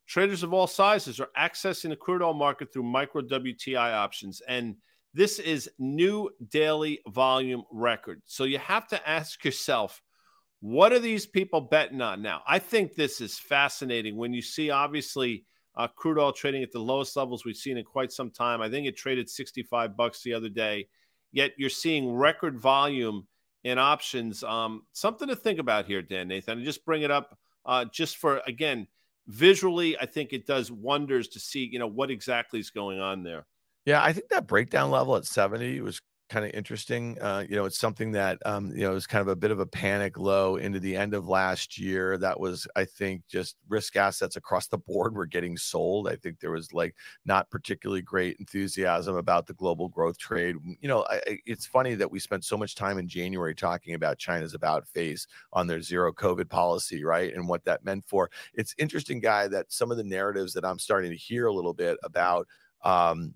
traders 0.07 0.43
of 0.43 0.53
all 0.53 0.67
sizes 0.67 1.19
are 1.19 1.29
accessing 1.37 1.89
the 1.89 1.95
crude 1.95 2.21
oil 2.21 2.33
market 2.33 2.71
through 2.71 2.83
micro 2.83 3.21
WTI 3.21 3.93
options. 3.93 4.41
And 4.47 4.77
this 5.13 5.39
is 5.39 5.69
new 5.77 6.29
daily 6.49 7.01
volume 7.07 7.63
record. 7.71 8.21
So 8.25 8.45
you 8.45 8.59
have 8.59 8.87
to 8.89 9.09
ask 9.09 9.43
yourself, 9.43 10.01
what 10.61 10.93
are 10.93 10.99
these 10.99 11.25
people 11.25 11.61
betting 11.61 12.01
on 12.01 12.21
now? 12.21 12.41
I 12.47 12.59
think 12.59 12.95
this 12.95 13.19
is 13.21 13.37
fascinating 13.37 14.15
when 14.15 14.33
you 14.33 14.41
see 14.41 14.69
obviously 14.69 15.45
uh, 15.75 15.87
crude 15.87 16.17
oil 16.17 16.31
trading 16.31 16.63
at 16.63 16.71
the 16.71 16.79
lowest 16.79 17.15
levels 17.15 17.45
we've 17.45 17.55
seen 17.55 17.77
in 17.77 17.83
quite 17.83 18.11
some 18.11 18.31
time. 18.31 18.61
I 18.61 18.69
think 18.69 18.87
it 18.87 18.97
traded 18.97 19.29
65 19.29 19.95
bucks 19.95 20.23
the 20.23 20.33
other 20.33 20.49
day 20.49 20.87
yet 21.37 21.51
you're 21.55 21.69
seeing 21.69 22.11
record 22.11 22.57
volume 22.57 23.27
in 23.63 23.77
options. 23.77 24.43
Um, 24.43 24.87
something 24.93 25.27
to 25.27 25.35
think 25.35 25.59
about 25.59 25.85
here, 25.85 26.01
Dan 26.01 26.27
Nathan. 26.27 26.57
And 26.57 26.65
just 26.65 26.83
bring 26.83 27.03
it 27.03 27.11
up 27.11 27.37
uh, 27.63 27.85
just 27.85 28.17
for 28.17 28.41
again 28.47 28.87
visually. 29.27 29.95
I 29.99 30.07
think 30.07 30.33
it 30.33 30.47
does 30.47 30.71
wonders 30.71 31.27
to 31.29 31.39
see 31.39 31.69
you 31.71 31.77
know 31.77 31.87
what 31.87 32.09
exactly 32.09 32.59
is 32.59 32.71
going 32.71 32.99
on 32.99 33.21
there. 33.21 33.45
Yeah, 33.85 34.03
I 34.03 34.13
think 34.13 34.29
that 34.29 34.47
breakdown 34.47 34.89
level 34.89 35.15
at 35.15 35.25
70 35.25 35.79
was 35.81 36.01
kind 36.29 36.45
of 36.45 36.51
interesting. 36.51 37.17
Uh, 37.21 37.45
you 37.47 37.55
know, 37.55 37.65
it's 37.65 37.77
something 37.77 38.11
that 38.11 38.37
um, 38.45 38.71
you 38.71 38.81
know 38.81 38.91
was 38.91 39.07
kind 39.07 39.21
of 39.21 39.27
a 39.27 39.35
bit 39.35 39.51
of 39.51 39.59
a 39.59 39.65
panic 39.65 40.17
low 40.17 40.57
into 40.57 40.79
the 40.79 40.95
end 40.95 41.13
of 41.13 41.27
last 41.27 41.77
year. 41.79 42.17
That 42.17 42.39
was, 42.39 42.67
I 42.75 42.85
think, 42.85 43.23
just 43.27 43.55
risk 43.69 43.95
assets 43.95 44.35
across 44.35 44.67
the 44.67 44.77
board 44.77 45.15
were 45.15 45.25
getting 45.25 45.57
sold. 45.57 46.07
I 46.07 46.15
think 46.15 46.39
there 46.39 46.51
was 46.51 46.73
like 46.73 46.95
not 47.25 47.49
particularly 47.49 48.01
great 48.01 48.37
enthusiasm 48.39 49.15
about 49.15 49.47
the 49.47 49.53
global 49.53 49.87
growth 49.87 50.17
trade. 50.17 50.55
You 50.81 50.87
know, 50.87 51.05
I, 51.09 51.39
it's 51.45 51.65
funny 51.65 51.95
that 51.95 52.11
we 52.11 52.19
spent 52.19 52.45
so 52.45 52.57
much 52.57 52.75
time 52.75 52.97
in 52.97 53.07
January 53.07 53.55
talking 53.55 53.93
about 53.93 54.17
China's 54.17 54.53
about 54.53 54.87
face 54.87 55.27
on 55.53 55.67
their 55.67 55.81
zero 55.81 56.11
COVID 56.11 56.49
policy, 56.49 57.03
right, 57.03 57.33
and 57.33 57.47
what 57.47 57.63
that 57.65 57.85
meant 57.85 58.05
for. 58.05 58.29
It's 58.53 58.75
interesting, 58.77 59.19
guy, 59.19 59.47
that 59.47 59.71
some 59.71 59.91
of 59.91 59.97
the 59.97 60.03
narratives 60.03 60.53
that 60.53 60.65
I'm 60.65 60.79
starting 60.79 61.11
to 61.11 61.17
hear 61.17 61.47
a 61.47 61.53
little 61.53 61.73
bit 61.73 61.97
about. 62.03 62.47
Um, 62.83 63.33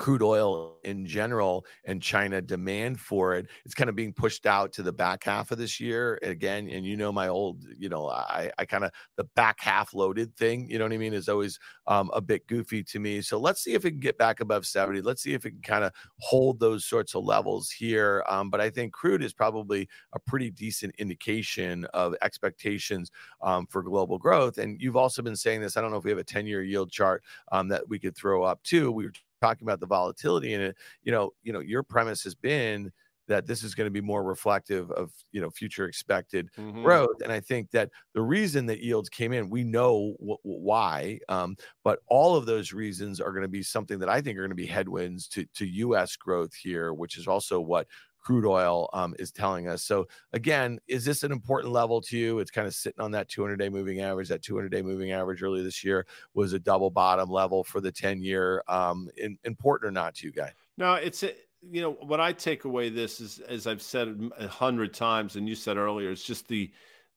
crude 0.00 0.22
oil 0.22 0.78
in 0.82 1.04
general 1.04 1.66
and 1.84 2.02
China 2.02 2.40
demand 2.40 2.98
for 2.98 3.34
it, 3.34 3.46
it's 3.66 3.74
kind 3.74 3.90
of 3.90 3.94
being 3.94 4.14
pushed 4.14 4.46
out 4.46 4.72
to 4.72 4.82
the 4.82 4.92
back 4.92 5.24
half 5.24 5.50
of 5.50 5.58
this 5.58 5.78
year. 5.78 6.18
Again, 6.22 6.70
and 6.70 6.86
you 6.86 6.96
know, 6.96 7.12
my 7.12 7.28
old, 7.28 7.66
you 7.78 7.90
know, 7.90 8.08
I, 8.08 8.50
I 8.58 8.64
kind 8.64 8.82
of 8.82 8.92
the 9.18 9.24
back 9.36 9.60
half 9.60 9.92
loaded 9.92 10.34
thing, 10.38 10.70
you 10.70 10.78
know 10.78 10.86
what 10.86 10.94
I 10.94 10.96
mean, 10.96 11.12
is 11.12 11.28
always 11.28 11.58
um, 11.86 12.10
a 12.14 12.20
bit 12.22 12.46
goofy 12.46 12.82
to 12.84 12.98
me. 12.98 13.20
So 13.20 13.38
let's 13.38 13.62
see 13.62 13.74
if 13.74 13.84
it 13.84 13.90
can 13.90 14.00
get 14.00 14.16
back 14.16 14.40
above 14.40 14.64
70. 14.64 15.02
Let's 15.02 15.22
see 15.22 15.34
if 15.34 15.44
it 15.44 15.50
can 15.50 15.60
kind 15.60 15.84
of 15.84 15.92
hold 16.20 16.60
those 16.60 16.86
sorts 16.86 17.14
of 17.14 17.24
levels 17.24 17.70
here. 17.70 18.24
Um, 18.26 18.48
but 18.48 18.62
I 18.62 18.70
think 18.70 18.94
crude 18.94 19.22
is 19.22 19.34
probably 19.34 19.86
a 20.14 20.18
pretty 20.18 20.50
decent 20.50 20.94
indication 20.96 21.84
of 21.92 22.14
expectations 22.22 23.10
um, 23.42 23.66
for 23.66 23.82
global 23.82 24.16
growth. 24.16 24.56
And 24.56 24.80
you've 24.80 24.96
also 24.96 25.20
been 25.20 25.36
saying 25.36 25.60
this. 25.60 25.76
I 25.76 25.82
don't 25.82 25.90
know 25.90 25.98
if 25.98 26.04
we 26.04 26.10
have 26.10 26.18
a 26.18 26.24
10 26.24 26.46
year 26.46 26.62
yield 26.62 26.90
chart 26.90 27.22
um, 27.52 27.68
that 27.68 27.86
we 27.86 27.98
could 27.98 28.16
throw 28.16 28.42
up 28.44 28.62
too. 28.62 28.90
We 28.90 29.04
were 29.04 29.12
talking 29.40 29.66
about 29.66 29.80
the 29.80 29.86
volatility 29.86 30.54
in 30.54 30.60
it, 30.60 30.76
you 31.02 31.12
know, 31.12 31.30
you 31.42 31.52
know, 31.52 31.60
your 31.60 31.82
premise 31.82 32.22
has 32.24 32.34
been 32.34 32.92
that 33.30 33.46
this 33.46 33.62
is 33.62 33.76
going 33.76 33.86
to 33.86 33.92
be 33.92 34.00
more 34.00 34.24
reflective 34.24 34.90
of 34.90 35.12
you 35.30 35.40
know 35.40 35.48
future 35.50 35.86
expected 35.86 36.50
mm-hmm. 36.58 36.82
growth 36.82 37.22
and 37.22 37.32
i 37.32 37.38
think 37.38 37.70
that 37.70 37.88
the 38.12 38.20
reason 38.20 38.66
that 38.66 38.80
yields 38.80 39.08
came 39.08 39.32
in 39.32 39.48
we 39.48 39.62
know 39.62 40.14
wh- 40.18 40.44
why 40.44 41.18
um, 41.28 41.56
but 41.84 42.00
all 42.08 42.34
of 42.34 42.44
those 42.44 42.72
reasons 42.72 43.20
are 43.20 43.30
going 43.30 43.42
to 43.42 43.48
be 43.48 43.62
something 43.62 44.00
that 44.00 44.08
i 44.08 44.20
think 44.20 44.36
are 44.36 44.42
going 44.42 44.50
to 44.50 44.56
be 44.56 44.66
headwinds 44.66 45.28
to 45.28 45.46
to 45.54 45.94
us 45.94 46.16
growth 46.16 46.52
here 46.52 46.92
which 46.92 47.16
is 47.16 47.28
also 47.28 47.60
what 47.60 47.86
crude 48.20 48.46
oil 48.46 48.88
um, 48.92 49.14
is 49.18 49.32
telling 49.32 49.68
us. 49.68 49.82
So 49.82 50.06
again, 50.32 50.78
is 50.88 51.04
this 51.04 51.22
an 51.22 51.32
important 51.32 51.72
level 51.72 52.00
to 52.02 52.16
you? 52.16 52.38
It's 52.38 52.50
kind 52.50 52.66
of 52.66 52.74
sitting 52.74 53.00
on 53.00 53.10
that 53.12 53.28
200 53.28 53.56
day 53.56 53.68
moving 53.68 54.00
average. 54.00 54.28
That 54.28 54.42
200 54.42 54.68
day 54.68 54.82
moving 54.82 55.12
average 55.12 55.42
earlier 55.42 55.62
this 55.62 55.84
year 55.84 56.06
was 56.34 56.52
a 56.52 56.58
double 56.58 56.90
bottom 56.90 57.30
level 57.30 57.64
for 57.64 57.80
the 57.80 57.92
10 57.92 58.22
year. 58.22 58.62
Um, 58.68 59.08
in, 59.16 59.38
important 59.44 59.88
or 59.88 59.92
not 59.92 60.14
to 60.16 60.26
you, 60.26 60.32
guy? 60.32 60.52
No, 60.76 60.94
it's 60.94 61.22
a, 61.22 61.32
you 61.62 61.82
know 61.82 61.92
what 61.92 62.20
I 62.20 62.32
take 62.32 62.64
away 62.64 62.88
this 62.88 63.20
is 63.20 63.38
as 63.40 63.66
I've 63.66 63.82
said 63.82 64.30
a 64.38 64.48
hundred 64.48 64.94
times, 64.94 65.36
and 65.36 65.48
you 65.48 65.54
said 65.54 65.76
earlier, 65.76 66.10
it's 66.10 66.24
just 66.24 66.48
the 66.48 66.72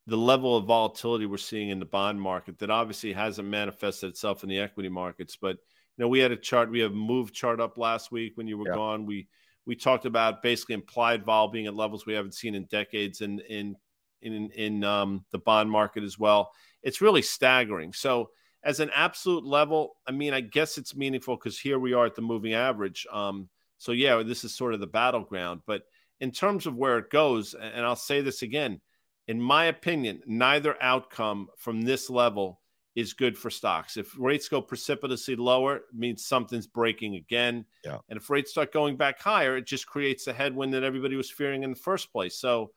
the 0.05 0.17
level 0.17 0.57
of 0.57 0.65
volatility 0.65 1.25
we're 1.25 1.37
seeing 1.37 1.69
in 1.69 1.79
the 1.79 1.85
bond 1.85 2.19
market 2.19 2.59
that 2.59 2.69
obviously 2.69 3.13
hasn't 3.13 3.47
manifested 3.47 4.09
itself 4.09 4.43
in 4.43 4.49
the 4.49 4.59
equity 4.59 4.89
markets. 4.89 5.37
But 5.39 5.57
you 5.97 6.03
know, 6.03 6.07
we 6.09 6.19
had 6.19 6.31
a 6.31 6.35
chart, 6.37 6.69
we 6.69 6.79
have 6.79 6.91
move 6.91 7.31
chart 7.31 7.61
up 7.61 7.77
last 7.77 8.11
week 8.11 8.33
when 8.35 8.47
you 8.47 8.57
were 8.57 8.67
yeah. 8.67 8.75
gone. 8.75 9.05
We 9.05 9.27
we 9.65 9.75
talked 9.75 10.05
about 10.05 10.41
basically 10.41 10.75
implied 10.75 11.25
vol 11.25 11.49
being 11.49 11.67
at 11.67 11.75
levels 11.75 12.05
we 12.05 12.13
haven't 12.13 12.35
seen 12.35 12.55
in 12.55 12.65
decades 12.65 13.21
in 13.21 13.39
in 13.49 13.75
in 14.21 14.49
in 14.51 14.83
um, 14.83 15.25
the 15.31 15.39
bond 15.39 15.69
market 15.69 16.03
as 16.03 16.17
well. 16.17 16.51
It's 16.81 17.01
really 17.01 17.21
staggering. 17.21 17.93
So 17.93 18.29
as 18.63 18.79
an 18.79 18.91
absolute 18.93 19.45
level, 19.45 19.95
I 20.07 20.11
mean, 20.11 20.33
I 20.33 20.41
guess 20.41 20.77
it's 20.77 20.95
meaningful 20.95 21.35
because 21.35 21.59
here 21.59 21.79
we 21.79 21.93
are 21.93 22.05
at 22.05 22.15
the 22.15 22.21
moving 22.21 22.53
average. 22.53 23.05
Um, 23.11 23.49
so 23.77 23.91
yeah, 23.91 24.23
this 24.23 24.43
is 24.43 24.55
sort 24.55 24.73
of 24.73 24.79
the 24.79 24.87
battleground. 24.87 25.61
But 25.65 25.83
in 26.19 26.31
terms 26.31 26.65
of 26.65 26.75
where 26.75 26.97
it 26.97 27.09
goes, 27.09 27.53
and 27.53 27.85
I'll 27.85 27.95
say 27.97 28.21
this 28.21 28.41
again, 28.41 28.79
in 29.27 29.41
my 29.41 29.65
opinion, 29.65 30.21
neither 30.25 30.81
outcome 30.81 31.47
from 31.57 31.81
this 31.81 32.09
level 32.09 32.61
is 32.95 33.13
good 33.13 33.37
for 33.37 33.49
stocks. 33.49 33.97
If 33.97 34.17
rates 34.17 34.47
go 34.47 34.61
precipitously 34.61 35.35
lower, 35.35 35.77
it 35.77 35.83
means 35.93 36.25
something's 36.25 36.67
breaking 36.67 37.15
again. 37.15 37.65
Yeah. 37.83 37.97
And 38.09 38.17
if 38.17 38.29
rates 38.29 38.51
start 38.51 38.71
going 38.71 38.97
back 38.97 39.19
higher, 39.19 39.57
it 39.57 39.65
just 39.65 39.87
creates 39.87 40.25
the 40.25 40.33
headwind 40.33 40.73
that 40.73 40.83
everybody 40.83 41.15
was 41.15 41.31
fearing 41.31 41.63
in 41.63 41.71
the 41.71 41.75
first 41.75 42.11
place. 42.11 42.37
So 42.37 42.71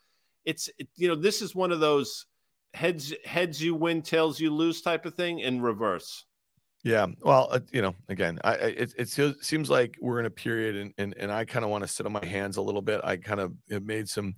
it's 0.44 0.70
it, 0.79 0.88
you 0.96 1.09
know 1.09 1.16
this 1.16 1.42
is 1.42 1.55
one 1.55 1.72
of 1.72 1.81
those 1.81 2.26
heads 2.72 3.12
heads 3.24 3.62
you 3.62 3.74
win, 3.74 4.02
tails 4.02 4.40
you 4.40 4.55
lose 4.55 4.81
type 4.81 5.05
of 5.05 5.14
thing 5.14 5.40
in 5.40 5.61
reverse. 5.61 6.24
Yeah, 6.85 7.07
well, 7.20 7.48
uh, 7.50 7.59
you 7.72 7.83
know, 7.83 7.96
again, 8.09 8.38
I, 8.44 8.55
it, 8.55 8.94
it 8.96 9.37
seems 9.42 9.68
like 9.68 9.98
we're 10.00 10.20
in 10.20 10.26
a 10.26 10.31
period, 10.31 10.76
and 10.76 10.94
and, 10.98 11.14
and 11.18 11.33
I 11.33 11.44
kind 11.44 11.64
of 11.64 11.70
want 11.70 11.83
to 11.83 11.88
sit 11.88 12.07
on 12.07 12.12
my 12.12 12.24
hands 12.24 12.59
a 12.59 12.62
little 12.62 12.81
bit. 12.81 13.00
I 13.02 13.16
kind 13.16 13.40
of 13.40 13.52
made 13.83 14.09
some 14.09 14.37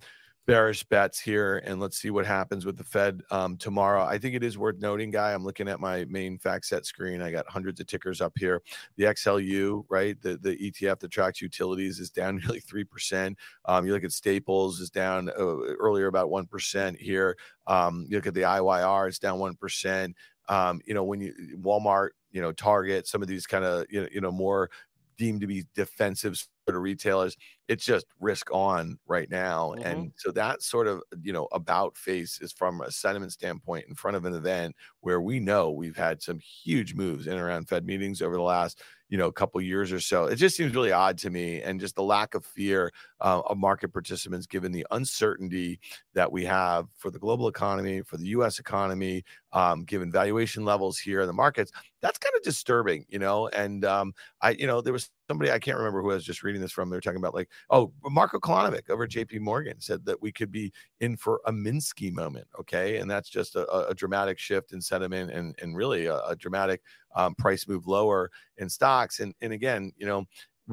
bearish 0.49 0.83
bets 0.85 1.19
here, 1.19 1.61
and 1.65 1.79
let's 1.79 1.97
see 1.97 2.09
what 2.09 2.25
happens 2.25 2.65
with 2.65 2.75
the 2.75 2.83
Fed 2.83 3.21
um, 3.29 3.55
tomorrow. 3.55 4.03
I 4.03 4.17
think 4.17 4.33
it 4.33 4.43
is 4.43 4.57
worth 4.57 4.79
noting, 4.79 5.11
guy. 5.11 5.31
I'm 5.31 5.43
looking 5.43 5.67
at 5.67 5.79
my 5.79 6.05
main 6.05 6.39
FactSet 6.39 6.85
screen. 6.85 7.21
I 7.21 7.31
got 7.31 7.47
hundreds 7.47 7.79
of 7.79 7.85
tickers 7.85 8.19
up 8.19 8.33
here. 8.35 8.61
The 8.97 9.03
XLU, 9.05 9.83
right, 9.89 10.19
the 10.21 10.37
the 10.37 10.55
ETF 10.57 10.99
that 10.99 11.11
tracks 11.11 11.41
utilities, 11.41 11.99
is 11.99 12.09
down 12.09 12.37
nearly 12.43 12.59
three 12.59 12.83
percent. 12.83 13.37
Um, 13.65 13.85
you 13.85 13.93
look 13.93 14.03
at 14.03 14.11
Staples 14.11 14.79
is 14.79 14.89
down 14.89 15.29
uh, 15.29 15.33
earlier 15.37 16.07
about 16.07 16.31
one 16.31 16.47
percent 16.47 16.99
here. 16.99 17.37
Um, 17.67 18.07
you 18.09 18.17
look 18.17 18.27
at 18.27 18.33
the 18.33 18.41
IYR, 18.41 19.07
it's 19.07 19.19
down 19.19 19.37
one 19.37 19.55
percent. 19.55 20.15
Um, 20.47 20.81
you 20.83 20.95
know, 20.95 21.03
when 21.03 21.21
you 21.21 21.33
Walmart, 21.61 22.09
you 22.31 22.41
know, 22.41 22.51
Target, 22.51 23.07
some 23.07 23.21
of 23.21 23.27
these 23.27 23.45
kind 23.45 23.63
of 23.63 23.85
you 23.89 24.01
know, 24.01 24.07
you 24.11 24.21
know 24.21 24.31
more 24.31 24.71
deemed 25.19 25.41
to 25.41 25.47
be 25.47 25.65
defensive 25.75 26.41
of 26.75 26.81
retailers 26.81 27.35
it's 27.67 27.85
just 27.85 28.07
risk 28.19 28.49
on 28.51 28.97
right 29.07 29.29
now 29.29 29.69
mm-hmm. 29.69 29.85
and 29.85 30.11
so 30.17 30.31
that 30.31 30.61
sort 30.61 30.87
of 30.87 31.01
you 31.21 31.31
know 31.31 31.47
about 31.51 31.95
face 31.95 32.39
is 32.41 32.51
from 32.51 32.81
a 32.81 32.91
sentiment 32.91 33.31
standpoint 33.31 33.85
in 33.87 33.95
front 33.95 34.17
of 34.17 34.25
an 34.25 34.33
event 34.33 34.75
where 35.01 35.21
we 35.21 35.39
know 35.39 35.71
we've 35.71 35.95
had 35.95 36.21
some 36.21 36.39
huge 36.39 36.93
moves 36.95 37.27
in 37.27 37.37
around 37.37 37.69
fed 37.69 37.85
meetings 37.85 38.21
over 38.21 38.35
the 38.35 38.41
last 38.41 38.81
you 39.09 39.17
know 39.17 39.31
couple 39.31 39.59
years 39.59 39.91
or 39.91 39.99
so 39.99 40.25
it 40.25 40.35
just 40.35 40.55
seems 40.55 40.73
really 40.73 40.91
odd 40.91 41.17
to 41.17 41.29
me 41.29 41.61
and 41.61 41.79
just 41.79 41.95
the 41.95 42.03
lack 42.03 42.35
of 42.35 42.45
fear 42.45 42.91
uh, 43.21 43.41
of 43.45 43.57
market 43.57 43.91
participants 43.91 44.45
given 44.45 44.71
the 44.71 44.85
uncertainty 44.91 45.79
that 46.13 46.31
we 46.31 46.45
have 46.45 46.87
for 46.97 47.11
the 47.11 47.19
global 47.19 47.47
economy 47.47 48.01
for 48.01 48.17
the 48.17 48.25
us 48.27 48.59
economy 48.59 49.23
um, 49.51 49.83
given 49.83 50.11
valuation 50.11 50.63
levels 50.63 50.97
here 50.97 51.21
in 51.21 51.27
the 51.27 51.33
markets 51.33 51.71
that's 52.01 52.19
kind 52.19 52.33
of 52.35 52.43
disturbing 52.43 53.05
you 53.09 53.19
know 53.19 53.47
and 53.49 53.83
um, 53.83 54.13
i 54.41 54.51
you 54.51 54.67
know 54.67 54.79
there 54.79 54.93
was 54.93 55.09
somebody 55.29 55.51
I 55.51 55.59
can't 55.59 55.77
remember 55.77 56.01
who 56.01 56.09
I 56.09 56.15
was 56.15 56.25
just 56.25 56.41
reading 56.41 56.59
this 56.59 56.71
from. 56.71 56.89
They 56.89 56.97
were 56.97 57.01
talking 57.01 57.19
about 57.19 57.35
like, 57.35 57.49
oh, 57.69 57.93
Marco 58.03 58.39
Kolanovic 58.39 58.89
over 58.89 59.03
at 59.03 59.11
JP 59.11 59.41
Morgan 59.41 59.79
said 59.79 60.03
that 60.05 60.19
we 60.19 60.31
could 60.31 60.51
be 60.51 60.73
in 61.01 61.15
for 61.15 61.39
a 61.45 61.51
Minsky 61.51 62.11
moment. 62.11 62.47
Okay. 62.59 62.97
And 62.97 63.09
that's 63.09 63.29
just 63.29 63.55
a, 63.55 63.87
a 63.87 63.93
dramatic 63.93 64.39
shift 64.39 64.73
in 64.73 64.81
sentiment 64.81 65.29
and, 65.29 65.55
and 65.61 65.77
really 65.77 66.07
a, 66.07 66.17
a 66.21 66.35
dramatic 66.35 66.81
um, 67.15 67.35
price 67.35 67.67
move 67.67 67.85
lower 67.85 68.31
in 68.57 68.67
stocks. 68.69 69.19
And, 69.19 69.35
and 69.41 69.53
again, 69.53 69.91
you 69.97 70.07
know, 70.07 70.25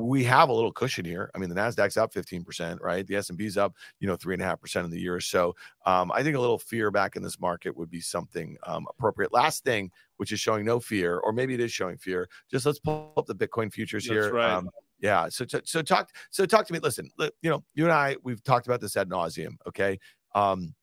we 0.04 0.24
have 0.24 0.48
a 0.48 0.52
little 0.52 0.72
cushion 0.72 1.04
here. 1.04 1.30
I 1.34 1.38
mean, 1.38 1.48
the 1.48 1.54
Nasdaq's 1.54 1.96
up 1.96 2.12
15%, 2.12 2.80
right? 2.80 3.06
The 3.06 3.16
S&P's 3.16 3.56
up, 3.56 3.74
you 3.98 4.06
know, 4.06 4.16
three 4.16 4.34
and 4.34 4.42
a 4.42 4.44
half 4.44 4.60
percent 4.60 4.84
of 4.84 4.90
the 4.90 5.00
year. 5.00 5.20
So 5.20 5.54
um, 5.86 6.12
I 6.12 6.22
think 6.22 6.36
a 6.36 6.40
little 6.40 6.58
fear 6.58 6.90
back 6.90 7.16
in 7.16 7.22
this 7.22 7.40
market 7.40 7.76
would 7.76 7.90
be 7.90 8.00
something 8.00 8.56
um, 8.66 8.86
appropriate. 8.90 9.32
Last 9.32 9.64
thing, 9.64 9.90
which 10.18 10.32
is 10.32 10.40
showing 10.40 10.64
no 10.64 10.80
fear, 10.80 11.18
or 11.18 11.32
maybe 11.32 11.54
it 11.54 11.60
is 11.60 11.72
showing 11.72 11.96
fear. 11.96 12.28
Just 12.50 12.66
let's 12.66 12.78
pull 12.78 13.12
up 13.16 13.26
the 13.26 13.34
Bitcoin 13.34 13.72
futures 13.72 14.04
That's 14.04 14.26
here. 14.26 14.34
Right. 14.34 14.52
Um, 14.52 14.68
yeah. 15.00 15.28
So, 15.28 15.46
so, 15.48 15.60
so 15.64 15.82
talk, 15.82 16.10
so 16.30 16.44
talk 16.46 16.66
to 16.66 16.72
me. 16.72 16.78
Listen, 16.78 17.10
you 17.18 17.50
know, 17.50 17.64
you 17.74 17.84
and 17.84 17.92
I, 17.92 18.16
we've 18.22 18.42
talked 18.42 18.66
about 18.66 18.80
this 18.80 18.96
ad 18.96 19.08
nauseum. 19.08 19.56
Okay. 19.66 19.98
Um, 20.34 20.74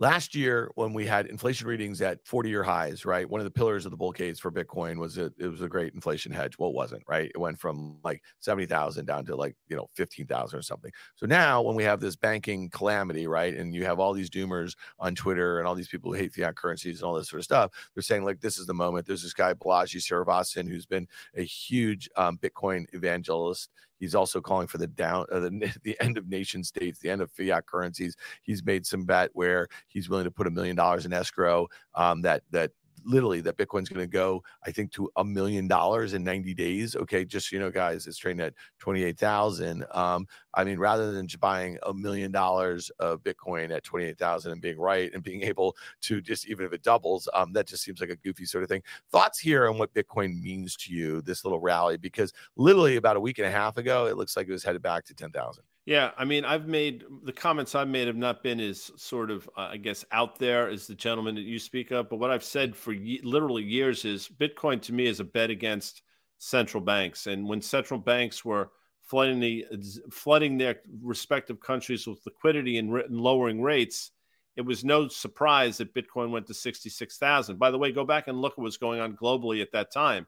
last 0.00 0.34
year 0.34 0.70
when 0.74 0.92
we 0.92 1.06
had 1.06 1.26
inflation 1.26 1.68
readings 1.68 2.00
at 2.00 2.18
40 2.26 2.48
year 2.48 2.62
highs 2.64 3.04
right 3.04 3.28
one 3.28 3.40
of 3.40 3.44
the 3.44 3.50
pillars 3.50 3.84
of 3.84 3.90
the 3.90 3.96
bull 3.96 4.12
case 4.12 4.40
for 4.40 4.50
bitcoin 4.50 4.98
was 4.98 5.18
it, 5.18 5.32
it 5.38 5.46
was 5.46 5.60
a 5.62 5.68
great 5.68 5.94
inflation 5.94 6.32
hedge. 6.32 6.58
Well 6.58 6.70
it 6.70 6.74
wasn't 6.74 7.02
right? 7.06 7.30
It 7.32 7.38
went 7.38 7.60
from 7.60 7.98
like 8.02 8.22
70000 8.40 9.04
down 9.06 9.24
to 9.26 9.36
like 9.36 9.54
you 9.68 9.76
know 9.76 9.88
15000 9.94 10.58
or 10.58 10.62
something. 10.62 10.90
So 11.14 11.26
now 11.26 11.62
when 11.62 11.76
we 11.76 11.84
have 11.84 12.00
this 12.00 12.16
banking 12.16 12.70
calamity 12.70 13.26
right 13.26 13.54
and 13.54 13.74
you 13.74 13.84
have 13.84 14.00
all 14.00 14.12
these 14.12 14.30
doomers 14.30 14.74
on 14.98 15.14
twitter 15.14 15.58
and 15.58 15.68
all 15.68 15.74
these 15.74 15.88
people 15.88 16.12
who 16.12 16.18
hate 16.18 16.32
fiat 16.32 16.56
currencies 16.56 17.00
and 17.00 17.06
all 17.06 17.14
this 17.14 17.28
sort 17.28 17.40
of 17.40 17.44
stuff 17.44 17.70
they're 17.94 18.02
saying 18.02 18.24
like 18.24 18.40
this 18.40 18.58
is 18.58 18.66
the 18.66 18.74
moment. 18.74 19.06
There's 19.06 19.22
this 19.22 19.34
guy 19.34 19.54
balaji 19.54 19.98
srinivasan 19.98 20.68
who's 20.68 20.86
been 20.86 21.06
a 21.36 21.42
huge 21.42 22.08
um, 22.16 22.38
bitcoin 22.38 22.86
evangelist 22.92 23.70
He's 24.00 24.14
also 24.14 24.40
calling 24.40 24.66
for 24.66 24.78
the 24.78 24.86
down 24.88 25.26
uh, 25.30 25.40
the, 25.40 25.72
the 25.84 25.96
end 26.00 26.18
of 26.18 26.28
nation 26.28 26.64
states, 26.64 26.98
the 26.98 27.10
end 27.10 27.20
of 27.20 27.30
fiat 27.30 27.66
currencies. 27.66 28.16
He's 28.42 28.64
made 28.64 28.86
some 28.86 29.04
bet 29.04 29.30
where 29.34 29.68
he's 29.86 30.08
willing 30.08 30.24
to 30.24 30.30
put 30.30 30.46
a 30.46 30.50
million 30.50 30.74
dollars 30.74 31.06
in 31.06 31.12
escrow. 31.12 31.68
Um, 31.94 32.22
that 32.22 32.42
that 32.50 32.72
literally 33.04 33.40
that 33.42 33.56
Bitcoin's 33.56 33.88
going 33.88 34.04
to 34.04 34.10
go, 34.10 34.42
I 34.66 34.70
think, 34.70 34.92
to 34.92 35.10
a 35.16 35.24
million 35.24 35.68
dollars 35.68 36.14
in 36.14 36.24
90 36.24 36.54
days. 36.54 36.96
Okay, 36.96 37.24
just 37.24 37.52
you 37.52 37.58
know, 37.58 37.70
guys, 37.70 38.06
it's 38.06 38.18
trading 38.18 38.40
at 38.40 38.54
28,000. 38.78 39.84
Um, 39.92 40.26
I 40.54 40.64
mean, 40.64 40.78
rather 40.78 41.12
than 41.12 41.26
just 41.26 41.40
buying 41.40 41.78
a 41.84 41.94
million 41.94 42.32
dollars 42.32 42.90
of 42.98 43.22
Bitcoin 43.22 43.70
at 43.70 43.84
28,000 43.84 44.52
and 44.52 44.60
being 44.60 44.78
right 44.78 45.12
and 45.14 45.22
being 45.22 45.42
able 45.50 45.76
to 46.02 46.20
just 46.20 46.48
even 46.48 46.66
if 46.66 46.72
it 46.72 46.82
doubles, 46.82 47.28
um, 47.34 47.52
that 47.52 47.66
just 47.66 47.82
seems 47.82 48.00
like 48.00 48.10
a 48.10 48.16
goofy 48.16 48.44
sort 48.44 48.64
of 48.64 48.68
thing. 48.68 48.82
Thoughts 49.10 49.38
here 49.38 49.68
on 49.68 49.78
what 49.78 49.94
Bitcoin 49.94 50.40
means 50.40 50.76
to 50.76 50.92
you, 50.92 51.22
this 51.22 51.44
little 51.44 51.60
rally, 51.60 51.96
because 51.96 52.32
literally 52.56 52.96
about 52.96 53.16
a 53.16 53.20
week 53.20 53.38
and 53.38 53.46
a 53.46 53.50
half 53.50 53.76
ago, 53.76 54.06
it 54.06 54.16
looks 54.16 54.36
like 54.36 54.48
it 54.48 54.52
was 54.52 54.64
headed 54.64 54.82
back 54.82 55.04
to 55.06 55.14
10,000. 55.14 55.62
Yeah, 55.86 56.10
I 56.16 56.24
mean, 56.24 56.44
I've 56.44 56.68
made 56.68 57.04
the 57.24 57.32
comments 57.32 57.74
I've 57.74 57.88
made 57.88 58.06
have 58.06 58.16
not 58.16 58.42
been 58.42 58.60
as 58.60 58.90
sort 58.96 59.30
of, 59.30 59.48
uh, 59.56 59.68
I 59.72 59.76
guess, 59.78 60.04
out 60.12 60.38
there 60.38 60.68
as 60.68 60.86
the 60.86 60.94
gentleman 60.94 61.34
that 61.36 61.40
you 61.42 61.58
speak 61.58 61.90
of. 61.90 62.08
But 62.10 62.18
what 62.18 62.30
I've 62.30 62.44
said 62.44 62.76
for 62.76 62.94
literally 62.94 63.62
years 63.64 64.04
is 64.04 64.28
Bitcoin 64.28 64.80
to 64.82 64.92
me 64.92 65.06
is 65.06 65.20
a 65.20 65.24
bet 65.24 65.50
against 65.50 66.02
central 66.38 66.82
banks. 66.82 67.26
And 67.26 67.48
when 67.48 67.62
central 67.62 67.98
banks 67.98 68.44
were 68.44 68.70
flooding 69.02 69.40
the 69.40 69.64
flooding 70.12 70.58
their 70.58 70.80
respective 71.02 71.60
countries 71.60 72.06
with 72.06 72.24
liquidity 72.26 72.78
and, 72.78 72.94
and 72.94 73.16
lowering 73.16 73.62
rates, 73.62 74.12
it 74.56 74.62
was 74.62 74.84
no 74.84 75.08
surprise 75.08 75.78
that 75.78 75.94
Bitcoin 75.94 76.30
went 76.30 76.46
to 76.48 76.54
sixty 76.54 76.90
six 76.90 77.16
thousand. 77.16 77.58
By 77.58 77.70
the 77.70 77.78
way, 77.78 77.90
go 77.90 78.04
back 78.04 78.28
and 78.28 78.40
look 78.40 78.52
at 78.52 78.58
what's 78.58 78.76
going 78.76 79.00
on 79.00 79.16
globally 79.16 79.62
at 79.62 79.72
that 79.72 79.92
time. 79.92 80.26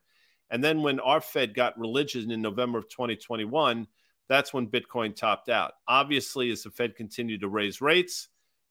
And 0.50 0.64
then 0.64 0.82
when 0.82 0.98
our 0.98 1.20
Fed 1.20 1.54
got 1.54 1.78
religion 1.78 2.30
in 2.30 2.42
November 2.42 2.78
of 2.78 2.88
2021 2.88 3.86
that's 4.28 4.52
when 4.52 4.68
Bitcoin 4.68 5.14
topped 5.14 5.48
out. 5.48 5.72
Obviously, 5.88 6.50
as 6.50 6.62
the 6.62 6.70
Fed 6.70 6.96
continued 6.96 7.40
to 7.42 7.48
raise 7.48 7.80
rates, 7.80 8.28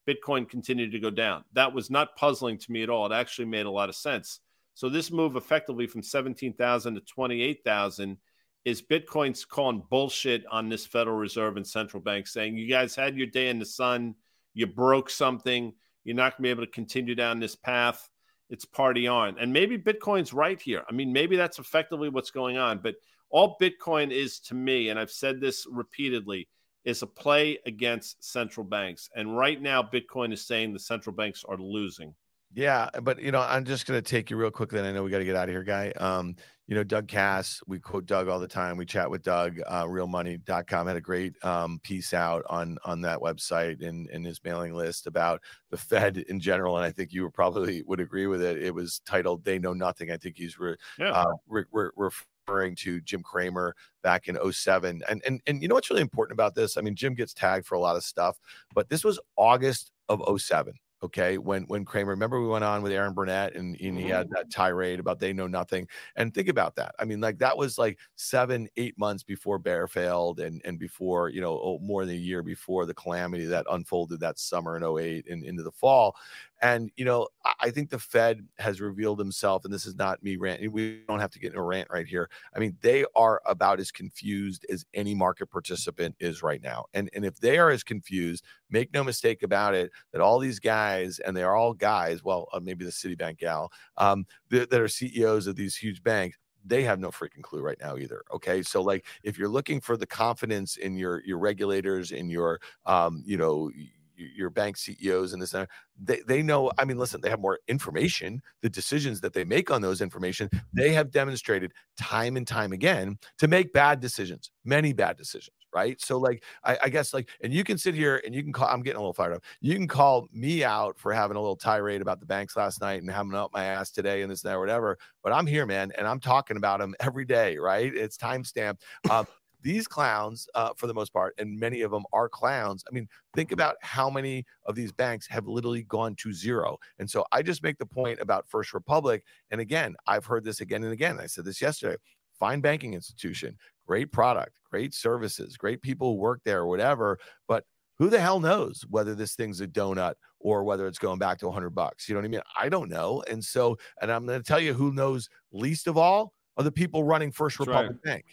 Bitcoin 0.07 0.49
continued 0.49 0.91
to 0.91 0.99
go 0.99 1.09
down. 1.09 1.43
That 1.53 1.73
was 1.73 1.89
not 1.89 2.15
puzzling 2.15 2.57
to 2.57 2.71
me 2.71 2.83
at 2.83 2.89
all. 2.89 3.05
It 3.05 3.15
actually 3.15 3.45
made 3.45 3.65
a 3.65 3.71
lot 3.71 3.89
of 3.89 3.95
sense. 3.95 4.39
So 4.73 4.89
this 4.89 5.11
move 5.11 5.35
effectively 5.35 5.85
from 5.85 6.01
17,000 6.01 6.95
to 6.95 7.01
28,000 7.01 8.17
is 8.63 8.81
Bitcoin's 8.81 9.45
calling 9.45 9.83
bullshit 9.89 10.43
on 10.49 10.69
this 10.69 10.85
Federal 10.85 11.17
Reserve 11.17 11.57
and 11.57 11.67
central 11.67 12.01
bank 12.01 12.27
saying 12.27 12.57
you 12.57 12.67
guys 12.67 12.95
had 12.95 13.17
your 13.17 13.27
day 13.27 13.49
in 13.49 13.59
the 13.59 13.65
sun, 13.65 14.15
you 14.53 14.67
broke 14.67 15.09
something, 15.09 15.73
you're 16.03 16.15
not 16.15 16.33
going 16.33 16.37
to 16.37 16.41
be 16.43 16.49
able 16.49 16.65
to 16.65 16.71
continue 16.71 17.15
down 17.15 17.39
this 17.39 17.55
path. 17.55 18.09
It's 18.49 18.65
party 18.65 19.07
on. 19.07 19.37
And 19.39 19.53
maybe 19.53 19.77
Bitcoin's 19.77 20.33
right 20.33 20.61
here. 20.61 20.83
I 20.89 20.93
mean, 20.93 21.13
maybe 21.13 21.37
that's 21.37 21.59
effectively 21.59 22.09
what's 22.09 22.31
going 22.31 22.57
on, 22.57 22.79
but 22.79 22.95
all 23.31 23.57
Bitcoin 23.59 24.11
is 24.11 24.39
to 24.41 24.55
me, 24.55 24.89
and 24.89 24.99
I've 24.99 25.11
said 25.11 25.39
this 25.39 25.65
repeatedly, 25.69 26.47
is 26.83 27.01
a 27.01 27.07
play 27.07 27.59
against 27.65 28.23
central 28.23 28.65
banks. 28.65 29.09
And 29.15 29.37
right 29.37 29.61
now, 29.61 29.83
Bitcoin 29.83 30.33
is 30.33 30.45
saying 30.45 30.73
the 30.73 30.79
central 30.79 31.15
banks 31.15 31.43
are 31.47 31.57
losing. 31.57 32.13
Yeah, 32.53 32.89
but 33.01 33.21
you 33.21 33.31
know, 33.31 33.41
I'm 33.41 33.63
just 33.63 33.85
gonna 33.85 34.01
take 34.01 34.29
you 34.29 34.35
real 34.35 34.51
quickly. 34.51 34.79
And 34.79 34.87
I 34.87 34.91
know 34.91 35.03
we 35.03 35.11
got 35.11 35.19
to 35.19 35.25
get 35.25 35.37
out 35.37 35.47
of 35.47 35.53
here, 35.53 35.63
guy. 35.63 35.91
Um, 35.91 36.35
you 36.67 36.75
know, 36.75 36.83
Doug 36.83 37.07
Kass, 37.07 37.61
we 37.67 37.79
quote 37.79 38.05
Doug 38.05 38.27
all 38.27 38.39
the 38.39 38.47
time. 38.47 38.77
We 38.77 38.85
chat 38.85 39.09
with 39.09 39.23
Doug. 39.23 39.59
Uh, 39.67 39.85
realmoney.com 39.85 40.87
had 40.87 40.95
a 40.95 41.01
great 41.01 41.33
um, 41.43 41.79
piece 41.83 42.13
out 42.13 42.43
on 42.49 42.77
on 42.83 43.01
that 43.01 43.19
website 43.19 43.85
and 43.85 44.09
in 44.09 44.23
his 44.23 44.41
mailing 44.43 44.73
list 44.73 45.07
about 45.07 45.41
the 45.69 45.77
Fed 45.77 46.17
in 46.17 46.39
general. 46.39 46.77
And 46.77 46.85
I 46.85 46.91
think 46.91 47.13
you 47.13 47.29
probably 47.29 47.83
would 47.83 47.99
agree 47.99 48.27
with 48.27 48.41
it. 48.41 48.61
It 48.61 48.73
was 48.73 49.01
titled 49.05 49.45
"They 49.45 49.59
Know 49.59 49.73
Nothing." 49.73 50.11
I 50.11 50.17
think 50.17 50.37
he's 50.37 50.59
re- 50.59 50.77
yeah. 50.99 51.11
uh, 51.11 51.33
re- 51.47 51.63
re- 51.71 52.09
referring 52.47 52.75
to 52.75 53.01
Jim 53.01 53.21
Cramer 53.23 53.75
back 54.03 54.27
in 54.27 54.37
07. 54.51 55.01
And, 55.09 55.21
and, 55.25 55.41
and 55.47 55.61
you 55.61 55.67
know 55.67 55.75
what's 55.75 55.89
really 55.89 56.01
important 56.01 56.33
about 56.33 56.55
this? 56.55 56.77
I 56.77 56.81
mean, 56.81 56.95
Jim 56.95 57.13
gets 57.13 57.33
tagged 57.33 57.65
for 57.65 57.75
a 57.75 57.79
lot 57.79 57.95
of 57.95 58.03
stuff, 58.03 58.37
but 58.73 58.89
this 58.89 59.03
was 59.03 59.19
August 59.35 59.91
of 60.09 60.21
07. 60.39 60.73
Okay, 61.03 61.39
when 61.39 61.63
when 61.63 61.83
Cramer, 61.83 62.11
remember 62.11 62.39
we 62.39 62.47
went 62.47 62.63
on 62.63 62.83
with 62.83 62.91
Erin 62.91 63.13
Burnett 63.13 63.55
and, 63.55 63.75
and 63.81 63.97
he 63.97 64.07
had 64.07 64.27
mm-hmm. 64.27 64.35
that 64.35 64.51
tirade 64.51 64.99
about 64.99 65.19
they 65.19 65.33
know 65.33 65.47
nothing. 65.47 65.87
And 66.15 66.31
think 66.31 66.47
about 66.47 66.75
that. 66.75 66.93
I 66.99 67.05
mean, 67.05 67.19
like 67.19 67.39
that 67.39 67.57
was 67.57 67.79
like 67.79 67.97
seven, 68.15 68.69
eight 68.77 68.97
months 68.99 69.23
before 69.23 69.57
Bear 69.57 69.87
failed, 69.87 70.39
and 70.39 70.61
and 70.63 70.77
before 70.77 71.29
you 71.29 71.41
know 71.41 71.59
oh, 71.59 71.79
more 71.81 72.05
than 72.05 72.15
a 72.15 72.19
year 72.19 72.43
before 72.43 72.85
the 72.85 72.93
calamity 72.93 73.45
that 73.45 73.65
unfolded 73.71 74.19
that 74.19 74.37
summer 74.37 74.77
in 74.77 74.83
08 74.83 75.27
and 75.27 75.43
into 75.43 75.63
the 75.63 75.71
fall. 75.71 76.15
And 76.61 76.91
you 76.95 77.05
know, 77.05 77.27
I 77.59 77.71
think 77.71 77.89
the 77.89 77.97
Fed 77.97 78.47
has 78.59 78.79
revealed 78.79 79.17
himself, 79.17 79.65
and 79.65 79.73
this 79.73 79.87
is 79.87 79.95
not 79.95 80.21
me 80.21 80.35
ranting. 80.35 80.71
We 80.71 81.01
don't 81.07 81.19
have 81.19 81.31
to 81.31 81.39
get 81.39 81.53
in 81.53 81.57
a 81.57 81.63
rant 81.63 81.87
right 81.91 82.05
here. 82.05 82.29
I 82.55 82.59
mean, 82.59 82.77
they 82.81 83.03
are 83.15 83.41
about 83.47 83.79
as 83.79 83.91
confused 83.91 84.63
as 84.69 84.85
any 84.93 85.15
market 85.15 85.49
participant 85.49 86.15
is 86.19 86.43
right 86.43 86.61
now. 86.61 86.85
And 86.93 87.09
and 87.15 87.25
if 87.25 87.39
they 87.39 87.57
are 87.57 87.71
as 87.71 87.83
confused, 87.83 88.45
make 88.69 88.93
no 88.93 89.03
mistake 89.03 89.41
about 89.41 89.73
it, 89.73 89.91
that 90.11 90.21
all 90.21 90.37
these 90.37 90.59
guys, 90.59 90.90
and 90.99 91.35
they 91.35 91.43
are 91.43 91.55
all 91.55 91.73
guys, 91.73 92.23
well, 92.23 92.47
uh, 92.53 92.59
maybe 92.59 92.85
the 92.85 92.91
Citibank 92.91 93.37
gal, 93.37 93.71
um, 93.97 94.25
that, 94.49 94.69
that 94.69 94.81
are 94.81 94.87
CEOs 94.87 95.47
of 95.47 95.55
these 95.55 95.75
huge 95.75 96.03
banks, 96.03 96.37
they 96.65 96.83
have 96.83 96.99
no 96.99 97.09
freaking 97.09 97.41
clue 97.41 97.61
right 97.61 97.79
now 97.81 97.97
either 97.97 98.23
okay? 98.33 98.61
So 98.61 98.81
like 98.81 99.05
if 99.23 99.37
you're 99.37 99.49
looking 99.49 99.81
for 99.81 99.97
the 99.97 100.05
confidence 100.05 100.77
in 100.77 100.95
your 100.95 101.23
your 101.23 101.39
regulators 101.39 102.11
in 102.11 102.29
your 102.29 102.59
um 102.85 103.23
you 103.25 103.37
know 103.37 103.71
your 104.15 104.49
bank 104.49 104.77
CEOs 104.77 105.33
and 105.33 105.41
this 105.41 105.53
and 105.53 105.67
they, 105.99 106.21
they 106.27 106.41
know 106.41 106.71
i 106.77 106.85
mean 106.85 106.97
listen 106.97 107.19
they 107.21 107.29
have 107.29 107.39
more 107.39 107.59
information 107.67 108.41
the 108.61 108.69
decisions 108.69 109.19
that 109.21 109.33
they 109.33 109.43
make 109.43 109.71
on 109.71 109.81
those 109.81 110.01
information 110.01 110.49
they 110.73 110.91
have 110.91 111.11
demonstrated 111.11 111.73
time 111.97 112.37
and 112.37 112.47
time 112.47 112.71
again 112.71 113.17
to 113.37 113.47
make 113.47 113.73
bad 113.73 113.99
decisions 113.99 114.51
many 114.63 114.93
bad 114.93 115.17
decisions 115.17 115.55
right 115.73 116.01
so 116.01 116.17
like 116.17 116.43
I, 116.63 116.77
I, 116.83 116.89
guess 116.89 117.13
like 117.13 117.29
and 117.41 117.53
you 117.53 117.63
can 117.63 117.77
sit 117.77 117.95
here 117.95 118.21
and 118.25 118.35
you 118.35 118.43
can 118.43 118.51
call 118.51 118.67
i'm 118.67 118.81
getting 118.81 118.97
a 118.97 119.01
little 119.01 119.13
fired 119.13 119.33
up 119.33 119.43
you 119.61 119.75
can 119.75 119.87
call 119.87 120.27
me 120.33 120.63
out 120.63 120.97
for 120.99 121.13
having 121.13 121.37
a 121.37 121.39
little 121.39 121.55
tirade 121.55 122.01
about 122.01 122.19
the 122.19 122.25
banks 122.25 122.55
last 122.55 122.81
night 122.81 123.01
and 123.01 123.09
having 123.09 123.33
up 123.33 123.51
my 123.53 123.65
ass 123.65 123.91
today 123.91 124.21
and 124.21 124.31
this 124.31 124.43
and 124.43 124.51
that 124.51 124.59
whatever 124.59 124.97
but 125.23 125.33
i'm 125.33 125.47
here 125.47 125.65
man 125.65 125.91
and 125.97 126.07
i'm 126.07 126.19
talking 126.19 126.57
about 126.57 126.79
them 126.79 126.95
every 126.99 127.25
day 127.25 127.57
right 127.57 127.93
it's 127.95 128.17
time 128.17 128.43
stamped 128.43 128.83
um, 129.09 129.25
these 129.63 129.87
clowns, 129.87 130.47
uh, 130.55 130.71
for 130.75 130.87
the 130.87 130.93
most 130.93 131.13
part, 131.13 131.35
and 131.37 131.59
many 131.59 131.81
of 131.81 131.91
them 131.91 132.03
are 132.13 132.27
clowns. 132.27 132.83
I 132.89 132.93
mean, 132.93 133.07
think 133.35 133.51
about 133.51 133.75
how 133.81 134.09
many 134.09 134.45
of 134.65 134.75
these 134.75 134.91
banks 134.91 135.27
have 135.27 135.47
literally 135.47 135.83
gone 135.83 136.15
to 136.15 136.33
zero. 136.33 136.77
And 136.99 137.09
so 137.09 137.25
I 137.31 137.41
just 137.41 137.63
make 137.63 137.77
the 137.77 137.85
point 137.85 138.19
about 138.19 138.47
First 138.47 138.73
Republic. 138.73 139.23
And 139.51 139.61
again, 139.61 139.95
I've 140.07 140.25
heard 140.25 140.43
this 140.43 140.61
again 140.61 140.83
and 140.83 140.93
again. 140.93 141.19
I 141.19 141.27
said 141.27 141.45
this 141.45 141.61
yesterday. 141.61 141.97
Fine 142.41 142.59
banking 142.59 142.95
institution, 142.95 143.55
great 143.87 144.11
product, 144.11 144.57
great 144.69 144.93
services, 144.93 145.55
great 145.55 145.81
people 145.81 146.13
who 146.13 146.19
work 146.19 146.41
there, 146.43 146.61
or 146.61 146.67
whatever. 146.67 147.19
But 147.47 147.63
who 147.99 148.09
the 148.09 148.19
hell 148.19 148.39
knows 148.39 148.83
whether 148.89 149.13
this 149.13 149.35
thing's 149.35 149.61
a 149.61 149.67
donut 149.67 150.15
or 150.39 150.63
whether 150.63 150.87
it's 150.87 150.97
going 150.97 151.19
back 151.19 151.37
to 151.37 151.45
100 151.45 151.69
bucks? 151.69 152.09
You 152.09 152.15
know 152.15 152.21
what 152.21 152.25
I 152.25 152.29
mean? 152.29 152.41
I 152.59 152.67
don't 152.67 152.89
know. 152.89 153.23
And 153.29 153.45
so, 153.45 153.77
and 154.01 154.11
I'm 154.11 154.25
going 154.25 154.39
to 154.39 154.43
tell 154.43 154.59
you 154.59 154.73
who 154.73 154.91
knows 154.91 155.29
least 155.51 155.87
of 155.87 155.97
all 155.97 156.33
are 156.57 156.63
the 156.63 156.71
people 156.71 157.03
running 157.03 157.31
First 157.31 157.59
That's 157.59 157.67
Republic 157.67 157.97
right. 158.03 158.03
Bank. 158.03 158.25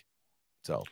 So, 0.64 0.84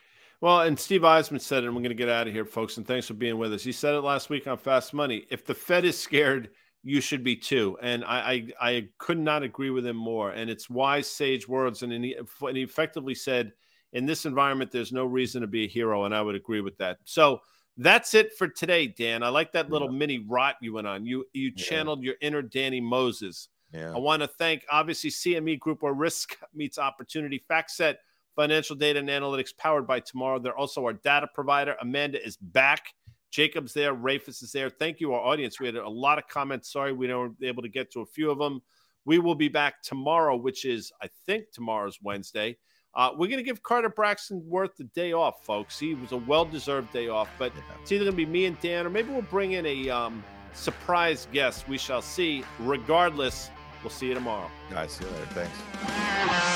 well, 0.43 0.61
and 0.61 0.79
Steve 0.79 1.01
Eisman 1.01 1.41
said 1.41 1.65
and 1.65 1.75
we're 1.75 1.81
going 1.81 1.89
to 1.89 1.95
get 1.95 2.11
out 2.11 2.27
of 2.27 2.35
here, 2.35 2.45
folks. 2.45 2.77
And 2.77 2.87
thanks 2.87 3.07
for 3.07 3.15
being 3.15 3.39
with 3.39 3.55
us. 3.55 3.65
He 3.65 3.73
said 3.73 3.95
it 3.95 4.03
last 4.03 4.29
week 4.29 4.47
on 4.47 4.59
Fast 4.59 4.93
Money. 4.93 5.27
If 5.31 5.47
the 5.47 5.55
Fed 5.55 5.87
is 5.87 5.99
scared, 5.99 6.51
you 6.87 7.01
should 7.01 7.25
be 7.25 7.37
too. 7.37 7.77
And 7.83 8.05
I, 8.05 8.19
I, 8.19 8.49
I 8.61 8.89
could 8.99 9.19
not 9.19 9.43
agree 9.43 9.71
with 9.71 9.85
him 9.87 9.97
more. 9.97 10.31
And 10.31 10.49
it's 10.49 10.71
wise, 10.71 11.11
sage 11.11 11.49
words. 11.49 11.83
And 11.83 11.93
he, 11.93 12.17
and 12.41 12.57
he 12.57 12.63
effectively 12.63 13.15
said, 13.15 13.53
in 13.93 14.07
this 14.07 14.25
environment, 14.25 14.71
there's 14.71 14.93
no 14.93 15.05
reason 15.05 15.41
to 15.41 15.47
be 15.47 15.65
a 15.65 15.69
hero. 15.69 16.05
And 16.05 16.15
I 16.15 16.23
would 16.23 16.35
agree 16.35 16.61
with 16.61 16.79
that. 16.79 16.99
So, 17.05 17.41
that's 17.79 18.15
it 18.15 18.33
for 18.39 18.49
today, 18.49 18.87
Dan. 18.87 19.23
I 19.23 19.29
like 19.29 19.53
that 19.53 19.71
little 19.71 19.93
yeah. 19.93 19.99
mini 19.99 20.25
rot 20.27 20.57
you 20.63 20.73
went 20.73 20.87
on. 20.87 21.05
You 21.05 21.27
you 21.35 21.51
channeled 21.51 22.01
yeah. 22.01 22.07
your 22.07 22.15
inner 22.23 22.41
Danny 22.41 22.81
Moses. 22.81 23.49
Yeah. 23.73 23.93
I 23.95 23.99
want 23.99 24.23
to 24.23 24.29
thank 24.29 24.65
obviously 24.71 25.11
CME 25.11 25.59
Group 25.59 25.83
where 25.83 25.93
risk 25.93 26.39
meets 26.55 26.79
opportunity. 26.79 27.45
FactSet 27.51 27.97
financial 28.35 28.77
data 28.77 28.99
and 28.99 29.09
analytics 29.09 29.57
powered 29.57 29.87
by 29.87 30.01
tomorrow. 30.01 30.39
They're 30.39 30.57
also 30.57 30.85
our 30.85 30.93
data 30.95 31.29
provider. 31.35 31.77
Amanda 31.81 32.25
is 32.25 32.37
back. 32.37 32.95
Jacob's 33.31 33.73
there. 33.73 33.95
Rafus 33.95 34.43
is 34.43 34.53
there. 34.53 34.71
Thank 34.71 35.01
you, 35.01 35.13
our 35.13 35.21
audience. 35.21 35.61
We 35.61 35.67
had 35.67 35.77
a 35.77 35.89
lot 35.89 36.19
of 36.19 36.29
comments. 36.29 36.73
Sorry 36.73 36.93
we 36.93 37.13
weren't 37.13 37.37
able 37.43 37.63
to 37.63 37.69
get 37.69 37.93
to 37.93 38.01
a 38.01 38.07
few 38.07 38.31
of 38.31 38.39
them. 38.39 38.61
We 39.05 39.19
will 39.19 39.35
be 39.35 39.49
back 39.49 39.83
tomorrow, 39.83 40.37
which 40.37 40.65
is 40.65 40.93
I 41.03 41.09
think 41.27 41.47
tomorrow's 41.53 41.99
Wednesday. 42.03 42.59
Uh, 42.95 43.11
we're 43.13 43.29
going 43.29 43.37
to 43.37 43.43
give 43.43 43.63
Carter 43.63 43.91
Braxton 43.91 44.43
Worth 44.47 44.75
the 44.79 44.85
day 44.85 45.13
off, 45.13 45.45
folks. 45.45 45.79
He 45.79 45.95
was 45.95 46.13
a 46.13 46.17
well 46.17 46.47
deserved 46.47 46.93
day 46.93 47.09
off, 47.09 47.29
but 47.39 47.53
it's 47.83 47.93
either 47.93 48.05
going 48.05 48.13
to 48.13 48.17
be 48.17 48.25
me 48.25 48.47
and 48.47 48.59
Dan, 48.61 48.87
or 48.87 48.91
maybe 48.91 49.11
we'll 49.13 49.21
bring 49.23 49.53
in 49.53 49.67
a 49.67 49.91
um, 49.91 50.25
surprise 50.55 51.29
guest. 51.31 51.69
We 51.69 51.77
shall 51.77 52.03
see. 52.03 52.43
Regardless, 52.59 53.51
we'll 53.83 53.91
see 53.91 54.09
you 54.09 54.15
tomorrow. 54.15 54.51
Guys, 54.71 54.93
see 54.93 55.05
you 55.05 55.11
later. 55.11 55.27
Thanks. 55.27 56.56